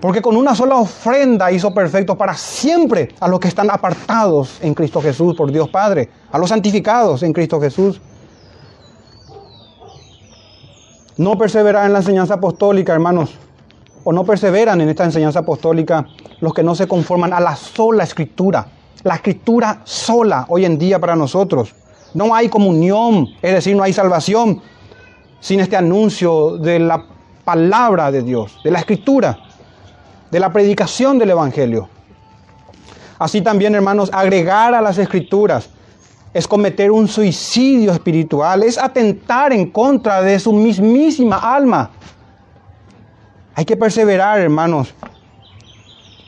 Porque 0.01 0.23
con 0.23 0.37
una 0.37 0.55
sola 0.55 0.77
ofrenda 0.77 1.51
hizo 1.51 1.75
perfecto 1.75 2.17
para 2.17 2.35
siempre 2.35 3.09
a 3.19 3.27
los 3.27 3.41
que 3.41 3.49
están 3.49 3.69
apartados 3.73 4.59
en 4.61 4.73
Cristo 4.73 5.03
Jesús 5.03 5.35
por 5.35 5.51
Dios 5.51 5.69
Padre, 5.69 6.11
a 6.31 6.39
los 6.39 6.51
santificados 6.51 7.25
en 7.25 7.33
Cristo 7.33 7.61
Jesús. 7.61 8.01
No 11.17 11.37
perseverar 11.37 11.87
en 11.87 11.93
la 11.93 11.99
enseñanza 11.99 12.35
apostólica, 12.35 12.93
hermanos, 12.93 13.35
o 14.05 14.13
no 14.13 14.23
perseveran 14.23 14.81
en 14.81 14.91
esta 14.91 15.03
enseñanza 15.03 15.41
apostólica 15.41 16.07
los 16.39 16.55
que 16.55 16.63
no 16.63 16.77
se 16.77 16.87
conforman 16.87 17.33
a 17.33 17.41
la 17.41 17.57
sola 17.57 18.05
escritura, 18.05 18.69
la 19.07 19.15
escritura 19.15 19.83
sola 19.85 20.47
hoy 20.49 20.65
en 20.65 20.79
día 20.79 20.99
para 20.99 21.15
nosotros. 21.15 21.73
No 22.13 22.35
hay 22.35 22.49
comunión, 22.49 23.29
es 23.41 23.53
decir, 23.53 23.77
no 23.77 23.85
hay 23.85 23.93
salvación 23.93 24.61
sin 25.39 25.61
este 25.61 25.77
anuncio 25.77 26.59
de 26.59 26.81
la 26.81 27.07
palabra 27.45 28.11
de 28.11 28.23
Dios, 28.23 28.59
de 28.65 28.73
la 28.73 28.81
escritura 28.81 29.39
de 30.29 30.41
la 30.41 30.53
predicación 30.53 31.21
del 31.21 31.31
Evangelio. 31.31 31.89
Así 33.17 33.43
también, 33.43 33.77
hermanos, 33.77 34.11
agregar 34.13 34.75
a 34.75 34.83
las 34.83 34.99
escrituras 34.99 35.71
es 36.35 36.49
cometer 36.49 36.91
un 36.91 37.07
suicidio 37.07 37.93
espiritual, 37.93 38.65
es 38.65 38.77
atentar 38.77 39.53
en 39.53 39.71
contra 39.71 40.21
de 40.21 40.41
su 40.41 40.53
mismísima 40.53 41.37
alma. 41.37 41.93
Hay 43.55 43.65
que 43.65 43.77
perseverar, 43.77 44.41
hermanos, 44.41 44.93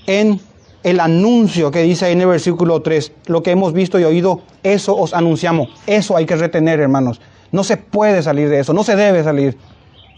en 0.06 0.40
el 0.88 1.00
anuncio 1.00 1.70
que 1.70 1.82
dice 1.82 2.06
ahí 2.06 2.12
en 2.12 2.22
el 2.22 2.28
versículo 2.28 2.80
3, 2.80 3.12
lo 3.26 3.42
que 3.42 3.50
hemos 3.50 3.74
visto 3.74 3.98
y 3.98 4.04
oído, 4.04 4.40
eso 4.62 4.96
os 4.96 5.12
anunciamos. 5.12 5.68
Eso 5.86 6.16
hay 6.16 6.24
que 6.24 6.34
retener, 6.34 6.80
hermanos. 6.80 7.20
No 7.52 7.62
se 7.62 7.76
puede 7.76 8.22
salir 8.22 8.48
de 8.48 8.60
eso, 8.60 8.72
no 8.72 8.82
se 8.82 8.96
debe 8.96 9.22
salir. 9.22 9.58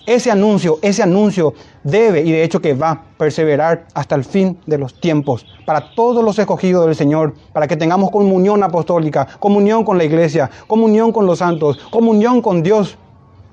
Ese 0.06 0.30
anuncio, 0.30 0.78
ese 0.82 1.02
anuncio 1.02 1.54
debe 1.82 2.20
y 2.20 2.30
de 2.30 2.44
hecho 2.44 2.60
que 2.60 2.74
va 2.74 2.90
a 2.90 3.02
perseverar 3.18 3.86
hasta 3.94 4.14
el 4.14 4.24
fin 4.24 4.58
de 4.66 4.78
los 4.78 4.98
tiempos 5.00 5.44
para 5.66 5.92
todos 5.94 6.24
los 6.24 6.38
escogidos 6.38 6.86
del 6.86 6.94
Señor, 6.94 7.34
para 7.52 7.66
que 7.66 7.76
tengamos 7.76 8.10
comunión 8.10 8.62
apostólica, 8.62 9.26
comunión 9.40 9.84
con 9.84 9.98
la 9.98 10.04
iglesia, 10.04 10.50
comunión 10.68 11.10
con 11.10 11.26
los 11.26 11.40
santos, 11.40 11.78
comunión 11.90 12.42
con 12.42 12.62
Dios. 12.62 12.96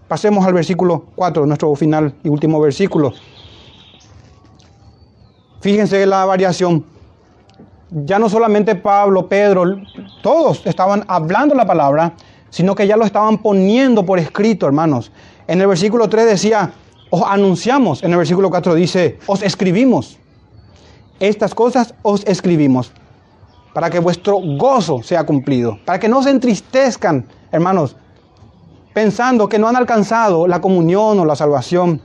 Pasemos 0.07 0.45
al 0.45 0.53
versículo 0.53 1.05
4, 1.15 1.47
nuestro 1.47 1.74
final 1.76 2.13
y 2.24 2.30
último 2.30 2.61
versículo. 2.61 3.11
Fíjense 5.61 6.05
la 6.05 6.24
variación. 6.26 6.97
Ya 7.89 8.19
no 8.19 8.29
solamente 8.29 8.75
Pablo, 8.75 9.27
Pedro, 9.27 9.63
todos 10.21 10.65
estaban 10.65 11.05
hablando 11.07 11.55
la 11.55 11.65
palabra, 11.65 12.13
sino 12.49 12.75
que 12.75 12.85
ya 12.85 12.97
lo 12.97 13.05
estaban 13.05 13.38
poniendo 13.38 14.05
por 14.05 14.19
escrito, 14.19 14.65
hermanos. 14.65 15.11
En 15.47 15.61
el 15.61 15.67
versículo 15.67 16.09
3 16.09 16.25
decía, 16.25 16.71
os 17.09 17.23
anunciamos. 17.23 18.03
En 18.03 18.11
el 18.11 18.17
versículo 18.17 18.49
4 18.49 18.75
dice, 18.75 19.19
os 19.27 19.41
escribimos. 19.41 20.17
Estas 21.19 21.55
cosas 21.55 21.93
os 22.01 22.25
escribimos 22.27 22.91
para 23.73 23.89
que 23.89 23.99
vuestro 23.99 24.39
gozo 24.57 25.01
sea 25.03 25.25
cumplido, 25.25 25.79
para 25.85 25.99
que 25.99 26.09
no 26.09 26.21
se 26.23 26.31
entristezcan, 26.31 27.25
hermanos, 27.51 27.95
pensando 28.93 29.47
que 29.47 29.59
no 29.59 29.67
han 29.67 29.75
alcanzado 29.75 30.47
la 30.47 30.59
comunión 30.59 31.19
o 31.19 31.25
la 31.25 31.35
salvación. 31.35 32.01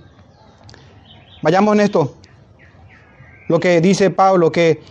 Vayamos 1.43 1.75
en 1.75 1.81
esto. 1.81 2.15
Lo 3.49 3.59
que 3.59 3.81
dice 3.81 4.11
Pablo, 4.11 4.53
que 4.53 4.83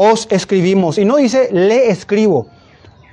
os 0.00 0.28
escribimos, 0.30 0.96
y 0.96 1.04
no 1.04 1.16
dice 1.16 1.48
le 1.50 1.90
escribo 1.90 2.46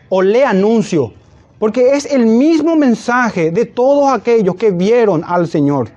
o 0.08 0.22
le 0.22 0.46
anuncio, 0.46 1.14
porque 1.58 1.94
es 1.94 2.06
el 2.06 2.28
mismo 2.28 2.76
mensaje 2.76 3.50
de 3.50 3.66
todos 3.66 4.14
aquellos 4.14 4.56
que 4.56 4.70
vieron 4.70 5.24
al 5.26 5.48
Señor. 5.48 5.90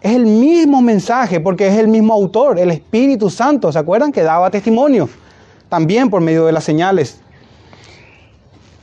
Es 0.00 0.12
el 0.12 0.24
mismo 0.24 0.80
mensaje 0.80 1.40
porque 1.40 1.68
es 1.68 1.74
el 1.74 1.88
mismo 1.88 2.14
autor, 2.14 2.58
el 2.58 2.70
Espíritu 2.70 3.28
Santo. 3.28 3.70
¿Se 3.70 3.78
acuerdan 3.78 4.12
que 4.12 4.22
daba 4.22 4.50
testimonio? 4.50 5.10
También 5.68 6.08
por 6.08 6.22
medio 6.22 6.46
de 6.46 6.52
las 6.52 6.64
señales. 6.64 7.20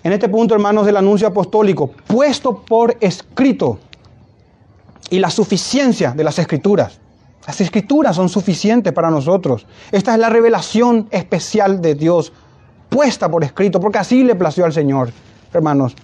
En 0.03 0.13
este 0.13 0.29
punto, 0.29 0.53
hermanos, 0.53 0.85
del 0.85 0.97
anuncio 0.97 1.27
apostólico, 1.27 1.89
puesto 2.05 2.63
por 2.63 2.95
escrito 2.99 3.79
y 5.09 5.17
la 5.17 5.31
suficiencia 5.31 6.11
de 6.11 6.23
las 6.23 6.37
escrituras. 6.37 6.99
Las 7.47 7.61
escrituras 7.61 8.15
son 8.15 8.27
suficientes 8.27 8.91
para 8.91 9.11
nosotros. 9.11 9.67
Esta 9.91 10.13
es 10.13 10.19
la 10.19 10.29
revelación 10.29 11.07
especial 11.11 11.81
de 11.81 11.95
Dios 11.95 12.33
puesta 12.89 13.29
por 13.29 13.43
escrito, 13.43 13.79
porque 13.79 13.99
así 13.99 14.23
le 14.23 14.35
plació 14.35 14.65
al 14.65 14.73
Señor. 14.73 15.09
Hermanos, 15.53 15.95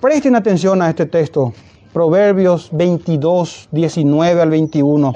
presten 0.00 0.36
atención 0.36 0.82
a 0.82 0.90
este 0.90 1.06
texto, 1.06 1.52
Proverbios 1.92 2.68
22, 2.72 3.68
19 3.70 4.42
al 4.42 4.50
21. 4.50 5.12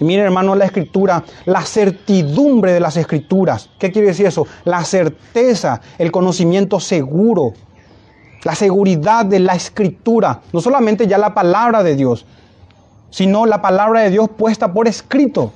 Y 0.00 0.04
miren, 0.04 0.26
hermanos, 0.26 0.58
la 0.58 0.66
escritura, 0.66 1.22
la 1.44 1.62
certidumbre 1.62 2.72
de 2.72 2.80
las 2.80 2.96
escrituras. 2.96 3.70
¿Qué 3.78 3.92
quiere 3.92 4.08
decir 4.08 4.26
eso? 4.26 4.46
La 4.64 4.84
certeza, 4.84 5.80
el 5.96 6.10
conocimiento 6.10 6.80
seguro, 6.80 7.52
la 8.42 8.54
seguridad 8.54 9.24
de 9.24 9.38
la 9.38 9.54
escritura. 9.54 10.42
No 10.52 10.60
solamente 10.60 11.06
ya 11.06 11.18
la 11.18 11.32
palabra 11.32 11.82
de 11.82 11.96
Dios, 11.96 12.26
sino 13.16 13.46
la 13.46 13.62
palabra 13.62 14.02
de 14.02 14.10
Dios 14.10 14.28
puesta 14.28 14.74
por 14.74 14.86
escrito. 14.86 15.50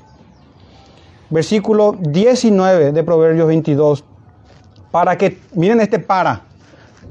Versículo 1.28 1.94
19 2.00 2.92
de 2.92 3.04
Proverbios 3.04 3.46
22, 3.48 4.02
para 4.90 5.18
que, 5.18 5.38
miren 5.52 5.82
este 5.82 5.98
para, 5.98 6.40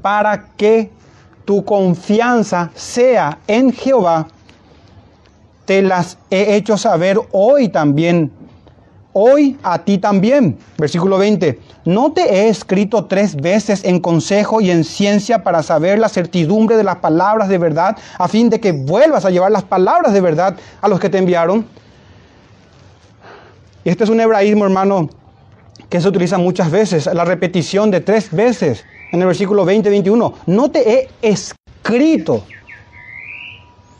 para 0.02 0.48
que 0.56 0.90
tu 1.44 1.64
confianza 1.64 2.72
sea 2.74 3.38
en 3.46 3.72
Jehová, 3.72 4.26
te 5.66 5.82
las 5.82 6.18
he 6.30 6.56
hecho 6.56 6.76
saber 6.76 7.20
hoy 7.30 7.68
también, 7.68 8.32
hoy 9.12 9.58
a 9.62 9.78
ti 9.84 9.98
también. 9.98 10.58
Versículo 10.78 11.18
20, 11.18 11.58
no 11.84 12.12
te 12.12 12.22
he 12.22 12.48
escrito 12.48 13.06
tres 13.06 13.36
veces 13.36 13.84
en 13.84 14.00
consejo 14.00 14.60
y 14.60 14.70
en 14.70 14.84
ciencia 14.84 15.42
para 15.42 15.62
saber 15.62 15.98
la 15.98 16.08
certidumbre 16.08 16.76
de 16.76 16.84
las 16.84 16.96
palabras 16.96 17.48
de 17.48 17.58
verdad, 17.58 17.96
a 18.18 18.28
fin 18.28 18.50
de 18.50 18.60
que 18.60 18.72
vuelvas 18.72 19.24
a 19.24 19.30
llevar 19.30 19.50
las 19.50 19.64
palabras 19.64 20.12
de 20.12 20.20
verdad 20.20 20.56
a 20.80 20.88
los 20.88 21.00
que 21.00 21.08
te 21.08 21.18
enviaron. 21.18 21.66
Y 23.84 23.88
este 23.88 24.04
es 24.04 24.10
un 24.10 24.20
hebraísmo, 24.20 24.64
hermano, 24.64 25.08
que 25.88 26.00
se 26.00 26.08
utiliza 26.08 26.38
muchas 26.38 26.70
veces, 26.70 27.06
la 27.06 27.24
repetición 27.24 27.90
de 27.90 28.00
tres 28.00 28.30
veces 28.30 28.84
en 29.12 29.20
el 29.20 29.26
versículo 29.26 29.64
20-21. 29.64 30.34
No 30.46 30.70
te 30.70 30.90
he 30.90 31.08
escrito. 31.22 32.44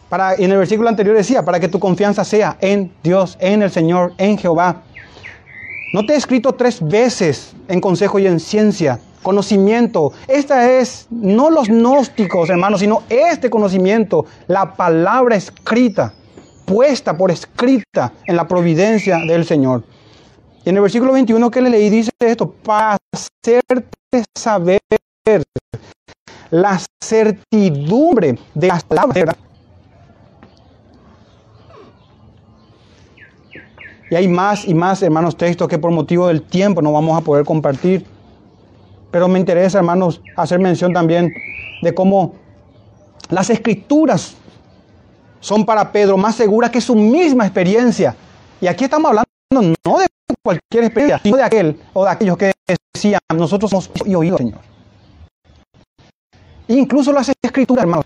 Para, 0.09 0.35
en 0.35 0.51
el 0.51 0.59
versículo 0.59 0.89
anterior 0.89 1.17
decía, 1.17 1.45
para 1.45 1.61
que 1.61 1.69
tu 1.69 1.79
confianza 1.79 2.25
sea 2.25 2.57
en 2.61 2.93
Dios, 3.03 3.37
en 3.41 3.63
el 3.63 3.71
Señor, 3.71 4.13
en 4.19 4.37
Jehová. 4.39 4.83
No 5.93 6.07
te 6.07 6.15
he 6.15 6.17
escrito 6.17 6.53
tres 6.53 6.87
veces 6.87 7.53
en 7.67 7.81
consejo 7.81 8.21
y 8.21 8.27
en 8.27 8.39
ciencia, 8.39 9.01
conocimiento. 9.23 10.13
Esta 10.29 10.71
es 10.71 11.09
no 11.11 11.51
los 11.51 11.69
gnósticos, 11.69 12.49
hermanos, 12.49 12.79
sino 12.81 13.03
este 13.09 13.51
conocimiento, 13.51 14.25
la 14.47 14.75
palabra 14.75 15.35
escrita 15.35 16.15
puesta 16.65 17.17
por 17.17 17.33
escrita 17.33 18.13
en 18.25 18.37
la 18.37 18.47
providencia 18.47 19.19
del 19.27 19.45
Señor. 19.45 19.83
Y 20.65 20.69
en 20.69 20.77
el 20.77 20.83
versículo 20.83 21.13
21 21.13 21.51
que 21.51 21.61
le 21.61 21.71
leí 21.71 21.91
dice 21.91 22.13
esto, 22.21 22.49
para 22.49 22.97
hacerte 23.13 24.25
saber 24.39 24.79
la 26.51 26.81
certidumbre 27.03 28.39
de 28.55 28.69
las 28.69 28.85
palabras. 28.85 29.35
Y 34.11 34.17
hay 34.17 34.27
más 34.27 34.67
y 34.67 34.75
más, 34.75 35.03
hermanos, 35.03 35.37
textos 35.37 35.69
que 35.69 35.79
por 35.79 35.93
motivo 35.93 36.27
del 36.27 36.43
tiempo 36.43 36.83
no 36.83 36.93
vamos 36.93 37.17
a 37.17 37.21
poder 37.21 37.45
compartir. 37.45 38.05
Pero 39.11 39.29
me 39.29 39.39
interesa, 39.39 39.79
hermanos, 39.79 40.21
hacer 40.37 40.59
mención 40.59 40.93
también 40.93 41.33
de 41.83 41.95
cómo 41.95 42.35
las 43.29 43.51
escrituras 43.51 44.35
son 45.39 45.65
para 45.65 45.91
Pedro 45.93 46.17
más 46.17 46.35
seguras 46.35 46.71
que 46.71 46.81
su 46.81 46.95
misma 46.95 47.45
experiencia. 47.47 48.15
Y 48.61 48.67
aquí 48.67 48.85
estamos 48.85 49.09
hablando 49.09 49.77
no 49.85 49.99
de 49.99 50.07
cualquier 50.43 50.85
experiencia, 50.85 51.21
sino 51.23 51.37
de 51.37 51.43
aquel 51.45 51.81
o 51.93 52.05
de 52.05 52.11
aquellos 52.11 52.37
que 52.37 52.53
decían, 52.95 53.21
nosotros 53.35 53.73
hemos 53.73 53.91
oído, 54.15 54.37
Señor. 54.37 54.59
Incluso 56.69 57.13
las 57.13 57.31
escrituras, 57.43 57.83
hermanos, 57.85 58.05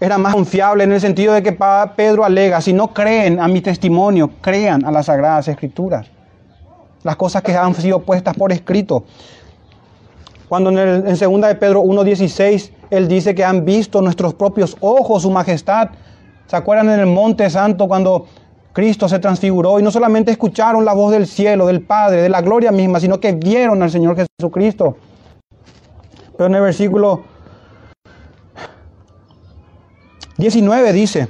eran 0.00 0.22
más 0.22 0.34
confiables 0.34 0.86
en 0.86 0.92
el 0.92 1.00
sentido 1.00 1.34
de 1.34 1.42
que 1.42 1.56
Pedro 1.96 2.24
alega, 2.24 2.60
si 2.60 2.72
no 2.72 2.88
creen 2.94 3.40
a 3.40 3.48
mi 3.48 3.60
testimonio, 3.60 4.30
crean 4.40 4.84
a 4.84 4.92
las 4.92 5.06
sagradas 5.06 5.48
escrituras. 5.48 6.06
Las 7.02 7.16
cosas 7.16 7.42
que 7.42 7.52
han 7.52 7.74
sido 7.74 8.00
puestas 8.00 8.36
por 8.36 8.52
escrito. 8.52 9.04
Cuando 10.48 10.70
en, 10.70 10.78
el, 10.78 11.06
en 11.06 11.16
segunda 11.16 11.48
de 11.48 11.56
Pedro 11.56 11.82
1.16, 11.82 12.70
él 12.90 13.08
dice 13.08 13.34
que 13.34 13.44
han 13.44 13.64
visto 13.64 14.00
nuestros 14.00 14.34
propios 14.34 14.76
ojos 14.80 15.22
su 15.22 15.30
majestad. 15.30 15.90
¿Se 16.46 16.56
acuerdan 16.56 16.88
en 16.90 17.00
el 17.00 17.06
Monte 17.06 17.50
Santo 17.50 17.86
cuando 17.86 18.26
Cristo 18.72 19.08
se 19.08 19.18
transfiguró 19.18 19.80
y 19.80 19.82
no 19.82 19.90
solamente 19.90 20.30
escucharon 20.30 20.84
la 20.84 20.94
voz 20.94 21.12
del 21.12 21.26
cielo, 21.26 21.66
del 21.66 21.82
Padre, 21.82 22.22
de 22.22 22.28
la 22.28 22.40
gloria 22.40 22.72
misma, 22.72 23.00
sino 23.00 23.20
que 23.20 23.32
vieron 23.32 23.82
al 23.82 23.90
Señor 23.90 24.16
Jesucristo? 24.16 24.96
Pero 26.36 26.46
en 26.46 26.54
el 26.54 26.62
versículo 26.62 27.24
19 30.38 30.92
dice, 30.92 31.28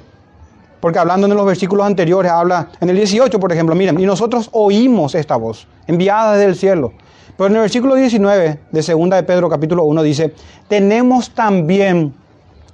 porque 0.81 0.99
hablando 0.99 1.27
en 1.27 1.35
los 1.35 1.47
versículos 1.47 1.87
anteriores, 1.87 2.31
habla 2.31 2.69
en 2.81 2.91
el 2.91 2.97
18, 2.97 3.41
por 3.41 3.53
ejemplo, 3.53 3.75
miren, 3.75 3.99
y 3.99 4.07
nosotros 4.07 4.49
oímos 4.53 5.15
esta 5.15 5.37
voz, 5.37 5.67
enviada 5.87 6.35
desde 6.35 6.45
el 6.45 6.57
cielo. 6.57 6.93
Pero 7.37 7.49
en 7.49 7.57
el 7.57 7.63
versículo 7.63 7.95
19 7.95 8.61
de 8.71 8.83
2 8.83 9.11
de 9.11 9.23
Pedro 9.23 9.49
capítulo 9.49 9.85
1 9.85 10.03
dice, 10.03 10.35
tenemos 10.69 11.31
también 11.31 12.15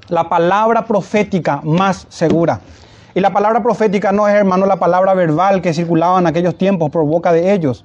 la 0.09 0.28
palabra 0.28 0.85
profética 0.87 1.61
más 1.62 2.07
segura. 2.09 2.61
Y 3.14 3.20
la 3.20 3.32
palabra 3.32 3.62
profética 3.62 4.11
no 4.11 4.26
es, 4.26 4.35
hermano, 4.35 4.66
la 4.66 4.76
palabra 4.76 5.14
verbal 5.14 5.62
que 5.62 5.72
circulaba 5.72 6.18
en 6.18 6.26
aquellos 6.26 6.59
tiempos 6.59 6.91
por 6.91 7.07
boca 7.07 7.32
de 7.32 7.53
ellos, 7.53 7.85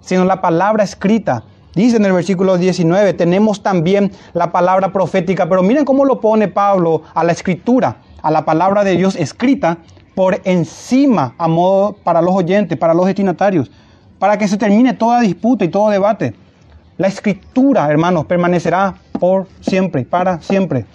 sino 0.00 0.24
la 0.24 0.40
palabra 0.40 0.82
escrita. 0.82 1.44
Dice 1.76 1.98
en 1.98 2.06
el 2.06 2.12
versículo 2.14 2.56
19, 2.56 3.12
tenemos 3.12 3.62
también 3.62 4.10
la 4.32 4.50
palabra 4.50 4.94
profética, 4.94 5.46
pero 5.46 5.62
miren 5.62 5.84
cómo 5.84 6.06
lo 6.06 6.20
pone 6.20 6.48
Pablo 6.48 7.02
a 7.12 7.22
la 7.22 7.32
escritura, 7.32 7.98
a 8.22 8.30
la 8.30 8.46
palabra 8.46 8.82
de 8.82 8.96
Dios 8.96 9.14
escrita 9.14 9.76
por 10.14 10.40
encima 10.44 11.34
a 11.36 11.46
modo 11.46 11.94
para 12.02 12.22
los 12.22 12.34
oyentes, 12.34 12.78
para 12.78 12.94
los 12.94 13.04
destinatarios 13.04 13.70
para 14.18 14.38
que 14.38 14.48
se 14.48 14.56
termine 14.56 14.94
toda 14.94 15.20
disputa 15.20 15.66
y 15.66 15.68
todo 15.68 15.90
debate. 15.90 16.34
La 16.96 17.08
escritura, 17.08 17.90
hermanos, 17.90 18.24
permanecerá 18.24 18.94
por 19.20 19.46
siempre, 19.60 20.06
para 20.06 20.40
siempre. 20.40 20.86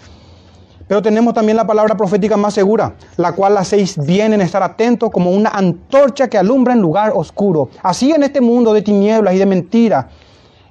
Pero 0.88 1.01
tenemos 1.03 1.36
también 1.36 1.57
la 1.57 1.67
palabra 1.67 1.95
profética 1.95 2.36
más 2.38 2.55
segura, 2.55 2.95
la 3.17 3.34
cual 3.34 3.55
hacéis 3.57 4.03
bien 4.03 4.34
en 4.34 4.41
estar 4.41 4.63
atentos 4.63 5.11
como 5.11 5.29
una 5.29 5.51
antorcha 5.51 6.27
que 6.27 6.39
alumbra 6.39 6.73
en 6.73 6.82
lugar 6.82 7.11
oscuro. 7.13 7.69
Así 7.84 8.11
en 8.11 8.23
este 8.23 8.41
mundo 8.41 8.73
de 8.73 8.82
tinieblas 8.82 9.36
y 9.36 9.38
de 9.38 9.45
mentira 9.45 10.09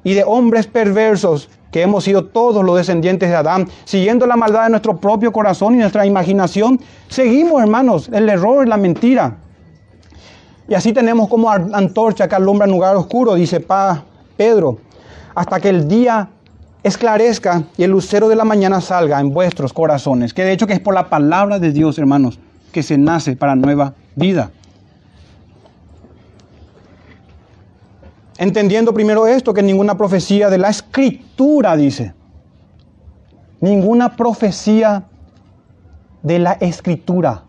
y 0.04 0.14
de 0.14 0.24
hombres 0.24 0.66
perversos, 0.66 1.48
que 1.70 1.82
hemos 1.82 2.04
sido 2.04 2.24
todos 2.24 2.64
los 2.64 2.76
descendientes 2.76 3.28
de 3.28 3.36
Adán, 3.36 3.68
siguiendo 3.84 4.26
la 4.26 4.36
maldad 4.36 4.64
de 4.64 4.70
nuestro 4.70 4.96
propio 4.96 5.32
corazón 5.32 5.74
y 5.74 5.78
nuestra 5.78 6.04
imaginación, 6.04 6.80
seguimos, 7.08 7.62
hermanos, 7.62 8.10
el 8.12 8.28
error, 8.28 8.66
la 8.66 8.76
mentira, 8.76 9.36
y 10.70 10.74
así 10.74 10.92
tenemos 10.92 11.28
como 11.28 11.50
antorcha 11.50 12.28
que 12.28 12.36
alumbra 12.36 12.64
en 12.64 12.70
lugar 12.70 12.94
oscuro, 12.94 13.34
dice 13.34 13.58
pa 13.58 14.04
Pedro, 14.36 14.78
hasta 15.34 15.58
que 15.58 15.68
el 15.68 15.88
día 15.88 16.28
esclarezca 16.84 17.64
y 17.76 17.82
el 17.82 17.90
lucero 17.90 18.28
de 18.28 18.36
la 18.36 18.44
mañana 18.44 18.80
salga 18.80 19.18
en 19.18 19.34
vuestros 19.34 19.72
corazones. 19.72 20.32
Que 20.32 20.44
de 20.44 20.52
hecho 20.52 20.68
que 20.68 20.74
es 20.74 20.78
por 20.78 20.94
la 20.94 21.08
palabra 21.08 21.58
de 21.58 21.72
Dios, 21.72 21.98
hermanos, 21.98 22.38
que 22.70 22.84
se 22.84 22.96
nace 22.96 23.34
para 23.34 23.56
nueva 23.56 23.94
vida. 24.14 24.52
Entendiendo 28.40 28.94
primero 28.94 29.26
esto, 29.26 29.52
que 29.52 29.62
ninguna 29.62 29.98
profecía 29.98 30.48
de 30.48 30.56
la 30.56 30.70
escritura 30.70 31.76
dice, 31.76 32.14
ninguna 33.60 34.16
profecía 34.16 35.04
de 36.22 36.38
la 36.38 36.52
escritura. 36.52 37.42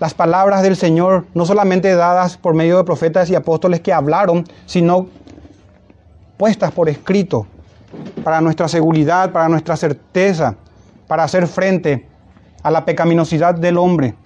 Las 0.00 0.12
palabras 0.12 0.64
del 0.64 0.74
Señor, 0.74 1.26
no 1.34 1.46
solamente 1.46 1.94
dadas 1.94 2.36
por 2.36 2.52
medio 2.52 2.78
de 2.78 2.82
profetas 2.82 3.30
y 3.30 3.36
apóstoles 3.36 3.80
que 3.80 3.92
hablaron, 3.92 4.44
sino 4.66 5.06
puestas 6.36 6.72
por 6.72 6.88
escrito 6.88 7.46
para 8.24 8.40
nuestra 8.40 8.66
seguridad, 8.66 9.30
para 9.30 9.48
nuestra 9.48 9.76
certeza, 9.76 10.56
para 11.06 11.22
hacer 11.22 11.46
frente 11.46 12.08
a 12.64 12.72
la 12.72 12.84
pecaminosidad 12.84 13.54
del 13.54 13.78
hombre, 13.78 14.16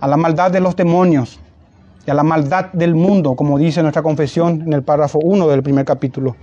a 0.00 0.06
la 0.06 0.18
maldad 0.18 0.50
de 0.50 0.60
los 0.60 0.76
demonios 0.76 1.40
y 2.06 2.10
a 2.10 2.14
la 2.14 2.22
maldad 2.22 2.66
del 2.72 2.94
mundo, 2.94 3.34
como 3.34 3.58
dice 3.58 3.82
nuestra 3.82 4.02
confesión 4.02 4.62
en 4.62 4.72
el 4.72 4.82
párrafo 4.82 5.18
1 5.18 5.48
del 5.48 5.62
primer 5.62 5.84
capítulo. 5.84 6.36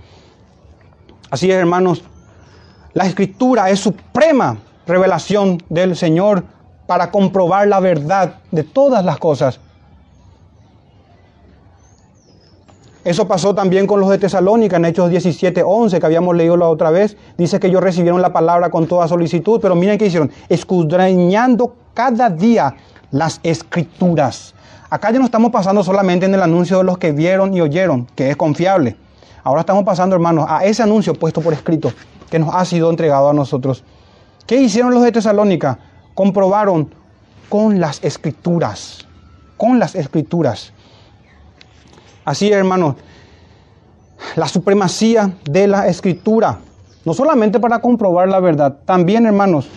Así 1.30 1.50
es, 1.50 1.56
hermanos, 1.56 2.02
la 2.94 3.06
escritura 3.06 3.70
es 3.70 3.80
suprema 3.80 4.58
revelación 4.86 5.62
del 5.68 5.96
Señor 5.96 6.44
para 6.86 7.10
comprobar 7.10 7.68
la 7.68 7.80
verdad 7.80 8.36
de 8.50 8.64
todas 8.64 9.04
las 9.04 9.18
cosas. 9.18 9.60
Eso 13.04 13.26
pasó 13.26 13.52
también 13.54 13.86
con 13.86 13.98
los 13.98 14.10
de 14.10 14.18
Tesalónica 14.18 14.76
en 14.76 14.84
Hechos 14.84 15.10
17, 15.10 15.62
11, 15.64 15.98
que 15.98 16.06
habíamos 16.06 16.36
leído 16.36 16.56
la 16.56 16.68
otra 16.68 16.90
vez. 16.90 17.16
Dice 17.36 17.58
que 17.58 17.66
ellos 17.66 17.82
recibieron 17.82 18.22
la 18.22 18.32
palabra 18.32 18.70
con 18.70 18.86
toda 18.86 19.08
solicitud, 19.08 19.58
pero 19.60 19.74
miren 19.74 19.98
qué 19.98 20.06
hicieron, 20.06 20.30
escudriñando 20.48 21.74
cada 21.94 22.30
día 22.30 22.76
las 23.10 23.40
escrituras. 23.42 24.54
Acá 24.92 25.10
ya 25.10 25.18
no 25.18 25.24
estamos 25.24 25.50
pasando 25.50 25.82
solamente 25.82 26.26
en 26.26 26.34
el 26.34 26.42
anuncio 26.42 26.76
de 26.76 26.84
los 26.84 26.98
que 26.98 27.12
vieron 27.12 27.54
y 27.54 27.62
oyeron, 27.62 28.06
que 28.14 28.28
es 28.28 28.36
confiable. 28.36 28.94
Ahora 29.42 29.60
estamos 29.60 29.84
pasando, 29.84 30.14
hermanos, 30.14 30.44
a 30.46 30.66
ese 30.66 30.82
anuncio 30.82 31.14
puesto 31.14 31.40
por 31.40 31.54
escrito, 31.54 31.94
que 32.28 32.38
nos 32.38 32.54
ha 32.54 32.62
sido 32.66 32.90
entregado 32.90 33.30
a 33.30 33.32
nosotros. 33.32 33.84
¿Qué 34.46 34.56
hicieron 34.56 34.92
los 34.92 35.02
de 35.02 35.10
Tesalónica? 35.10 35.78
comprobaron 36.12 36.94
con 37.48 37.80
las 37.80 38.04
escrituras, 38.04 39.06
con 39.56 39.78
las 39.78 39.94
escrituras. 39.94 40.74
Así, 42.26 42.52
hermanos, 42.52 42.96
la 44.36 44.46
supremacía 44.46 45.32
de 45.50 45.68
la 45.68 45.88
escritura, 45.88 46.58
no 47.06 47.14
solamente 47.14 47.58
para 47.58 47.80
comprobar 47.80 48.28
la 48.28 48.40
verdad, 48.40 48.76
también, 48.84 49.24
hermanos, 49.24 49.70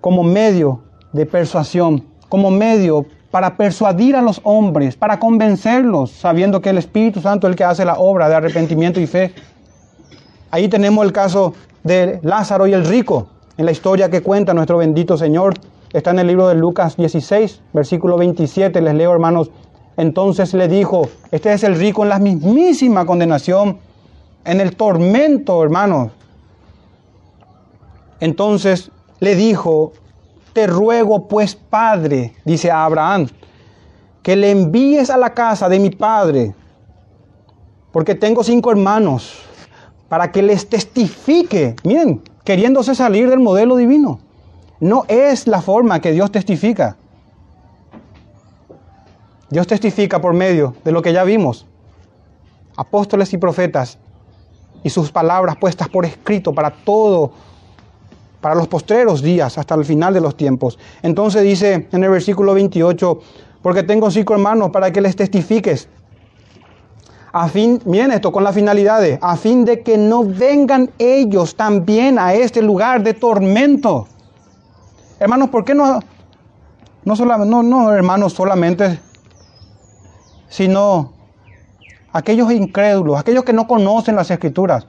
como 0.00 0.24
medio 0.24 0.82
de 1.12 1.26
persuasión, 1.26 2.04
como 2.28 2.50
medio 2.50 3.06
para 3.34 3.56
persuadir 3.56 4.14
a 4.14 4.22
los 4.22 4.40
hombres, 4.44 4.94
para 4.94 5.18
convencerlos, 5.18 6.12
sabiendo 6.12 6.60
que 6.60 6.70
el 6.70 6.78
Espíritu 6.78 7.20
Santo 7.20 7.48
es 7.48 7.50
el 7.50 7.56
que 7.56 7.64
hace 7.64 7.84
la 7.84 7.94
obra 7.94 8.28
de 8.28 8.36
arrepentimiento 8.36 9.00
y 9.00 9.08
fe. 9.08 9.34
Ahí 10.52 10.68
tenemos 10.68 11.04
el 11.04 11.10
caso 11.10 11.52
de 11.82 12.20
Lázaro 12.22 12.68
y 12.68 12.74
el 12.74 12.84
rico 12.84 13.26
en 13.56 13.66
la 13.66 13.72
historia 13.72 14.08
que 14.08 14.22
cuenta 14.22 14.54
nuestro 14.54 14.78
bendito 14.78 15.16
Señor. 15.16 15.54
Está 15.92 16.12
en 16.12 16.20
el 16.20 16.28
libro 16.28 16.46
de 16.46 16.54
Lucas 16.54 16.96
16, 16.96 17.60
versículo 17.72 18.16
27. 18.18 18.80
Les 18.80 18.94
leo, 18.94 19.10
hermanos. 19.12 19.50
Entonces 19.96 20.54
le 20.54 20.68
dijo, 20.68 21.08
este 21.32 21.52
es 21.52 21.64
el 21.64 21.74
rico 21.74 22.04
en 22.04 22.10
la 22.10 22.20
mismísima 22.20 23.04
condenación, 23.04 23.78
en 24.44 24.60
el 24.60 24.76
tormento, 24.76 25.60
hermanos. 25.60 26.12
Entonces 28.20 28.92
le 29.18 29.34
dijo, 29.34 29.92
te 30.54 30.66
ruego 30.66 31.28
pues, 31.28 31.54
Padre, 31.54 32.32
dice 32.44 32.70
Abraham, 32.70 33.28
que 34.22 34.36
le 34.36 34.50
envíes 34.50 35.10
a 35.10 35.18
la 35.18 35.34
casa 35.34 35.68
de 35.68 35.78
mi 35.78 35.90
Padre, 35.90 36.54
porque 37.92 38.14
tengo 38.14 38.42
cinco 38.42 38.70
hermanos, 38.70 39.42
para 40.08 40.32
que 40.32 40.42
les 40.42 40.68
testifique. 40.68 41.76
Miren, 41.84 42.22
queriéndose 42.44 42.94
salir 42.94 43.28
del 43.28 43.40
modelo 43.40 43.76
divino. 43.76 44.20
No 44.80 45.04
es 45.08 45.46
la 45.46 45.60
forma 45.60 46.00
que 46.00 46.12
Dios 46.12 46.30
testifica. 46.30 46.96
Dios 49.50 49.66
testifica 49.66 50.20
por 50.20 50.34
medio 50.34 50.74
de 50.84 50.92
lo 50.92 51.02
que 51.02 51.12
ya 51.12 51.24
vimos. 51.24 51.66
Apóstoles 52.76 53.32
y 53.32 53.38
profetas 53.38 53.98
y 54.82 54.90
sus 54.90 55.10
palabras 55.10 55.56
puestas 55.56 55.88
por 55.88 56.04
escrito 56.04 56.52
para 56.52 56.70
todo, 56.70 57.32
para 58.44 58.54
los 58.54 58.68
postreros 58.68 59.22
días, 59.22 59.56
hasta 59.56 59.74
el 59.74 59.86
final 59.86 60.12
de 60.12 60.20
los 60.20 60.36
tiempos. 60.36 60.78
Entonces 61.00 61.42
dice 61.42 61.88
en 61.90 62.04
el 62.04 62.10
versículo 62.10 62.52
28, 62.52 63.18
porque 63.62 63.82
tengo 63.82 64.10
cinco 64.10 64.34
hermanos 64.34 64.68
para 64.68 64.92
que 64.92 65.00
les 65.00 65.16
testifiques 65.16 65.88
a 67.32 67.48
fin, 67.48 67.80
miren 67.86 68.12
esto, 68.12 68.30
con 68.32 68.44
la 68.44 68.52
finalidad 68.52 69.00
a 69.22 69.36
fin 69.38 69.64
de 69.64 69.80
que 69.80 69.96
no 69.96 70.24
vengan 70.24 70.90
ellos 70.98 71.56
también 71.56 72.18
a 72.18 72.34
este 72.34 72.60
lugar 72.60 73.02
de 73.02 73.14
tormento. 73.14 74.08
Hermanos, 75.18 75.48
¿por 75.48 75.64
qué 75.64 75.74
no, 75.74 76.00
no, 77.02 77.16
solamente, 77.16 77.50
no, 77.50 77.62
no 77.62 77.94
hermanos 77.94 78.34
solamente, 78.34 79.00
sino 80.50 81.14
aquellos 82.12 82.52
incrédulos, 82.52 83.18
aquellos 83.18 83.42
que 83.42 83.54
no 83.54 83.66
conocen 83.66 84.16
las 84.16 84.30
escrituras? 84.30 84.86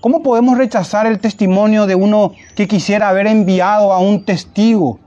¿Cómo 0.00 0.22
podemos 0.22 0.56
rechazar 0.56 1.06
el 1.06 1.18
testimonio 1.18 1.86
de 1.86 1.96
uno 1.96 2.32
que 2.54 2.68
quisiera 2.68 3.08
haber 3.08 3.26
enviado 3.26 3.92
a 3.92 3.98
un 3.98 4.24
testigo? 4.24 5.00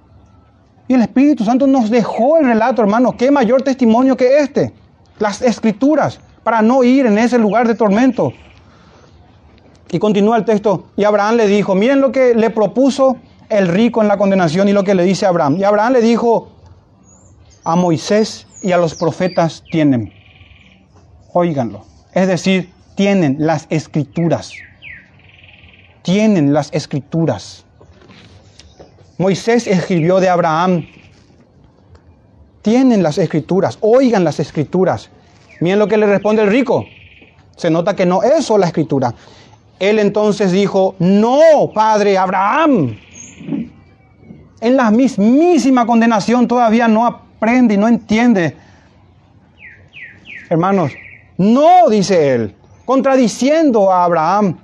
Y 0.89 0.95
el 0.95 1.01
Espíritu 1.01 1.45
Santo 1.45 1.65
nos 1.65 1.89
dejó 1.89 2.37
el 2.37 2.45
relato, 2.45 2.81
hermano. 2.81 3.15
¿Qué 3.15 3.31
mayor 3.31 3.61
testimonio 3.61 4.17
que 4.17 4.39
este? 4.39 4.73
Las 5.17 5.41
escrituras, 5.41 6.19
para 6.43 6.61
no 6.61 6.83
ir 6.83 7.05
en 7.05 7.17
ese 7.17 7.37
lugar 7.37 7.69
de 7.69 7.75
tormento. 7.75 8.33
Y 9.89 9.99
continúa 9.99 10.35
el 10.35 10.43
texto. 10.43 10.87
Y 10.97 11.05
Abraham 11.05 11.35
le 11.35 11.47
dijo, 11.47 11.73
miren 11.73 12.01
lo 12.01 12.11
que 12.11 12.35
le 12.35 12.49
propuso 12.49 13.15
el 13.47 13.69
rico 13.69 14.01
en 14.01 14.09
la 14.09 14.17
condenación 14.17 14.67
y 14.67 14.73
lo 14.73 14.83
que 14.83 14.93
le 14.93 15.03
dice 15.03 15.25
Abraham. 15.25 15.55
Y 15.57 15.63
Abraham 15.63 15.93
le 15.93 16.01
dijo, 16.01 16.49
a 17.63 17.77
Moisés 17.77 18.45
y 18.61 18.73
a 18.73 18.77
los 18.77 18.95
profetas 18.95 19.63
tienen. 19.71 20.11
Óiganlo. 21.31 21.85
Es 22.13 22.27
decir, 22.27 22.69
tienen 22.95 23.37
las 23.39 23.67
escrituras. 23.69 24.51
Tienen 26.01 26.53
las 26.53 26.69
escrituras. 26.73 27.65
Moisés 29.17 29.67
escribió 29.67 30.19
de 30.19 30.29
Abraham. 30.29 30.87
Tienen 32.61 33.03
las 33.03 33.17
escrituras. 33.17 33.77
Oigan 33.81 34.23
las 34.23 34.39
escrituras. 34.39 35.09
Miren 35.59 35.79
lo 35.79 35.87
que 35.87 35.97
le 35.97 36.07
responde 36.07 36.41
el 36.41 36.49
rico. 36.49 36.85
Se 37.55 37.69
nota 37.69 37.95
que 37.95 38.05
no 38.05 38.23
es 38.23 38.49
la 38.49 38.65
escritura. 38.65 39.13
Él 39.79 39.99
entonces 39.99 40.51
dijo, 40.51 40.95
no, 40.99 41.71
padre 41.73 42.17
Abraham. 42.17 42.97
En 44.59 44.77
la 44.77 44.91
mismísima 44.91 45.85
condenación 45.85 46.47
todavía 46.47 46.87
no 46.87 47.05
aprende 47.05 47.73
y 47.73 47.77
no 47.77 47.87
entiende. 47.87 48.55
Hermanos, 50.49 50.91
no, 51.37 51.89
dice 51.89 52.33
él, 52.35 52.55
contradiciendo 52.85 53.91
a 53.91 54.03
Abraham, 54.03 54.59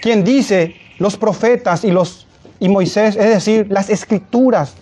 quien 0.00 0.24
dice 0.24 0.74
los 0.98 1.16
profetas 1.16 1.84
y, 1.84 1.90
los, 1.90 2.26
y 2.60 2.68
Moisés, 2.68 3.16
es 3.16 3.28
decir, 3.28 3.66
las 3.70 3.90
escrituras 3.90 4.74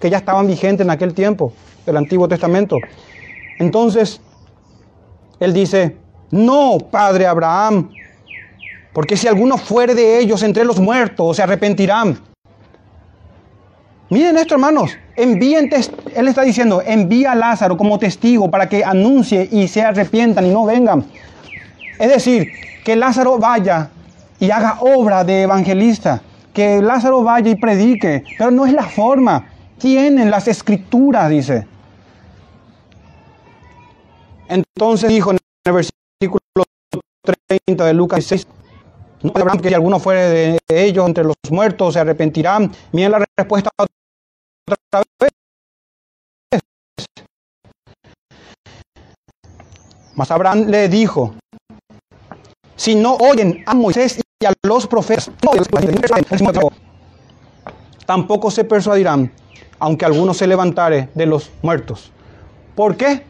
que 0.00 0.10
ya 0.10 0.18
estaban 0.18 0.46
vigentes 0.46 0.84
en 0.84 0.90
aquel 0.90 1.14
tiempo 1.14 1.52
del 1.86 1.96
Antiguo 1.96 2.28
Testamento. 2.28 2.76
Entonces, 3.58 4.20
él 5.40 5.52
dice, 5.52 5.96
no, 6.30 6.78
padre 6.90 7.26
Abraham, 7.26 7.90
porque 8.92 9.16
si 9.16 9.26
alguno 9.26 9.58
fuere 9.58 9.94
de 9.94 10.18
ellos 10.18 10.42
entre 10.42 10.64
los 10.64 10.78
muertos, 10.78 11.36
se 11.36 11.42
arrepentirán. 11.42 12.18
Miren 14.10 14.36
esto, 14.36 14.54
hermanos. 14.54 14.96
Envíen, 15.16 15.70
él 16.14 16.28
está 16.28 16.42
diciendo, 16.42 16.82
envía 16.84 17.32
a 17.32 17.34
Lázaro 17.34 17.76
como 17.76 17.98
testigo 17.98 18.50
para 18.50 18.68
que 18.68 18.84
anuncie 18.84 19.48
y 19.50 19.66
se 19.66 19.82
arrepientan 19.82 20.46
y 20.46 20.50
no 20.50 20.64
vengan. 20.64 21.04
Es 21.98 22.08
decir, 22.08 22.48
que 22.84 22.94
Lázaro 22.94 23.38
vaya 23.38 23.90
y 24.44 24.50
haga 24.50 24.78
obra 24.80 25.24
de 25.24 25.42
evangelista. 25.42 26.22
Que 26.52 26.80
Lázaro 26.82 27.22
vaya 27.22 27.50
y 27.50 27.56
predique. 27.56 28.24
Pero 28.38 28.50
no 28.50 28.66
es 28.66 28.72
la 28.72 28.84
forma. 28.84 29.48
Tienen 29.78 30.30
las 30.30 30.46
escrituras, 30.46 31.30
dice. 31.30 31.66
Entonces 34.48 35.08
dijo 35.08 35.32
en 35.32 35.38
el 35.66 35.72
versículo 35.72 36.40
30 37.48 37.86
de 37.86 37.94
Lucas 37.94 38.24
6, 38.24 38.46
no 39.22 39.32
habrá 39.34 39.56
que 39.56 39.70
si 39.70 39.74
alguno 39.74 39.98
fuere 39.98 40.60
de 40.68 40.84
ellos 40.84 41.06
entre 41.06 41.24
los 41.24 41.34
muertos 41.50 41.94
se 41.94 42.00
arrepentirán. 42.00 42.70
Miren 42.92 43.12
la 43.12 43.24
respuesta 43.38 43.70
otra 43.78 45.02
vez. 45.20 45.30
Mas 50.14 50.30
Abraham 50.30 50.66
le 50.68 50.88
dijo, 50.88 51.34
si 52.76 52.94
no 52.94 53.14
oyen 53.14 53.64
a 53.66 53.74
Moisés 53.74 54.20
y 54.44 54.46
a 54.46 54.52
los 54.62 54.86
profetas, 54.86 55.30
tampoco 58.04 58.50
se 58.50 58.64
persuadirán, 58.64 59.32
aunque 59.78 60.04
alguno 60.04 60.34
se 60.34 60.46
levantare 60.46 61.08
de 61.14 61.26
los 61.26 61.50
muertos. 61.62 62.12
¿Por 62.74 62.96
qué? 62.96 63.24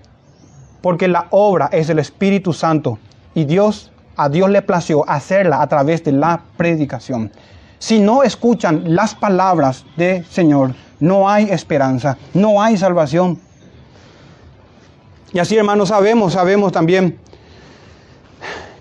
Porque 0.83 1.07
la 1.07 1.29
obra 1.31 1.69
es 1.73 1.87
del 1.87 2.01
Espíritu 2.01 2.53
Santo 2.53 2.99
y 3.35 3.45
Dios, 3.45 3.93
a 4.17 4.29
Dios 4.29 4.51
le 4.51 4.63
plació 4.63 5.09
hacerla 5.09 5.63
a 5.63 5.69
través 5.69 6.03
de 6.03 6.13
la 6.13 6.43
predicación. 6.57 7.31
Si 7.79 8.01
no 8.01 8.23
escuchan 8.23 8.83
las 8.95 9.15
palabras 9.15 9.85
del 9.97 10.25
Señor, 10.27 10.75
no 11.01 11.29
hay 11.29 11.45
esperanza, 11.51 12.17
no 12.33 12.61
hay 12.63 12.77
salvación. 12.77 13.39
Y 15.33 15.39
así, 15.39 15.57
hermanos, 15.57 15.91
sabemos, 15.91 16.33
sabemos 16.33 16.73
también 16.73 17.19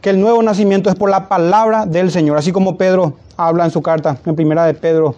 que 0.04 0.10
el 0.10 0.20
nuevo 0.20 0.44
nacimiento 0.44 0.90
es 0.90 0.98
por 0.98 1.10
la 1.10 1.30
palabra 1.30 1.86
del 1.86 2.12
Señor, 2.12 2.38
así 2.38 2.52
como 2.52 2.76
Pedro 2.76 3.14
habla 3.38 3.64
en 3.64 3.72
su 3.72 3.82
carta, 3.82 4.18
en 4.26 4.36
primera 4.36 4.66
de 4.66 4.74
Pedro. 4.74 5.16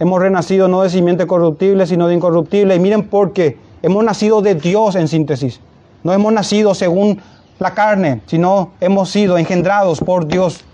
Hemos 0.00 0.20
renacido 0.20 0.66
no 0.66 0.82
de 0.82 0.90
simiente 0.90 1.24
corruptible, 1.28 1.86
sino 1.86 2.08
de 2.08 2.14
incorruptible. 2.14 2.74
Y 2.74 2.80
miren 2.80 3.04
por 3.04 3.32
qué. 3.32 3.56
Hemos 3.80 4.02
nacido 4.02 4.42
de 4.42 4.56
Dios 4.56 4.96
en 4.96 5.06
síntesis. 5.06 5.60
No 6.02 6.12
hemos 6.12 6.32
nacido 6.32 6.74
según 6.74 7.20
la 7.60 7.74
carne, 7.74 8.22
sino 8.26 8.72
hemos 8.80 9.08
sido 9.08 9.38
engendrados 9.38 10.00
por 10.00 10.26
Dios. 10.26 10.64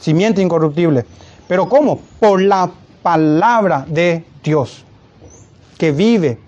Simiente 0.00 0.40
incorruptible. 0.40 1.04
Pero 1.48 1.68
¿cómo? 1.68 2.00
Por 2.20 2.40
la 2.40 2.70
palabra 3.02 3.84
de 3.86 4.24
Dios, 4.42 4.82
que 5.76 5.92
vive 5.92 6.38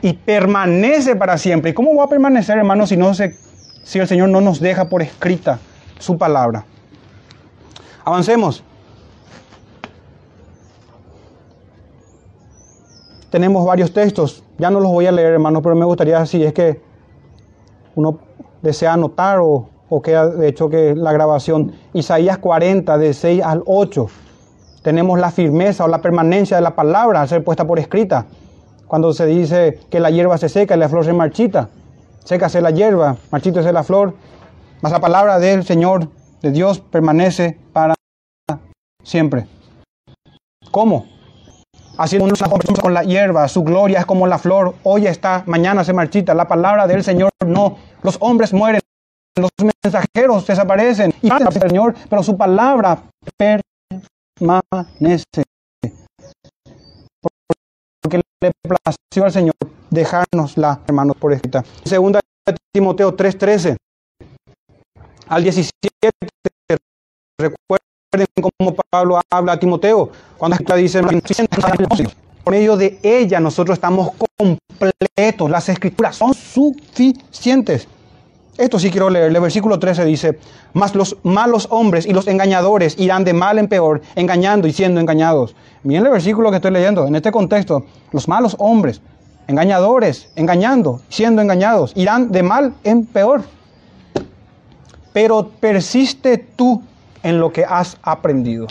y 0.00 0.12
permanece 0.12 1.16
para 1.16 1.36
siempre. 1.38 1.72
¿Y 1.72 1.74
cómo 1.74 1.96
va 1.96 2.04
a 2.04 2.08
permanecer, 2.08 2.56
hermano, 2.56 2.86
si, 2.86 2.96
no 2.96 3.14
se, 3.14 3.34
si 3.82 3.98
el 3.98 4.06
Señor 4.06 4.28
no 4.28 4.40
nos 4.40 4.60
deja 4.60 4.88
por 4.88 5.02
escrita 5.02 5.58
su 5.98 6.16
palabra? 6.18 6.64
Avancemos. 8.04 8.62
Tenemos 13.30 13.64
varios 13.64 13.92
textos, 13.92 14.42
ya 14.58 14.70
no 14.70 14.80
los 14.80 14.90
voy 14.90 15.06
a 15.06 15.12
leer, 15.12 15.32
hermano, 15.32 15.62
pero 15.62 15.76
me 15.76 15.84
gustaría, 15.84 16.26
si 16.26 16.42
es 16.42 16.52
que 16.52 16.80
uno 17.94 18.18
desea 18.60 18.94
anotar 18.94 19.38
o, 19.38 19.68
o 19.88 20.02
queda 20.02 20.26
de 20.28 20.48
hecho 20.48 20.68
que 20.68 20.96
la 20.96 21.12
grabación, 21.12 21.72
Isaías 21.92 22.38
40, 22.38 22.98
de 22.98 23.14
6 23.14 23.42
al 23.44 23.62
8 23.66 24.08
tenemos 24.82 25.18
la 25.18 25.30
firmeza 25.30 25.84
o 25.84 25.88
la 25.88 26.00
permanencia 26.00 26.56
de 26.56 26.62
la 26.62 26.74
palabra 26.74 27.20
al 27.20 27.28
ser 27.28 27.44
puesta 27.44 27.66
por 27.66 27.78
escrita. 27.78 28.26
Cuando 28.86 29.12
se 29.12 29.26
dice 29.26 29.78
que 29.90 30.00
la 30.00 30.10
hierba 30.10 30.38
se 30.38 30.48
seca 30.48 30.74
y 30.74 30.78
la 30.78 30.88
flor 30.88 31.04
se 31.04 31.12
marchita, 31.12 31.68
sécase 32.30 32.60
la 32.60 32.70
hierba, 32.70 33.16
marchítese 33.32 33.72
la 33.72 33.82
flor, 33.82 34.14
mas 34.82 34.92
la 34.92 35.00
palabra 35.00 35.40
del 35.40 35.64
Señor, 35.64 36.08
de 36.40 36.52
Dios, 36.52 36.78
permanece 36.78 37.58
para 37.72 37.96
siempre. 39.02 39.48
¿Cómo? 40.70 41.08
Así 41.98 42.18
con 42.80 42.94
la 42.94 43.02
hierba, 43.02 43.48
su 43.48 43.64
gloria 43.64 43.98
es 43.98 44.06
como 44.06 44.28
la 44.28 44.38
flor, 44.38 44.76
hoy 44.84 45.08
está, 45.08 45.42
mañana 45.46 45.82
se 45.82 45.92
marchita. 45.92 46.32
La 46.32 46.46
palabra 46.46 46.86
del 46.86 47.02
Señor 47.02 47.30
no. 47.44 47.78
Los 48.04 48.16
hombres 48.20 48.52
mueren, 48.52 48.80
los 49.36 49.50
mensajeros 49.82 50.46
desaparecen 50.46 51.12
y 51.20 51.32
el 51.32 51.52
Señor, 51.52 51.96
pero 52.08 52.22
su 52.22 52.36
palabra 52.36 53.02
permanece. 53.36 55.42
Porque 58.00 58.20
le 58.40 58.52
plació 58.62 59.24
al 59.24 59.32
Señor 59.32 59.54
dejárnosla, 59.90 60.80
hermanos, 60.86 61.16
por 61.18 61.32
escrita. 61.32 61.64
Segunda 61.84 62.20
de 62.46 62.56
Timoteo 62.72 63.16
3:13 63.16 63.76
al 65.28 65.42
17. 65.42 65.70
Recuerden 67.38 68.26
cómo 68.58 68.74
Pablo 68.90 69.20
habla 69.30 69.52
a 69.52 69.58
Timoteo 69.58 70.10
cuando 70.36 70.56
dice 70.76 71.00
por 72.44 72.54
medio 72.54 72.76
de 72.76 72.98
ella 73.02 73.38
nosotros 73.38 73.76
estamos 73.76 74.10
completos. 74.36 75.50
Las 75.50 75.68
escrituras 75.68 76.16
son 76.16 76.34
suficientes. 76.34 77.86
Esto 78.56 78.78
sí 78.78 78.90
quiero 78.90 79.08
leer. 79.08 79.34
El 79.34 79.40
versículo 79.40 79.78
13 79.78 80.04
dice, 80.04 80.38
mas 80.72 80.94
los 80.94 81.16
malos 81.22 81.68
hombres 81.70 82.06
y 82.06 82.12
los 82.12 82.26
engañadores 82.26 82.98
irán 82.98 83.24
de 83.24 83.32
mal 83.32 83.58
en 83.58 83.68
peor, 83.68 84.02
engañando 84.16 84.68
y 84.68 84.72
siendo 84.72 85.00
engañados. 85.00 85.54
Miren 85.82 86.04
el 86.04 86.12
versículo 86.12 86.50
que 86.50 86.56
estoy 86.56 86.70
leyendo. 86.72 87.06
En 87.06 87.14
este 87.14 87.32
contexto, 87.32 87.86
los 88.12 88.28
malos 88.28 88.56
hombres, 88.58 89.00
engañadores, 89.50 90.28
engañando, 90.36 91.00
siendo 91.08 91.42
engañados, 91.42 91.92
irán 91.96 92.30
de 92.30 92.44
mal 92.44 92.72
en 92.84 93.04
peor. 93.04 93.42
Pero 95.12 95.50
persiste 95.58 96.38
tú 96.38 96.82
en 97.24 97.40
lo 97.40 97.52
que 97.52 97.64
has 97.64 97.96
aprendido. 98.02 98.68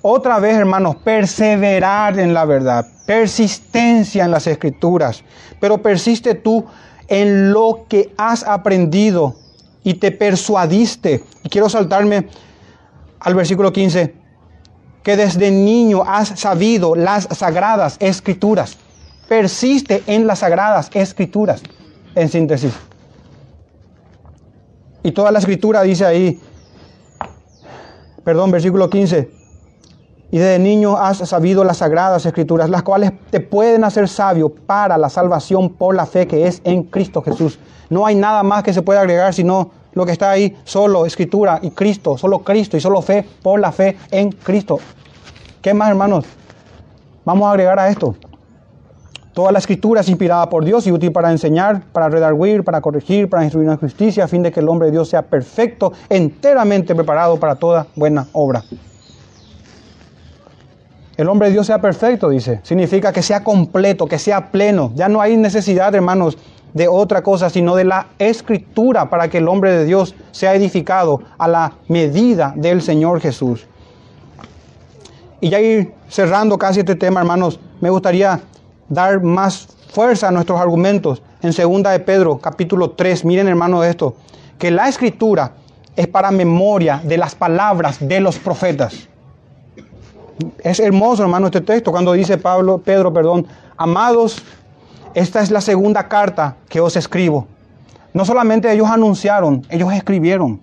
Otra 0.00 0.38
vez, 0.38 0.54
hermanos, 0.56 0.94
perseverar 1.02 2.20
en 2.20 2.32
la 2.32 2.44
verdad, 2.44 2.86
persistencia 3.04 4.24
en 4.24 4.30
las 4.30 4.46
escrituras. 4.46 5.24
Pero 5.58 5.82
persiste 5.82 6.36
tú 6.36 6.64
en 7.08 7.52
lo 7.52 7.84
que 7.88 8.14
has 8.16 8.44
aprendido 8.44 9.34
y 9.82 9.94
te 9.94 10.12
persuadiste. 10.12 11.24
Y 11.42 11.48
quiero 11.48 11.68
saltarme 11.68 12.28
al 13.18 13.34
versículo 13.34 13.72
15, 13.72 14.14
que 15.02 15.16
desde 15.16 15.50
niño 15.50 16.04
has 16.06 16.28
sabido 16.38 16.94
las 16.94 17.24
sagradas 17.32 17.96
escrituras. 17.98 18.78
Persiste 19.28 20.02
en 20.06 20.26
las 20.26 20.40
sagradas 20.40 20.90
escrituras, 20.94 21.62
en 22.14 22.28
síntesis. 22.28 22.72
Y 25.02 25.12
toda 25.12 25.30
la 25.30 25.38
escritura 25.38 25.82
dice 25.82 26.04
ahí, 26.04 26.40
Perdón, 28.28 28.50
versículo 28.50 28.90
15. 28.90 29.30
Y 30.30 30.36
desde 30.36 30.58
niño 30.58 30.98
has 30.98 31.16
sabido 31.26 31.64
las 31.64 31.78
sagradas 31.78 32.26
escrituras, 32.26 32.68
las 32.68 32.82
cuales 32.82 33.12
te 33.30 33.40
pueden 33.40 33.84
hacer 33.84 34.06
sabio 34.06 34.50
para 34.50 34.98
la 34.98 35.08
salvación 35.08 35.70
por 35.70 35.94
la 35.94 36.04
fe 36.04 36.26
que 36.26 36.46
es 36.46 36.60
en 36.64 36.82
Cristo 36.82 37.22
Jesús. 37.22 37.58
No 37.88 38.04
hay 38.04 38.16
nada 38.16 38.42
más 38.42 38.62
que 38.62 38.74
se 38.74 38.82
pueda 38.82 39.00
agregar 39.00 39.32
sino 39.32 39.70
lo 39.94 40.04
que 40.04 40.12
está 40.12 40.30
ahí, 40.30 40.54
solo 40.64 41.06
escritura 41.06 41.58
y 41.62 41.70
Cristo, 41.70 42.18
solo 42.18 42.40
Cristo 42.40 42.76
y 42.76 42.80
solo 42.82 43.00
fe 43.00 43.26
por 43.42 43.60
la 43.60 43.72
fe 43.72 43.96
en 44.10 44.30
Cristo. 44.30 44.78
¿Qué 45.62 45.72
más, 45.72 45.88
hermanos? 45.88 46.26
Vamos 47.24 47.48
a 47.48 47.52
agregar 47.52 47.78
a 47.78 47.88
esto. 47.88 48.14
Toda 49.38 49.52
la 49.52 49.60
escritura 49.60 50.00
es 50.00 50.08
inspirada 50.08 50.48
por 50.48 50.64
Dios 50.64 50.84
y 50.88 50.90
útil 50.90 51.12
para 51.12 51.30
enseñar, 51.30 51.80
para 51.92 52.08
redarguir, 52.08 52.64
para 52.64 52.80
corregir, 52.80 53.30
para 53.30 53.44
instruir 53.44 53.68
en 53.68 53.76
justicia, 53.76 54.24
a 54.24 54.26
fin 54.26 54.42
de 54.42 54.50
que 54.50 54.58
el 54.58 54.68
hombre 54.68 54.86
de 54.86 54.90
Dios 54.90 55.10
sea 55.10 55.22
perfecto, 55.22 55.92
enteramente 56.08 56.92
preparado 56.92 57.38
para 57.38 57.54
toda 57.54 57.86
buena 57.94 58.26
obra. 58.32 58.64
El 61.16 61.28
hombre 61.28 61.46
de 61.46 61.52
Dios 61.52 61.68
sea 61.68 61.80
perfecto, 61.80 62.28
dice. 62.28 62.58
Significa 62.64 63.12
que 63.12 63.22
sea 63.22 63.44
completo, 63.44 64.06
que 64.06 64.18
sea 64.18 64.50
pleno. 64.50 64.90
Ya 64.96 65.08
no 65.08 65.20
hay 65.20 65.36
necesidad, 65.36 65.94
hermanos, 65.94 66.36
de 66.74 66.88
otra 66.88 67.22
cosa, 67.22 67.48
sino 67.48 67.76
de 67.76 67.84
la 67.84 68.08
escritura 68.18 69.08
para 69.08 69.28
que 69.28 69.38
el 69.38 69.46
hombre 69.46 69.70
de 69.70 69.84
Dios 69.84 70.16
sea 70.32 70.56
edificado 70.56 71.20
a 71.38 71.46
la 71.46 71.74
medida 71.86 72.54
del 72.56 72.82
Señor 72.82 73.20
Jesús. 73.20 73.68
Y 75.40 75.48
ya 75.48 75.60
ir 75.60 75.94
cerrando 76.08 76.58
casi 76.58 76.80
este 76.80 76.96
tema, 76.96 77.20
hermanos, 77.20 77.60
me 77.80 77.88
gustaría 77.88 78.40
dar 78.88 79.22
más 79.22 79.68
fuerza 79.90 80.28
a 80.28 80.30
nuestros 80.30 80.60
argumentos. 80.60 81.22
En 81.42 81.52
segunda 81.52 81.90
de 81.90 82.00
Pedro, 82.00 82.38
capítulo 82.38 82.90
3, 82.90 83.24
miren 83.24 83.48
hermanos 83.48 83.84
esto, 83.86 84.16
que 84.58 84.70
la 84.70 84.88
escritura 84.88 85.52
es 85.96 86.06
para 86.06 86.30
memoria 86.30 87.00
de 87.04 87.18
las 87.18 87.34
palabras 87.34 87.98
de 88.00 88.20
los 88.20 88.38
profetas. 88.38 89.08
Es 90.60 90.78
hermoso, 90.78 91.22
hermano, 91.22 91.46
este 91.46 91.60
texto 91.60 91.90
cuando 91.90 92.12
dice 92.12 92.38
Pablo, 92.38 92.78
Pedro, 92.78 93.12
perdón, 93.12 93.46
amados, 93.76 94.42
esta 95.14 95.40
es 95.40 95.50
la 95.50 95.60
segunda 95.60 96.08
carta 96.08 96.56
que 96.68 96.80
os 96.80 96.96
escribo. 96.96 97.46
No 98.14 98.24
solamente 98.24 98.72
ellos 98.72 98.88
anunciaron, 98.88 99.66
ellos 99.68 99.92
escribieron. 99.92 100.60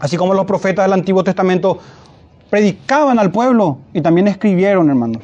Así 0.00 0.16
como 0.16 0.34
los 0.34 0.44
profetas 0.44 0.84
del 0.84 0.92
Antiguo 0.92 1.24
Testamento 1.24 1.78
predicaban 2.50 3.18
al 3.18 3.30
pueblo 3.30 3.78
y 3.92 4.00
también 4.00 4.28
escribieron, 4.28 4.88
hermanos. 4.88 5.22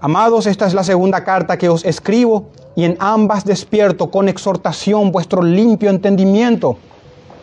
Amados, 0.00 0.46
esta 0.46 0.66
es 0.66 0.74
la 0.74 0.84
segunda 0.84 1.24
carta 1.24 1.58
que 1.58 1.68
os 1.68 1.84
escribo 1.84 2.46
y 2.74 2.84
en 2.84 2.96
ambas 3.00 3.44
despierto 3.44 4.10
con 4.10 4.28
exhortación 4.28 5.12
vuestro 5.12 5.42
limpio 5.42 5.90
entendimiento 5.90 6.78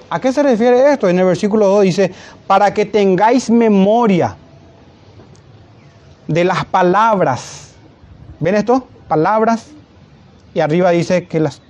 ¿A 0.09 0.21
qué 0.21 0.31
se 0.31 0.41
refiere 0.41 0.93
esto? 0.93 1.09
En 1.09 1.19
el 1.19 1.25
versículo 1.25 1.67
2 1.67 1.83
dice, 1.83 2.11
para 2.45 2.73
que 2.73 2.85
tengáis 2.85 3.49
memoria 3.49 4.37
de 6.27 6.45
las 6.45 6.63
palabras. 6.65 7.73
¿Ven 8.39 8.55
esto? 8.55 8.87
Palabras. 9.07 9.67
Y 10.53 10.61
arriba 10.61 10.91
dice 10.91 11.27
que 11.27 11.39
las 11.39 11.61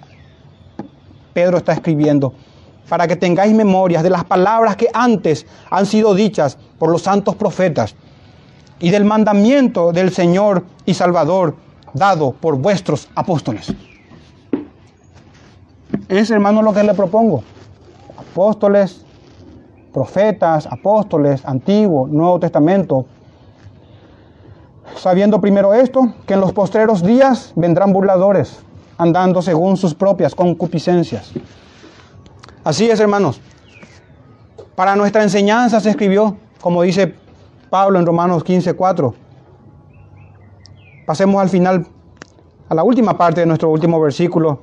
Pedro 1.33 1.57
está 1.57 1.73
escribiendo. 1.73 2.33
Para 2.87 3.07
que 3.07 3.15
tengáis 3.15 3.53
memorias 3.53 4.03
de 4.03 4.11
las 4.11 4.23
palabras 4.23 4.75
que 4.75 4.87
antes 4.93 5.45
han 5.71 5.85
sido 5.85 6.13
dichas 6.13 6.57
por 6.77 6.91
los 6.91 7.01
santos 7.01 7.35
profetas 7.35 7.95
y 8.79 8.89
del 8.89 9.05
mandamiento 9.05 9.91
del 9.91 10.11
Señor 10.11 10.65
y 10.85 10.93
Salvador 10.93 11.55
dado 11.93 12.31
por 12.31 12.57
vuestros 12.57 13.09
apóstoles. 13.15 13.73
Es 16.09 16.31
hermano 16.31 16.61
lo 16.61 16.73
que 16.73 16.83
le 16.83 16.93
propongo 16.93 17.43
apóstoles, 18.37 19.03
profetas, 19.91 20.67
apóstoles, 20.67 21.43
Antiguo, 21.43 22.07
Nuevo 22.07 22.39
Testamento, 22.39 23.07
sabiendo 24.95 25.41
primero 25.41 25.73
esto, 25.73 26.13
que 26.27 26.35
en 26.35 26.41
los 26.41 26.53
postreros 26.53 27.01
días 27.01 27.51
vendrán 27.55 27.93
burladores, 27.93 28.59
andando 28.99 29.41
según 29.41 29.75
sus 29.75 29.95
propias 29.95 30.35
concupiscencias. 30.35 31.31
Así 32.63 32.87
es, 32.87 32.99
hermanos. 32.99 33.41
Para 34.75 34.95
nuestra 34.95 35.23
enseñanza 35.23 35.79
se 35.79 35.89
escribió, 35.89 36.37
como 36.61 36.83
dice 36.83 37.15
Pablo 37.69 37.99
en 37.99 38.05
Romanos 38.05 38.43
15:4. 38.43 39.13
Pasemos 41.05 41.41
al 41.41 41.49
final, 41.49 41.87
a 42.69 42.75
la 42.75 42.83
última 42.83 43.17
parte 43.17 43.41
de 43.41 43.45
nuestro 43.45 43.69
último 43.69 43.99
versículo, 43.99 44.59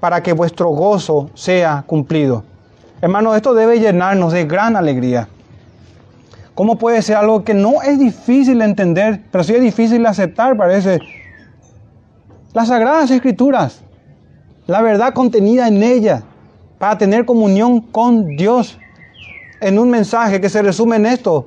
para 0.00 0.22
que 0.22 0.32
vuestro 0.32 0.68
gozo 0.68 1.30
sea 1.34 1.84
cumplido. 1.86 2.44
Hermanos, 3.00 3.36
esto 3.36 3.54
debe 3.54 3.78
llenarnos 3.78 4.32
de 4.32 4.44
gran 4.44 4.76
alegría. 4.76 5.28
¿Cómo 6.54 6.78
puede 6.78 7.02
ser 7.02 7.16
algo 7.16 7.44
que 7.44 7.52
no 7.52 7.82
es 7.82 7.98
difícil 7.98 8.60
de 8.60 8.64
entender, 8.64 9.22
pero 9.30 9.44
sí 9.44 9.54
es 9.54 9.60
difícil 9.60 10.06
aceptar, 10.06 10.56
parece? 10.56 11.00
Las 12.54 12.68
sagradas 12.68 13.10
escrituras, 13.10 13.82
la 14.66 14.80
verdad 14.80 15.12
contenida 15.12 15.68
en 15.68 15.82
ella, 15.82 16.22
para 16.78 16.96
tener 16.96 17.26
comunión 17.26 17.80
con 17.80 18.36
Dios. 18.36 18.78
En 19.60 19.78
un 19.78 19.90
mensaje 19.90 20.40
que 20.40 20.48
se 20.48 20.62
resume 20.62 20.96
en 20.96 21.06
esto, 21.06 21.46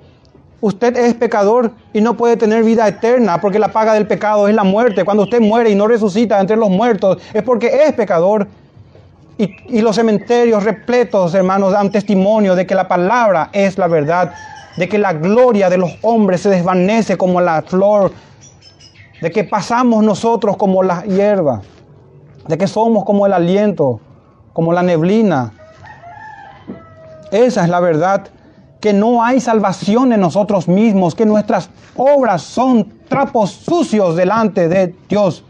Usted 0.61 0.97
es 0.97 1.13
pecador 1.13 1.71
y 1.93 2.01
no 2.01 2.17
puede 2.17 2.35
tener 2.35 2.63
vida 2.63 2.85
eterna 2.85 3.39
porque 3.39 3.59
la 3.59 3.69
paga 3.69 3.93
del 3.93 4.07
pecado 4.07 4.47
es 4.49 4.55
la 4.55 4.65
muerte. 4.65 5.05
Cuando 5.05 5.23
usted 5.23 5.39
muere 5.39 5.69
y 5.69 5.75
no 5.75 5.87
resucita 5.87 6.39
entre 6.39 6.57
los 6.57 6.69
muertos 6.69 7.17
es 7.33 7.43
porque 7.43 7.67
es 7.85 7.93
pecador. 7.93 8.47
Y, 9.37 9.79
los 9.79 9.95
cementerios 9.95 10.65
repletos, 10.65 11.33
hermanos, 11.33 11.71
dan 11.71 11.89
testimonio 11.89 12.55
de 12.55 12.67
que 12.67 12.75
la 12.75 12.89
palabra 12.89 13.49
es 13.53 13.77
la 13.77 13.87
verdad, 13.87 14.33
de 14.75 14.89
que 14.89 14.97
la 14.97 15.13
gloria 15.13 15.69
de 15.69 15.77
los 15.77 15.91
hombres 16.01 16.41
se 16.41 16.49
desvanece 16.49 17.17
como 17.17 17.39
la 17.39 17.61
flor, 17.61 18.11
de 19.21 19.31
que 19.31 19.45
pasamos 19.45 20.03
nosotros 20.03 20.57
como 20.57 20.83
la 20.83 21.05
hierba, 21.05 21.61
de 22.49 22.57
que 22.57 22.67
somos 22.67 23.05
como 23.05 23.25
el 23.25 23.31
aliento, 23.31 24.01
como 24.51 24.73
la 24.73 24.83
neblina. 24.83 25.53
Esa 27.31 27.63
es 27.63 27.69
la 27.69 27.79
verdad 27.79 28.27
que 28.79 28.93
no 28.93 29.23
hay 29.23 29.39
salvación 29.39 30.13
en 30.13 30.21
nosotros 30.21 30.67
mismos, 30.67 31.13
que 31.13 31.25
nuestras 31.25 31.69
obras 31.95 32.41
son 32.41 32.93
trapos 33.07 33.51
sucios 33.51 34.15
delante 34.15 34.69
de 34.69 34.95
Dios. 35.07 35.43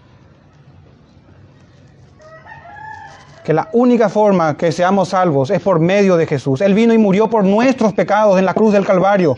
Que 3.44 3.54
la 3.54 3.70
única 3.74 4.10
forma 4.10 4.58
que 4.58 4.72
seamos 4.72 5.10
salvos 5.10 5.50
es 5.52 5.62
por 5.62 5.80
medio 5.80 6.18
de 6.18 6.28
Jesús. 6.28 6.62
Él 6.62 6.74
vino 6.74 6.94
y 6.94 6.98
murió 6.98 7.30
por 7.30 7.44
nuestros 7.44 7.94
pecados 7.94 8.38
en 8.40 8.46
la 8.46 8.54
cruz 8.54 8.74
del 8.74 8.86
Calvario. 8.86 9.36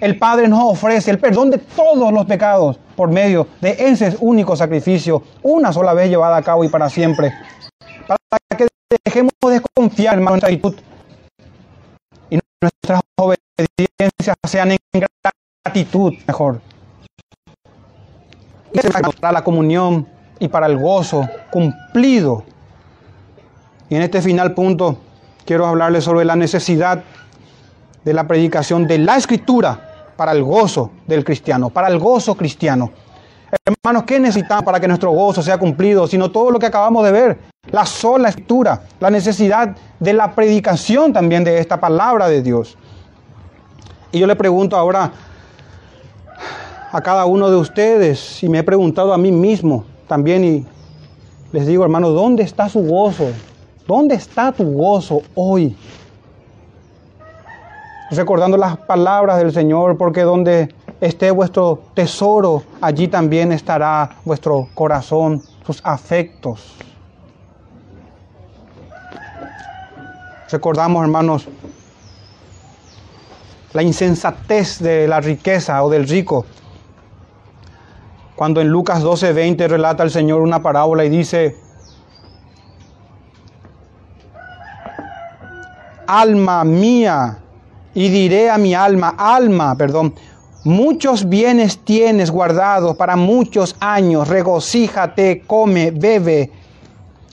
El 0.00 0.18
Padre 0.18 0.48
nos 0.48 0.64
ofrece 0.64 1.10
el 1.10 1.18
perdón 1.18 1.50
de 1.50 1.58
todos 1.58 2.12
los 2.12 2.26
pecados 2.26 2.78
por 2.96 3.10
medio 3.10 3.46
de 3.60 3.76
ese 3.78 4.16
único 4.20 4.56
sacrificio, 4.56 5.22
una 5.42 5.72
sola 5.72 5.94
vez 5.94 6.10
llevada 6.10 6.36
a 6.36 6.42
cabo 6.42 6.64
y 6.64 6.68
para 6.68 6.88
siempre. 6.88 7.32
Para 8.06 8.18
que 8.58 8.66
dejemos 9.04 9.32
de 9.48 9.62
confiar 9.74 10.18
en 10.18 10.24
nuestra 10.24 10.48
actitud 10.48 10.74
nuestras 12.62 13.00
obediencias 13.16 14.36
sean 14.46 14.72
en 14.72 14.78
gratitud 15.64 16.14
mejor. 16.26 16.60
Para 19.20 19.32
la 19.32 19.44
comunión 19.44 20.08
y 20.38 20.48
para 20.48 20.66
el 20.66 20.78
gozo 20.78 21.28
cumplido. 21.50 22.44
Y 23.90 23.96
en 23.96 24.02
este 24.02 24.22
final 24.22 24.54
punto 24.54 24.98
quiero 25.44 25.66
hablarles 25.66 26.04
sobre 26.04 26.24
la 26.24 26.36
necesidad 26.36 27.02
de 28.04 28.12
la 28.14 28.26
predicación 28.26 28.86
de 28.86 28.98
la 28.98 29.16
escritura 29.16 30.12
para 30.16 30.32
el 30.32 30.42
gozo 30.42 30.92
del 31.06 31.24
cristiano, 31.24 31.70
para 31.70 31.88
el 31.88 31.98
gozo 31.98 32.34
cristiano. 32.36 32.90
Hermanos, 33.66 34.04
¿qué 34.04 34.18
necesitamos 34.18 34.64
para 34.64 34.80
que 34.80 34.88
nuestro 34.88 35.10
gozo 35.10 35.42
sea 35.42 35.58
cumplido? 35.58 36.06
Sino 36.06 36.30
todo 36.30 36.50
lo 36.50 36.58
que 36.58 36.64
acabamos 36.64 37.04
de 37.04 37.12
ver, 37.12 37.38
la 37.70 37.84
sola 37.84 38.30
escritura, 38.30 38.84
la 38.98 39.10
necesidad 39.10 39.76
de 40.00 40.12
la 40.14 40.34
predicación 40.34 41.12
también 41.12 41.44
de 41.44 41.58
esta 41.58 41.78
palabra 41.78 42.28
de 42.28 42.42
Dios. 42.42 42.78
Y 44.10 44.20
yo 44.20 44.26
le 44.26 44.36
pregunto 44.36 44.74
ahora 44.74 45.12
a 46.90 47.00
cada 47.02 47.26
uno 47.26 47.50
de 47.50 47.56
ustedes, 47.56 48.42
y 48.42 48.48
me 48.48 48.58
he 48.58 48.62
preguntado 48.62 49.12
a 49.12 49.18
mí 49.18 49.30
mismo 49.30 49.84
también, 50.08 50.44
y 50.44 50.66
les 51.52 51.66
digo, 51.66 51.84
hermano, 51.84 52.08
¿dónde 52.08 52.42
está 52.44 52.70
su 52.70 52.80
gozo? 52.80 53.28
¿Dónde 53.86 54.14
está 54.14 54.52
tu 54.52 54.64
gozo 54.72 55.20
hoy? 55.34 55.76
Recordando 58.10 58.56
las 58.56 58.78
palabras 58.78 59.38
del 59.38 59.52
Señor, 59.52 59.98
porque 59.98 60.22
donde 60.22 60.74
esté 61.02 61.32
vuestro 61.32 61.82
tesoro, 61.94 62.62
allí 62.80 63.08
también 63.08 63.50
estará 63.50 64.08
vuestro 64.24 64.68
corazón, 64.72 65.42
sus 65.66 65.80
afectos. 65.84 66.76
Recordamos, 70.48 71.02
hermanos, 71.02 71.48
la 73.72 73.82
insensatez 73.82 74.78
de 74.78 75.08
la 75.08 75.20
riqueza 75.20 75.82
o 75.82 75.90
del 75.90 76.06
rico. 76.06 76.46
Cuando 78.36 78.60
en 78.60 78.68
Lucas 78.68 79.02
12:20 79.02 79.66
relata 79.66 80.04
el 80.04 80.10
Señor 80.12 80.40
una 80.40 80.62
parábola 80.62 81.04
y 81.04 81.08
dice, 81.08 81.56
alma 86.06 86.62
mía, 86.62 87.38
y 87.94 88.08
diré 88.08 88.50
a 88.50 88.56
mi 88.56 88.74
alma, 88.74 89.14
alma, 89.18 89.74
perdón, 89.74 90.14
muchos 90.64 91.28
bienes 91.28 91.78
tienes 91.78 92.30
guardados 92.30 92.96
para 92.96 93.16
muchos 93.16 93.76
años, 93.80 94.28
regocíjate, 94.28 95.42
come, 95.46 95.90
bebe, 95.90 96.50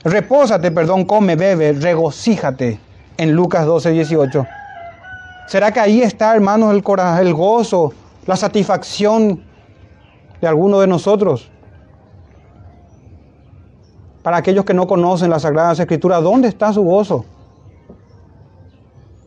repósate, 0.04 0.70
perdón, 0.70 1.04
come, 1.04 1.36
bebe, 1.36 1.72
regocíjate, 1.72 2.80
en 3.16 3.32
Lucas 3.32 3.66
12, 3.66 3.90
18. 3.90 4.46
¿Será 5.46 5.72
que 5.72 5.80
ahí 5.80 6.02
está, 6.02 6.34
hermanos, 6.34 6.72
el, 6.72 6.82
el 7.20 7.34
gozo, 7.34 7.92
la 8.26 8.36
satisfacción 8.36 9.42
de 10.40 10.46
alguno 10.46 10.80
de 10.80 10.86
nosotros? 10.86 11.50
Para 14.22 14.36
aquellos 14.36 14.64
que 14.64 14.74
no 14.74 14.86
conocen 14.86 15.30
las 15.30 15.42
Sagradas 15.42 15.80
Escrituras, 15.80 16.22
¿dónde 16.22 16.48
está 16.48 16.72
su 16.72 16.82
gozo? 16.82 17.24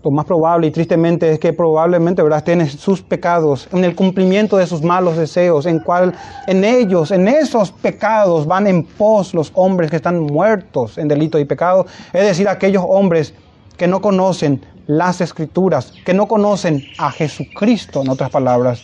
Lo 0.03 0.11
más 0.11 0.25
probable 0.25 0.67
y 0.67 0.71
tristemente 0.71 1.31
es 1.31 1.39
que 1.39 1.53
probablemente 1.53 2.21
¿verdad? 2.21 2.39
estén 2.39 2.59
en 2.59 2.69
sus 2.69 3.01
pecados, 3.01 3.69
en 3.71 3.85
el 3.85 3.95
cumplimiento 3.95 4.57
de 4.57 4.67
sus 4.67 4.81
malos 4.81 5.15
deseos, 5.15 5.65
en 5.65 5.79
cual 5.79 6.13
en 6.45 6.65
ellos, 6.65 7.11
en 7.11 7.29
esos 7.29 7.71
pecados 7.71 8.45
van 8.45 8.67
en 8.67 8.83
pos 8.83 9.33
los 9.33 9.51
hombres 9.55 9.89
que 9.89 9.95
están 9.95 10.19
muertos 10.19 10.97
en 10.97 11.07
delito 11.07 11.39
y 11.39 11.45
pecado, 11.45 11.85
es 12.11 12.25
decir, 12.25 12.49
aquellos 12.49 12.83
hombres 12.85 13.33
que 13.77 13.87
no 13.87 14.01
conocen 14.01 14.65
las 14.87 15.21
escrituras, 15.21 15.93
que 16.05 16.13
no 16.13 16.27
conocen 16.27 16.83
a 16.97 17.09
Jesucristo, 17.09 18.01
en 18.01 18.09
otras 18.09 18.29
palabras. 18.29 18.83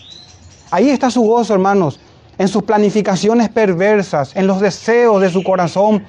Ahí 0.72 0.90
está 0.90 1.12
su 1.12 1.24
gozo, 1.24 1.54
hermanos, 1.54 2.00
en 2.38 2.48
sus 2.48 2.64
planificaciones 2.64 3.50
perversas, 3.50 4.34
en 4.38 4.48
los 4.48 4.62
deseos 4.62 5.22
de 5.22 5.30
su 5.30 5.44
corazón, 5.44 6.02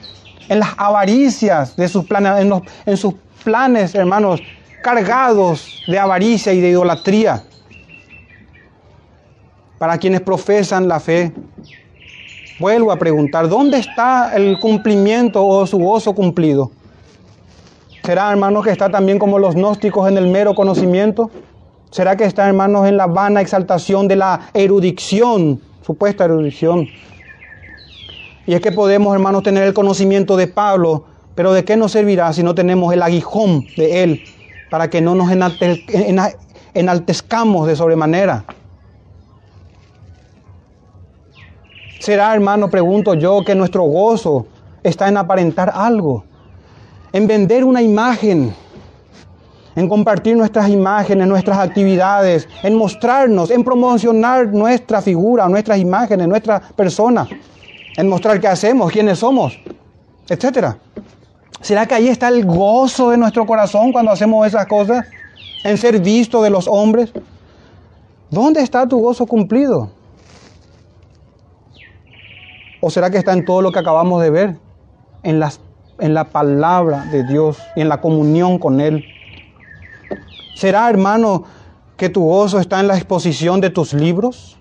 en 0.48 0.61
las 0.61 0.70
avaricias 0.76 1.74
de 1.74 1.88
sus 1.88 2.04
planes, 2.04 2.42
en, 2.42 2.52
en 2.86 2.96
sus 2.96 3.14
planes, 3.42 3.96
hermanos, 3.96 4.40
cargados 4.83 5.83
de 5.87 5.99
avaricia 5.99 6.53
y 6.53 6.61
de 6.61 6.70
idolatría. 6.70 7.43
Para 9.78 9.99
quienes 9.99 10.20
profesan 10.20 10.89
la 10.89 11.01
fe, 11.01 11.33
vuelvo 12.59 12.93
a 12.93 12.97
preguntar, 12.97 13.49
¿dónde 13.49 13.78
está 13.78 14.35
el 14.37 14.59
cumplimiento 14.59 15.47
o 15.47 15.66
su 15.66 15.78
gozo 15.78 16.14
cumplido? 16.14 16.70
¿Será, 18.05 18.31
hermanos, 18.31 18.64
que 18.64 18.70
está 18.70 18.91
también 18.91 19.18
como 19.18 19.39
los 19.39 19.55
gnósticos 19.55 20.09
en 20.09 20.18
el 20.18 20.26
mero 20.26 20.55
conocimiento? 20.55 21.31
¿Será 21.91 22.16
que 22.16 22.24
está, 22.24 22.47
hermanos, 22.47 22.87
en 22.87 22.97
la 22.97 23.07
vana 23.07 23.41
exaltación 23.41 24.09
de 24.09 24.16
la 24.16 24.51
erudición, 24.55 25.61
supuesta 25.83 26.24
erudición? 26.24 26.89
Y 28.47 28.55
es 28.55 28.61
que 28.61 28.72
podemos, 28.72 29.14
hermanos, 29.14 29.43
tener 29.43 29.64
el 29.64 29.74
conocimiento 29.74 30.37
de 30.37 30.47
Pablo, 30.47 31.05
pero 31.35 31.53
¿de 31.53 31.64
qué 31.64 31.76
nos 31.76 31.93
servirá 31.93 32.33
si 32.33 32.43
no 32.43 32.55
tenemos 32.55 32.93
el 32.93 33.03
aguijón 33.03 33.66
de 33.76 34.03
él 34.03 34.22
para 34.71 34.89
que 34.89 35.01
no 35.01 35.14
nos 35.14 35.31
enaltezcamos 36.75 37.66
de 37.66 37.77
sobremanera? 37.77 38.45
¿Será, 41.99 42.33
hermano, 42.33 42.71
pregunto 42.71 43.14
yo, 43.14 43.45
que 43.45 43.55
nuestro 43.55 43.83
gozo 43.83 44.47
está 44.83 45.09
en 45.09 45.18
aparentar 45.18 45.71
algo? 45.75 46.25
en 47.12 47.27
vender 47.27 47.64
una 47.64 47.83
imagen, 47.83 48.55
en 49.75 49.89
compartir 49.89 50.37
nuestras 50.37 50.68
imágenes, 50.68 51.27
nuestras 51.27 51.59
actividades, 51.59 52.49
en 52.62 52.75
mostrarnos, 52.75 53.51
en 53.51 53.64
promocionar 53.64 54.49
nuestra 54.49 55.01
figura, 55.01 55.49
nuestras 55.49 55.79
imágenes, 55.79 56.29
nuestra 56.29 56.61
persona, 56.61 57.27
en 57.97 58.09
mostrar 58.09 58.41
qué 58.41 58.49
hacemos, 58.49 58.93
quiénes 58.93 59.18
somos, 59.18 59.59
etcétera. 60.29 60.77
¿Será 61.61 61.86
que 61.86 61.94
ahí 61.94 62.09
está 62.09 62.28
el 62.28 62.44
gozo 62.44 63.11
de 63.11 63.16
nuestro 63.16 63.46
corazón 63.46 63.92
cuando 63.92 64.11
hacemos 64.11 64.46
esas 64.46 64.66
cosas? 64.66 65.07
En 65.64 65.76
ser 65.76 66.01
visto 66.01 66.42
de 66.42 66.51
los 66.51 66.66
hombres. 66.68 67.12
¿Dónde 68.30 68.62
está 68.62 68.86
tu 68.86 68.98
gozo 68.98 69.26
cumplido? 69.26 69.90
¿O 72.80 72.90
será 72.90 73.11
que 73.11 73.18
está 73.18 73.32
en 73.32 73.44
todo 73.44 73.61
lo 73.61 73.72
que 73.72 73.78
acabamos 73.78 74.22
de 74.22 74.30
ver? 74.30 74.57
En 75.22 75.38
las 75.38 75.61
en 76.01 76.14
la 76.14 76.24
palabra 76.24 77.05
de 77.07 77.24
Dios 77.24 77.59
y 77.76 77.82
en 77.82 77.88
la 77.88 78.01
comunión 78.01 78.59
con 78.59 78.80
Él. 78.80 79.05
¿Será, 80.55 80.88
hermano, 80.90 81.44
que 81.96 82.09
tu 82.09 82.24
gozo 82.24 82.59
está 82.59 82.80
en 82.80 82.88
la 82.88 82.96
exposición 82.96 83.61
de 83.61 83.70
tus 83.70 83.92
libros? 83.92 84.59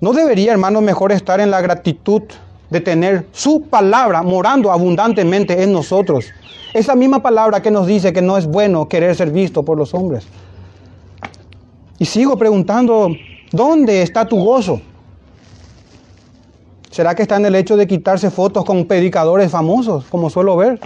¿No 0.00 0.12
debería, 0.12 0.52
hermano, 0.52 0.80
mejor 0.80 1.12
estar 1.12 1.40
en 1.40 1.50
la 1.50 1.60
gratitud 1.60 2.22
de 2.70 2.80
tener 2.80 3.26
su 3.32 3.62
palabra 3.62 4.22
morando 4.22 4.72
abundantemente 4.72 5.62
en 5.62 5.72
nosotros? 5.72 6.26
Esa 6.74 6.94
misma 6.94 7.22
palabra 7.22 7.62
que 7.62 7.70
nos 7.70 7.86
dice 7.86 8.12
que 8.12 8.22
no 8.22 8.36
es 8.36 8.46
bueno 8.46 8.88
querer 8.88 9.14
ser 9.14 9.30
visto 9.30 9.62
por 9.62 9.78
los 9.78 9.94
hombres. 9.94 10.26
Y 11.98 12.04
sigo 12.04 12.36
preguntando, 12.36 13.08
¿dónde 13.52 14.02
está 14.02 14.26
tu 14.26 14.36
gozo? 14.36 14.80
¿Será 16.90 17.14
que 17.14 17.22
está 17.22 17.36
en 17.36 17.46
el 17.46 17.54
hecho 17.54 17.76
de 17.76 17.86
quitarse 17.86 18.30
fotos 18.30 18.64
con 18.64 18.86
predicadores 18.86 19.50
famosos, 19.50 20.04
como 20.06 20.30
suelo 20.30 20.56
ver, 20.56 20.80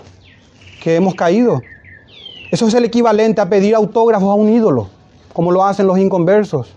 que 0.83 0.97
hemos 0.97 1.15
caído? 1.15 1.61
Eso 2.51 2.67
es 2.67 2.75
el 2.75 2.85
equivalente 2.85 3.41
a 3.41 3.49
pedir 3.49 3.75
autógrafos 3.75 4.29
a 4.29 4.35
un 4.35 4.49
ídolo, 4.49 4.89
como 5.33 5.53
lo 5.53 5.65
hacen 5.65 5.87
los 5.87 5.99
inconversos. 5.99 6.73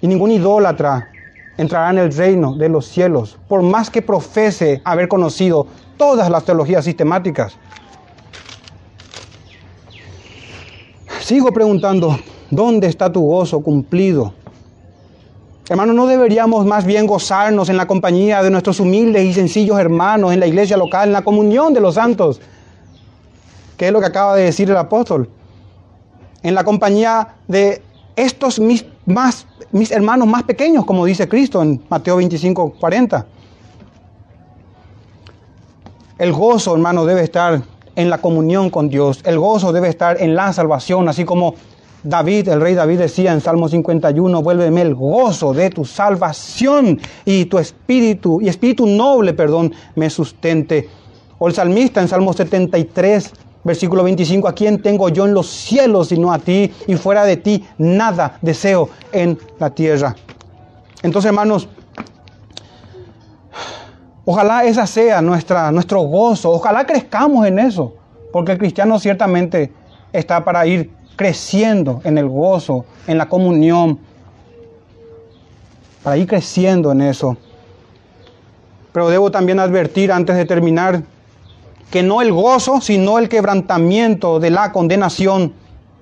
Y 0.00 0.06
ningún 0.06 0.30
idólatra 0.30 1.09
entrará 1.60 1.90
en 1.90 1.98
el 1.98 2.12
reino 2.12 2.54
de 2.54 2.70
los 2.70 2.86
cielos, 2.86 3.38
por 3.46 3.62
más 3.62 3.90
que 3.90 4.00
profese 4.00 4.80
haber 4.82 5.08
conocido 5.08 5.66
todas 5.98 6.30
las 6.30 6.44
teologías 6.44 6.84
sistemáticas. 6.86 7.54
Sigo 11.20 11.52
preguntando, 11.52 12.18
¿dónde 12.50 12.86
está 12.86 13.12
tu 13.12 13.20
gozo 13.20 13.60
cumplido? 13.60 14.32
Hermanos, 15.68 15.94
¿no 15.94 16.06
deberíamos 16.06 16.64
más 16.64 16.86
bien 16.86 17.06
gozarnos 17.06 17.68
en 17.68 17.76
la 17.76 17.86
compañía 17.86 18.42
de 18.42 18.50
nuestros 18.50 18.80
humildes 18.80 19.24
y 19.24 19.34
sencillos 19.34 19.78
hermanos 19.78 20.32
en 20.32 20.40
la 20.40 20.46
iglesia 20.46 20.78
local, 20.78 21.08
en 21.08 21.12
la 21.12 21.22
comunión 21.22 21.74
de 21.74 21.80
los 21.80 21.96
santos? 21.96 22.40
¿Qué 23.76 23.88
es 23.88 23.92
lo 23.92 24.00
que 24.00 24.06
acaba 24.06 24.34
de 24.34 24.44
decir 24.44 24.70
el 24.70 24.78
apóstol? 24.78 25.28
En 26.42 26.54
la 26.54 26.64
compañía 26.64 27.36
de 27.46 27.82
estos 28.16 28.58
mis, 28.58 28.86
más, 29.06 29.46
mis 29.72 29.90
hermanos 29.90 30.28
más 30.28 30.42
pequeños, 30.44 30.84
como 30.84 31.04
dice 31.04 31.28
Cristo 31.28 31.62
en 31.62 31.82
Mateo 31.88 32.16
25, 32.16 32.74
40. 32.78 33.26
El 36.18 36.32
gozo, 36.32 36.74
hermano, 36.74 37.06
debe 37.06 37.22
estar 37.22 37.62
en 37.96 38.10
la 38.10 38.18
comunión 38.18 38.70
con 38.70 38.88
Dios. 38.88 39.20
El 39.24 39.38
gozo 39.38 39.72
debe 39.72 39.88
estar 39.88 40.20
en 40.20 40.34
la 40.34 40.52
salvación, 40.52 41.08
así 41.08 41.24
como 41.24 41.54
David, 42.02 42.48
el 42.48 42.60
rey 42.60 42.74
David 42.74 42.98
decía 42.98 43.32
en 43.32 43.40
Salmo 43.40 43.68
51, 43.68 44.42
vuélveme 44.42 44.80
el 44.82 44.94
gozo 44.94 45.52
de 45.52 45.68
tu 45.70 45.84
salvación 45.84 46.98
y 47.24 47.44
tu 47.44 47.58
espíritu, 47.58 48.40
y 48.40 48.48
espíritu 48.48 48.86
noble, 48.86 49.34
perdón, 49.34 49.74
me 49.96 50.08
sustente. 50.08 50.88
O 51.38 51.48
el 51.48 51.54
salmista 51.54 52.00
en 52.00 52.08
Salmo 52.08 52.32
73, 52.32 53.32
versículo 53.64 54.04
25, 54.04 54.48
¿a 54.48 54.54
quién 54.54 54.80
tengo 54.82 55.08
yo 55.08 55.26
en 55.26 55.34
los 55.34 55.48
cielos 55.48 56.08
sino 56.08 56.32
a 56.32 56.38
ti? 56.38 56.72
Y 56.86 56.96
fuera 56.96 57.24
de 57.24 57.36
ti 57.36 57.64
nada 57.78 58.38
deseo 58.42 58.88
en 59.12 59.38
la 59.58 59.70
tierra. 59.70 60.16
Entonces, 61.02 61.28
hermanos, 61.28 61.68
ojalá 64.24 64.64
esa 64.64 64.86
sea 64.86 65.20
nuestra, 65.22 65.70
nuestro 65.72 66.00
gozo, 66.02 66.50
ojalá 66.50 66.86
crezcamos 66.86 67.46
en 67.46 67.58
eso, 67.58 67.94
porque 68.32 68.52
el 68.52 68.58
cristiano 68.58 68.98
ciertamente 68.98 69.72
está 70.12 70.44
para 70.44 70.66
ir 70.66 70.90
creciendo 71.16 72.00
en 72.04 72.18
el 72.18 72.28
gozo, 72.28 72.84
en 73.06 73.18
la 73.18 73.28
comunión, 73.28 73.98
para 76.02 76.16
ir 76.16 76.26
creciendo 76.26 76.92
en 76.92 77.02
eso. 77.02 77.36
Pero 78.92 79.08
debo 79.08 79.30
también 79.30 79.60
advertir 79.60 80.12
antes 80.12 80.36
de 80.36 80.44
terminar 80.44 81.02
que 81.90 82.02
no 82.02 82.22
el 82.22 82.32
gozo, 82.32 82.80
sino 82.80 83.18
el 83.18 83.28
quebrantamiento 83.28 84.38
de 84.40 84.50
la 84.50 84.72
condenación 84.72 85.52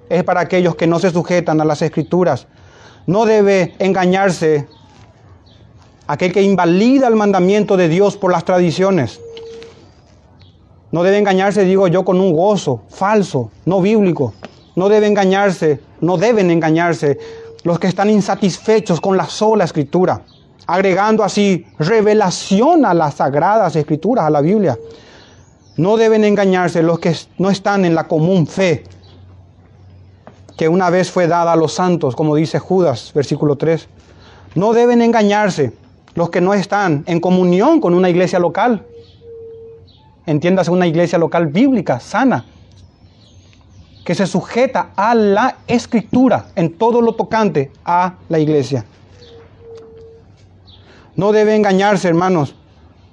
es 0.08 0.24
para 0.24 0.40
aquellos 0.40 0.76
que 0.76 0.86
no 0.86 0.98
se 0.98 1.10
sujetan 1.10 1.60
a 1.60 1.64
las 1.64 1.82
escrituras. 1.82 2.46
No 3.06 3.24
debe 3.24 3.74
engañarse 3.78 4.68
aquel 6.06 6.32
que 6.32 6.42
invalida 6.42 7.08
el 7.08 7.16
mandamiento 7.16 7.76
de 7.76 7.88
Dios 7.88 8.16
por 8.16 8.32
las 8.32 8.44
tradiciones. 8.44 9.20
No 10.90 11.02
debe 11.02 11.18
engañarse, 11.18 11.64
digo 11.64 11.88
yo, 11.88 12.04
con 12.04 12.20
un 12.20 12.32
gozo 12.32 12.82
falso, 12.88 13.50
no 13.66 13.80
bíblico. 13.80 14.34
No 14.76 14.88
debe 14.88 15.06
engañarse, 15.06 15.80
no 16.00 16.16
deben 16.16 16.50
engañarse 16.50 17.18
los 17.64 17.78
que 17.78 17.88
están 17.88 18.08
insatisfechos 18.10 19.00
con 19.00 19.16
la 19.16 19.26
sola 19.26 19.64
escritura, 19.64 20.22
agregando 20.66 21.24
así 21.24 21.66
revelación 21.78 22.86
a 22.86 22.94
las 22.94 23.14
sagradas 23.14 23.76
escrituras, 23.76 24.24
a 24.24 24.30
la 24.30 24.40
Biblia. 24.40 24.78
No 25.78 25.96
deben 25.96 26.24
engañarse 26.24 26.82
los 26.82 26.98
que 26.98 27.14
no 27.38 27.50
están 27.50 27.84
en 27.84 27.94
la 27.94 28.08
común 28.08 28.48
fe 28.48 28.82
que 30.56 30.68
una 30.68 30.90
vez 30.90 31.08
fue 31.08 31.28
dada 31.28 31.52
a 31.52 31.56
los 31.56 31.72
santos, 31.72 32.16
como 32.16 32.34
dice 32.34 32.58
Judas, 32.58 33.12
versículo 33.14 33.54
3. 33.54 33.88
No 34.56 34.72
deben 34.72 35.00
engañarse 35.02 35.72
los 36.16 36.30
que 36.30 36.40
no 36.40 36.52
están 36.52 37.04
en 37.06 37.20
comunión 37.20 37.80
con 37.80 37.94
una 37.94 38.10
iglesia 38.10 38.40
local, 38.40 38.84
entiéndase 40.26 40.72
una 40.72 40.88
iglesia 40.88 41.16
local 41.16 41.46
bíblica, 41.46 42.00
sana, 42.00 42.44
que 44.04 44.16
se 44.16 44.26
sujeta 44.26 44.90
a 44.96 45.14
la 45.14 45.58
escritura 45.68 46.46
en 46.56 46.72
todo 46.72 47.00
lo 47.00 47.12
tocante 47.12 47.70
a 47.84 48.14
la 48.28 48.40
iglesia. 48.40 48.84
No 51.14 51.30
debe 51.30 51.54
engañarse, 51.54 52.08
hermanos, 52.08 52.56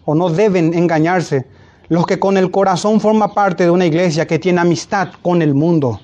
o 0.04 0.16
no 0.16 0.32
deben 0.32 0.74
engañarse 0.74 1.46
los 1.90 2.06
que 2.06 2.20
con 2.20 2.38
el 2.38 2.52
corazón 2.52 3.00
forman 3.00 3.34
parte 3.34 3.64
de 3.64 3.70
una 3.70 3.86
iglesia 3.86 4.26
que 4.26 4.40
tiene 4.40 4.62
amistad 4.62 5.10
con 5.22 5.42
el 5.42 5.54
mundo. 5.54 6.00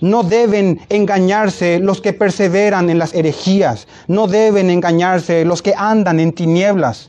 No 0.00 0.22
deben 0.22 0.80
engañarse 0.90 1.78
los 1.78 2.00
que 2.00 2.12
perseveran 2.12 2.90
en 2.90 2.98
las 2.98 3.14
herejías. 3.14 3.88
No 4.08 4.26
deben 4.26 4.68
engañarse 4.68 5.44
los 5.44 5.62
que 5.62 5.74
andan 5.76 6.20
en 6.20 6.32
tinieblas. 6.32 7.08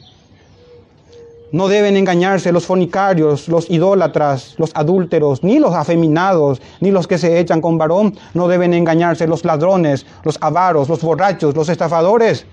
No 1.51 1.69
deben 1.69 1.95
engañarse 1.95 2.51
los 2.51 2.65
fornicarios, 2.65 3.47
los 3.47 3.69
idólatras, 3.69 4.55
los 4.57 4.71
adúlteros, 4.73 5.43
ni 5.43 5.59
los 5.59 5.73
afeminados, 5.73 6.61
ni 6.81 6.91
los 6.91 7.07
que 7.07 7.17
se 7.17 7.39
echan 7.39 7.61
con 7.61 7.77
varón. 7.77 8.17
No 8.33 8.47
deben 8.47 8.73
engañarse 8.73 9.27
los 9.27 9.45
ladrones, 9.45 10.05
los 10.23 10.37
avaros, 10.41 10.89
los 10.89 11.01
borrachos, 11.01 11.55
los 11.55 11.69
estafadores, 11.69 12.45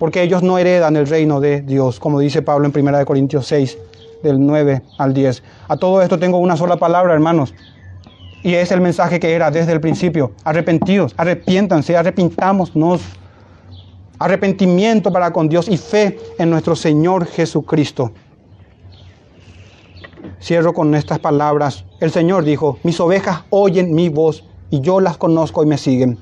porque 0.00 0.22
ellos 0.22 0.42
no 0.42 0.58
heredan 0.58 0.96
el 0.96 1.06
reino 1.06 1.40
de 1.40 1.62
Dios, 1.62 2.00
como 2.00 2.18
dice 2.18 2.42
Pablo 2.42 2.66
en 2.66 2.88
1 2.88 3.06
Corintios 3.06 3.46
6, 3.46 3.78
del 4.22 4.44
9 4.44 4.82
al 4.98 5.14
10. 5.14 5.42
A 5.68 5.76
todo 5.76 6.02
esto 6.02 6.18
tengo 6.18 6.38
una 6.38 6.56
sola 6.56 6.76
palabra, 6.76 7.14
hermanos. 7.14 7.54
Y 8.42 8.54
es 8.54 8.70
el 8.70 8.80
mensaje 8.80 9.18
que 9.18 9.32
era 9.32 9.50
desde 9.50 9.72
el 9.72 9.80
principio. 9.80 10.32
Arrepentidos, 10.44 11.14
arrepiéntanse, 11.16 11.96
arrepintámonos. 11.96 13.02
Arrepentimiento 14.18 15.12
para 15.12 15.32
con 15.32 15.48
Dios 15.48 15.68
y 15.68 15.76
fe 15.76 16.18
en 16.38 16.50
nuestro 16.50 16.74
Señor 16.74 17.26
Jesucristo. 17.26 18.12
Cierro 20.40 20.72
con 20.72 20.94
estas 20.94 21.18
palabras. 21.18 21.84
El 22.00 22.10
Señor 22.10 22.44
dijo, 22.44 22.78
mis 22.82 22.98
ovejas 23.00 23.44
oyen 23.50 23.94
mi 23.94 24.08
voz 24.08 24.44
y 24.70 24.80
yo 24.80 25.00
las 25.00 25.16
conozco 25.16 25.62
y 25.62 25.66
me 25.66 25.78
siguen. 25.78 26.18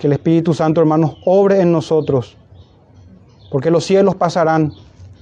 Que 0.00 0.06
el 0.06 0.14
Espíritu 0.14 0.52
Santo, 0.52 0.80
hermanos, 0.80 1.16
obre 1.24 1.60
en 1.60 1.72
nosotros. 1.72 2.36
Porque 3.50 3.70
los 3.70 3.84
cielos 3.84 4.14
pasarán 4.14 4.72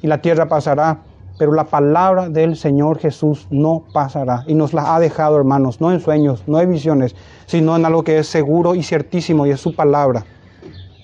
y 0.03 0.07
la 0.07 0.21
tierra 0.21 0.49
pasará, 0.49 1.03
pero 1.39 1.53
la 1.53 1.65
palabra 1.65 2.29
del 2.29 2.57
Señor 2.57 2.99
Jesús 2.99 3.47
no 3.51 3.85
pasará. 3.93 4.45
Y 4.47 4.55
nos 4.55 4.75
la 4.75 4.95
ha 4.95 5.01
dejado, 5.01 5.37
hermanos, 5.39 5.81
no 5.81 5.91
en 5.93 6.01
sueños, 6.01 6.45
no 6.47 6.61
en 6.61 6.71
visiones, 6.71 7.17
sino 7.47 7.77
en 7.77 7.85
algo 7.85 8.05
que 8.05 8.19
es 8.19 8.29
seguro 8.29 8.75
y 8.75 8.83
ciertísimo, 8.83 9.47
y 9.47 9.51
es 9.51 9.61
su 9.61 9.75
palabra. 9.75 10.25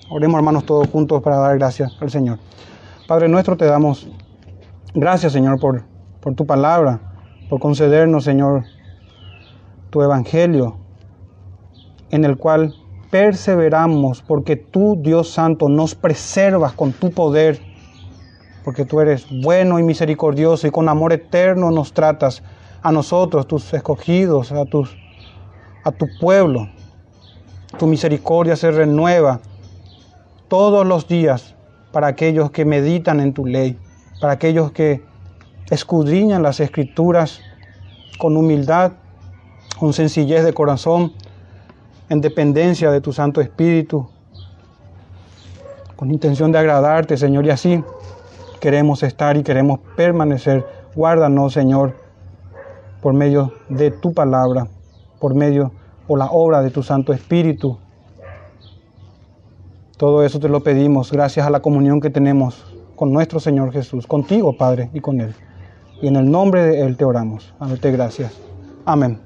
Oremos, 0.09 0.37
hermanos, 0.37 0.65
todos 0.65 0.87
juntos 0.89 1.21
para 1.21 1.37
dar 1.37 1.57
gracias 1.57 1.91
al 1.99 2.09
Señor. 2.09 2.39
Padre 3.07 3.27
nuestro, 3.27 3.57
te 3.57 3.65
damos 3.65 4.09
gracias, 4.93 5.33
Señor, 5.33 5.59
por, 5.59 5.83
por 6.21 6.35
tu 6.35 6.45
palabra, 6.45 6.99
por 7.49 7.59
concedernos, 7.59 8.23
Señor, 8.23 8.63
tu 9.89 10.01
evangelio, 10.01 10.77
en 12.11 12.25
el 12.25 12.37
cual 12.37 12.73
perseveramos, 13.09 14.21
porque 14.21 14.55
tú, 14.55 14.97
Dios 15.01 15.29
Santo, 15.29 15.69
nos 15.69 15.95
preservas 15.95 16.73
con 16.73 16.91
tu 16.91 17.11
poder 17.11 17.59
porque 18.67 18.83
tú 18.83 18.99
eres 18.99 19.25
bueno 19.31 19.79
y 19.79 19.83
misericordioso 19.83 20.67
y 20.67 20.71
con 20.71 20.89
amor 20.89 21.13
eterno 21.13 21.71
nos 21.71 21.93
tratas 21.93 22.43
a 22.81 22.91
nosotros, 22.91 23.47
tus 23.47 23.73
escogidos, 23.73 24.51
a, 24.51 24.65
a 25.85 25.91
tu 25.93 26.05
pueblo. 26.19 26.67
Tu 27.79 27.87
misericordia 27.87 28.57
se 28.57 28.69
renueva 28.71 29.39
todos 30.49 30.85
los 30.85 31.07
días 31.07 31.55
para 31.93 32.07
aquellos 32.07 32.51
que 32.51 32.65
meditan 32.65 33.21
en 33.21 33.31
tu 33.31 33.45
ley, 33.45 33.79
para 34.19 34.33
aquellos 34.33 34.73
que 34.73 35.01
escudriñan 35.71 36.43
las 36.43 36.59
escrituras 36.59 37.39
con 38.19 38.35
humildad, 38.35 38.91
con 39.79 39.93
sencillez 39.93 40.43
de 40.43 40.51
corazón, 40.51 41.13
en 42.09 42.19
dependencia 42.19 42.91
de 42.91 42.99
tu 42.99 43.13
Santo 43.13 43.39
Espíritu, 43.39 44.09
con 45.95 46.11
intención 46.11 46.51
de 46.51 46.59
agradarte, 46.59 47.15
Señor, 47.15 47.45
y 47.45 47.49
así 47.51 47.81
queremos 48.59 49.03
estar 49.03 49.37
y 49.37 49.43
queremos 49.43 49.79
permanecer. 49.95 50.65
Guárdanos, 50.95 51.53
Señor, 51.53 51.95
por 53.01 53.13
medio 53.13 53.53
de 53.69 53.91
tu 53.91 54.13
palabra, 54.13 54.67
por 55.19 55.33
medio 55.33 55.71
o 56.07 56.17
la 56.17 56.25
obra 56.25 56.61
de 56.61 56.71
tu 56.71 56.83
Santo 56.83 57.13
Espíritu. 57.13 57.77
Todo 59.97 60.23
eso 60.23 60.39
te 60.39 60.49
lo 60.49 60.61
pedimos 60.61 61.11
gracias 61.11 61.45
a 61.45 61.49
la 61.49 61.59
comunión 61.59 62.01
que 62.01 62.09
tenemos 62.09 62.73
con 62.95 63.11
nuestro 63.11 63.39
Señor 63.39 63.71
Jesús, 63.71 64.07
contigo, 64.07 64.53
Padre, 64.53 64.89
y 64.93 64.99
con 64.99 65.21
Él. 65.21 65.33
Y 66.01 66.07
en 66.07 66.15
el 66.15 66.29
nombre 66.29 66.63
de 66.63 66.81
Él 66.81 66.97
te 66.97 67.05
oramos. 67.05 67.53
Dándote 67.59 67.91
gracias. 67.91 68.33
Amén. 68.85 69.19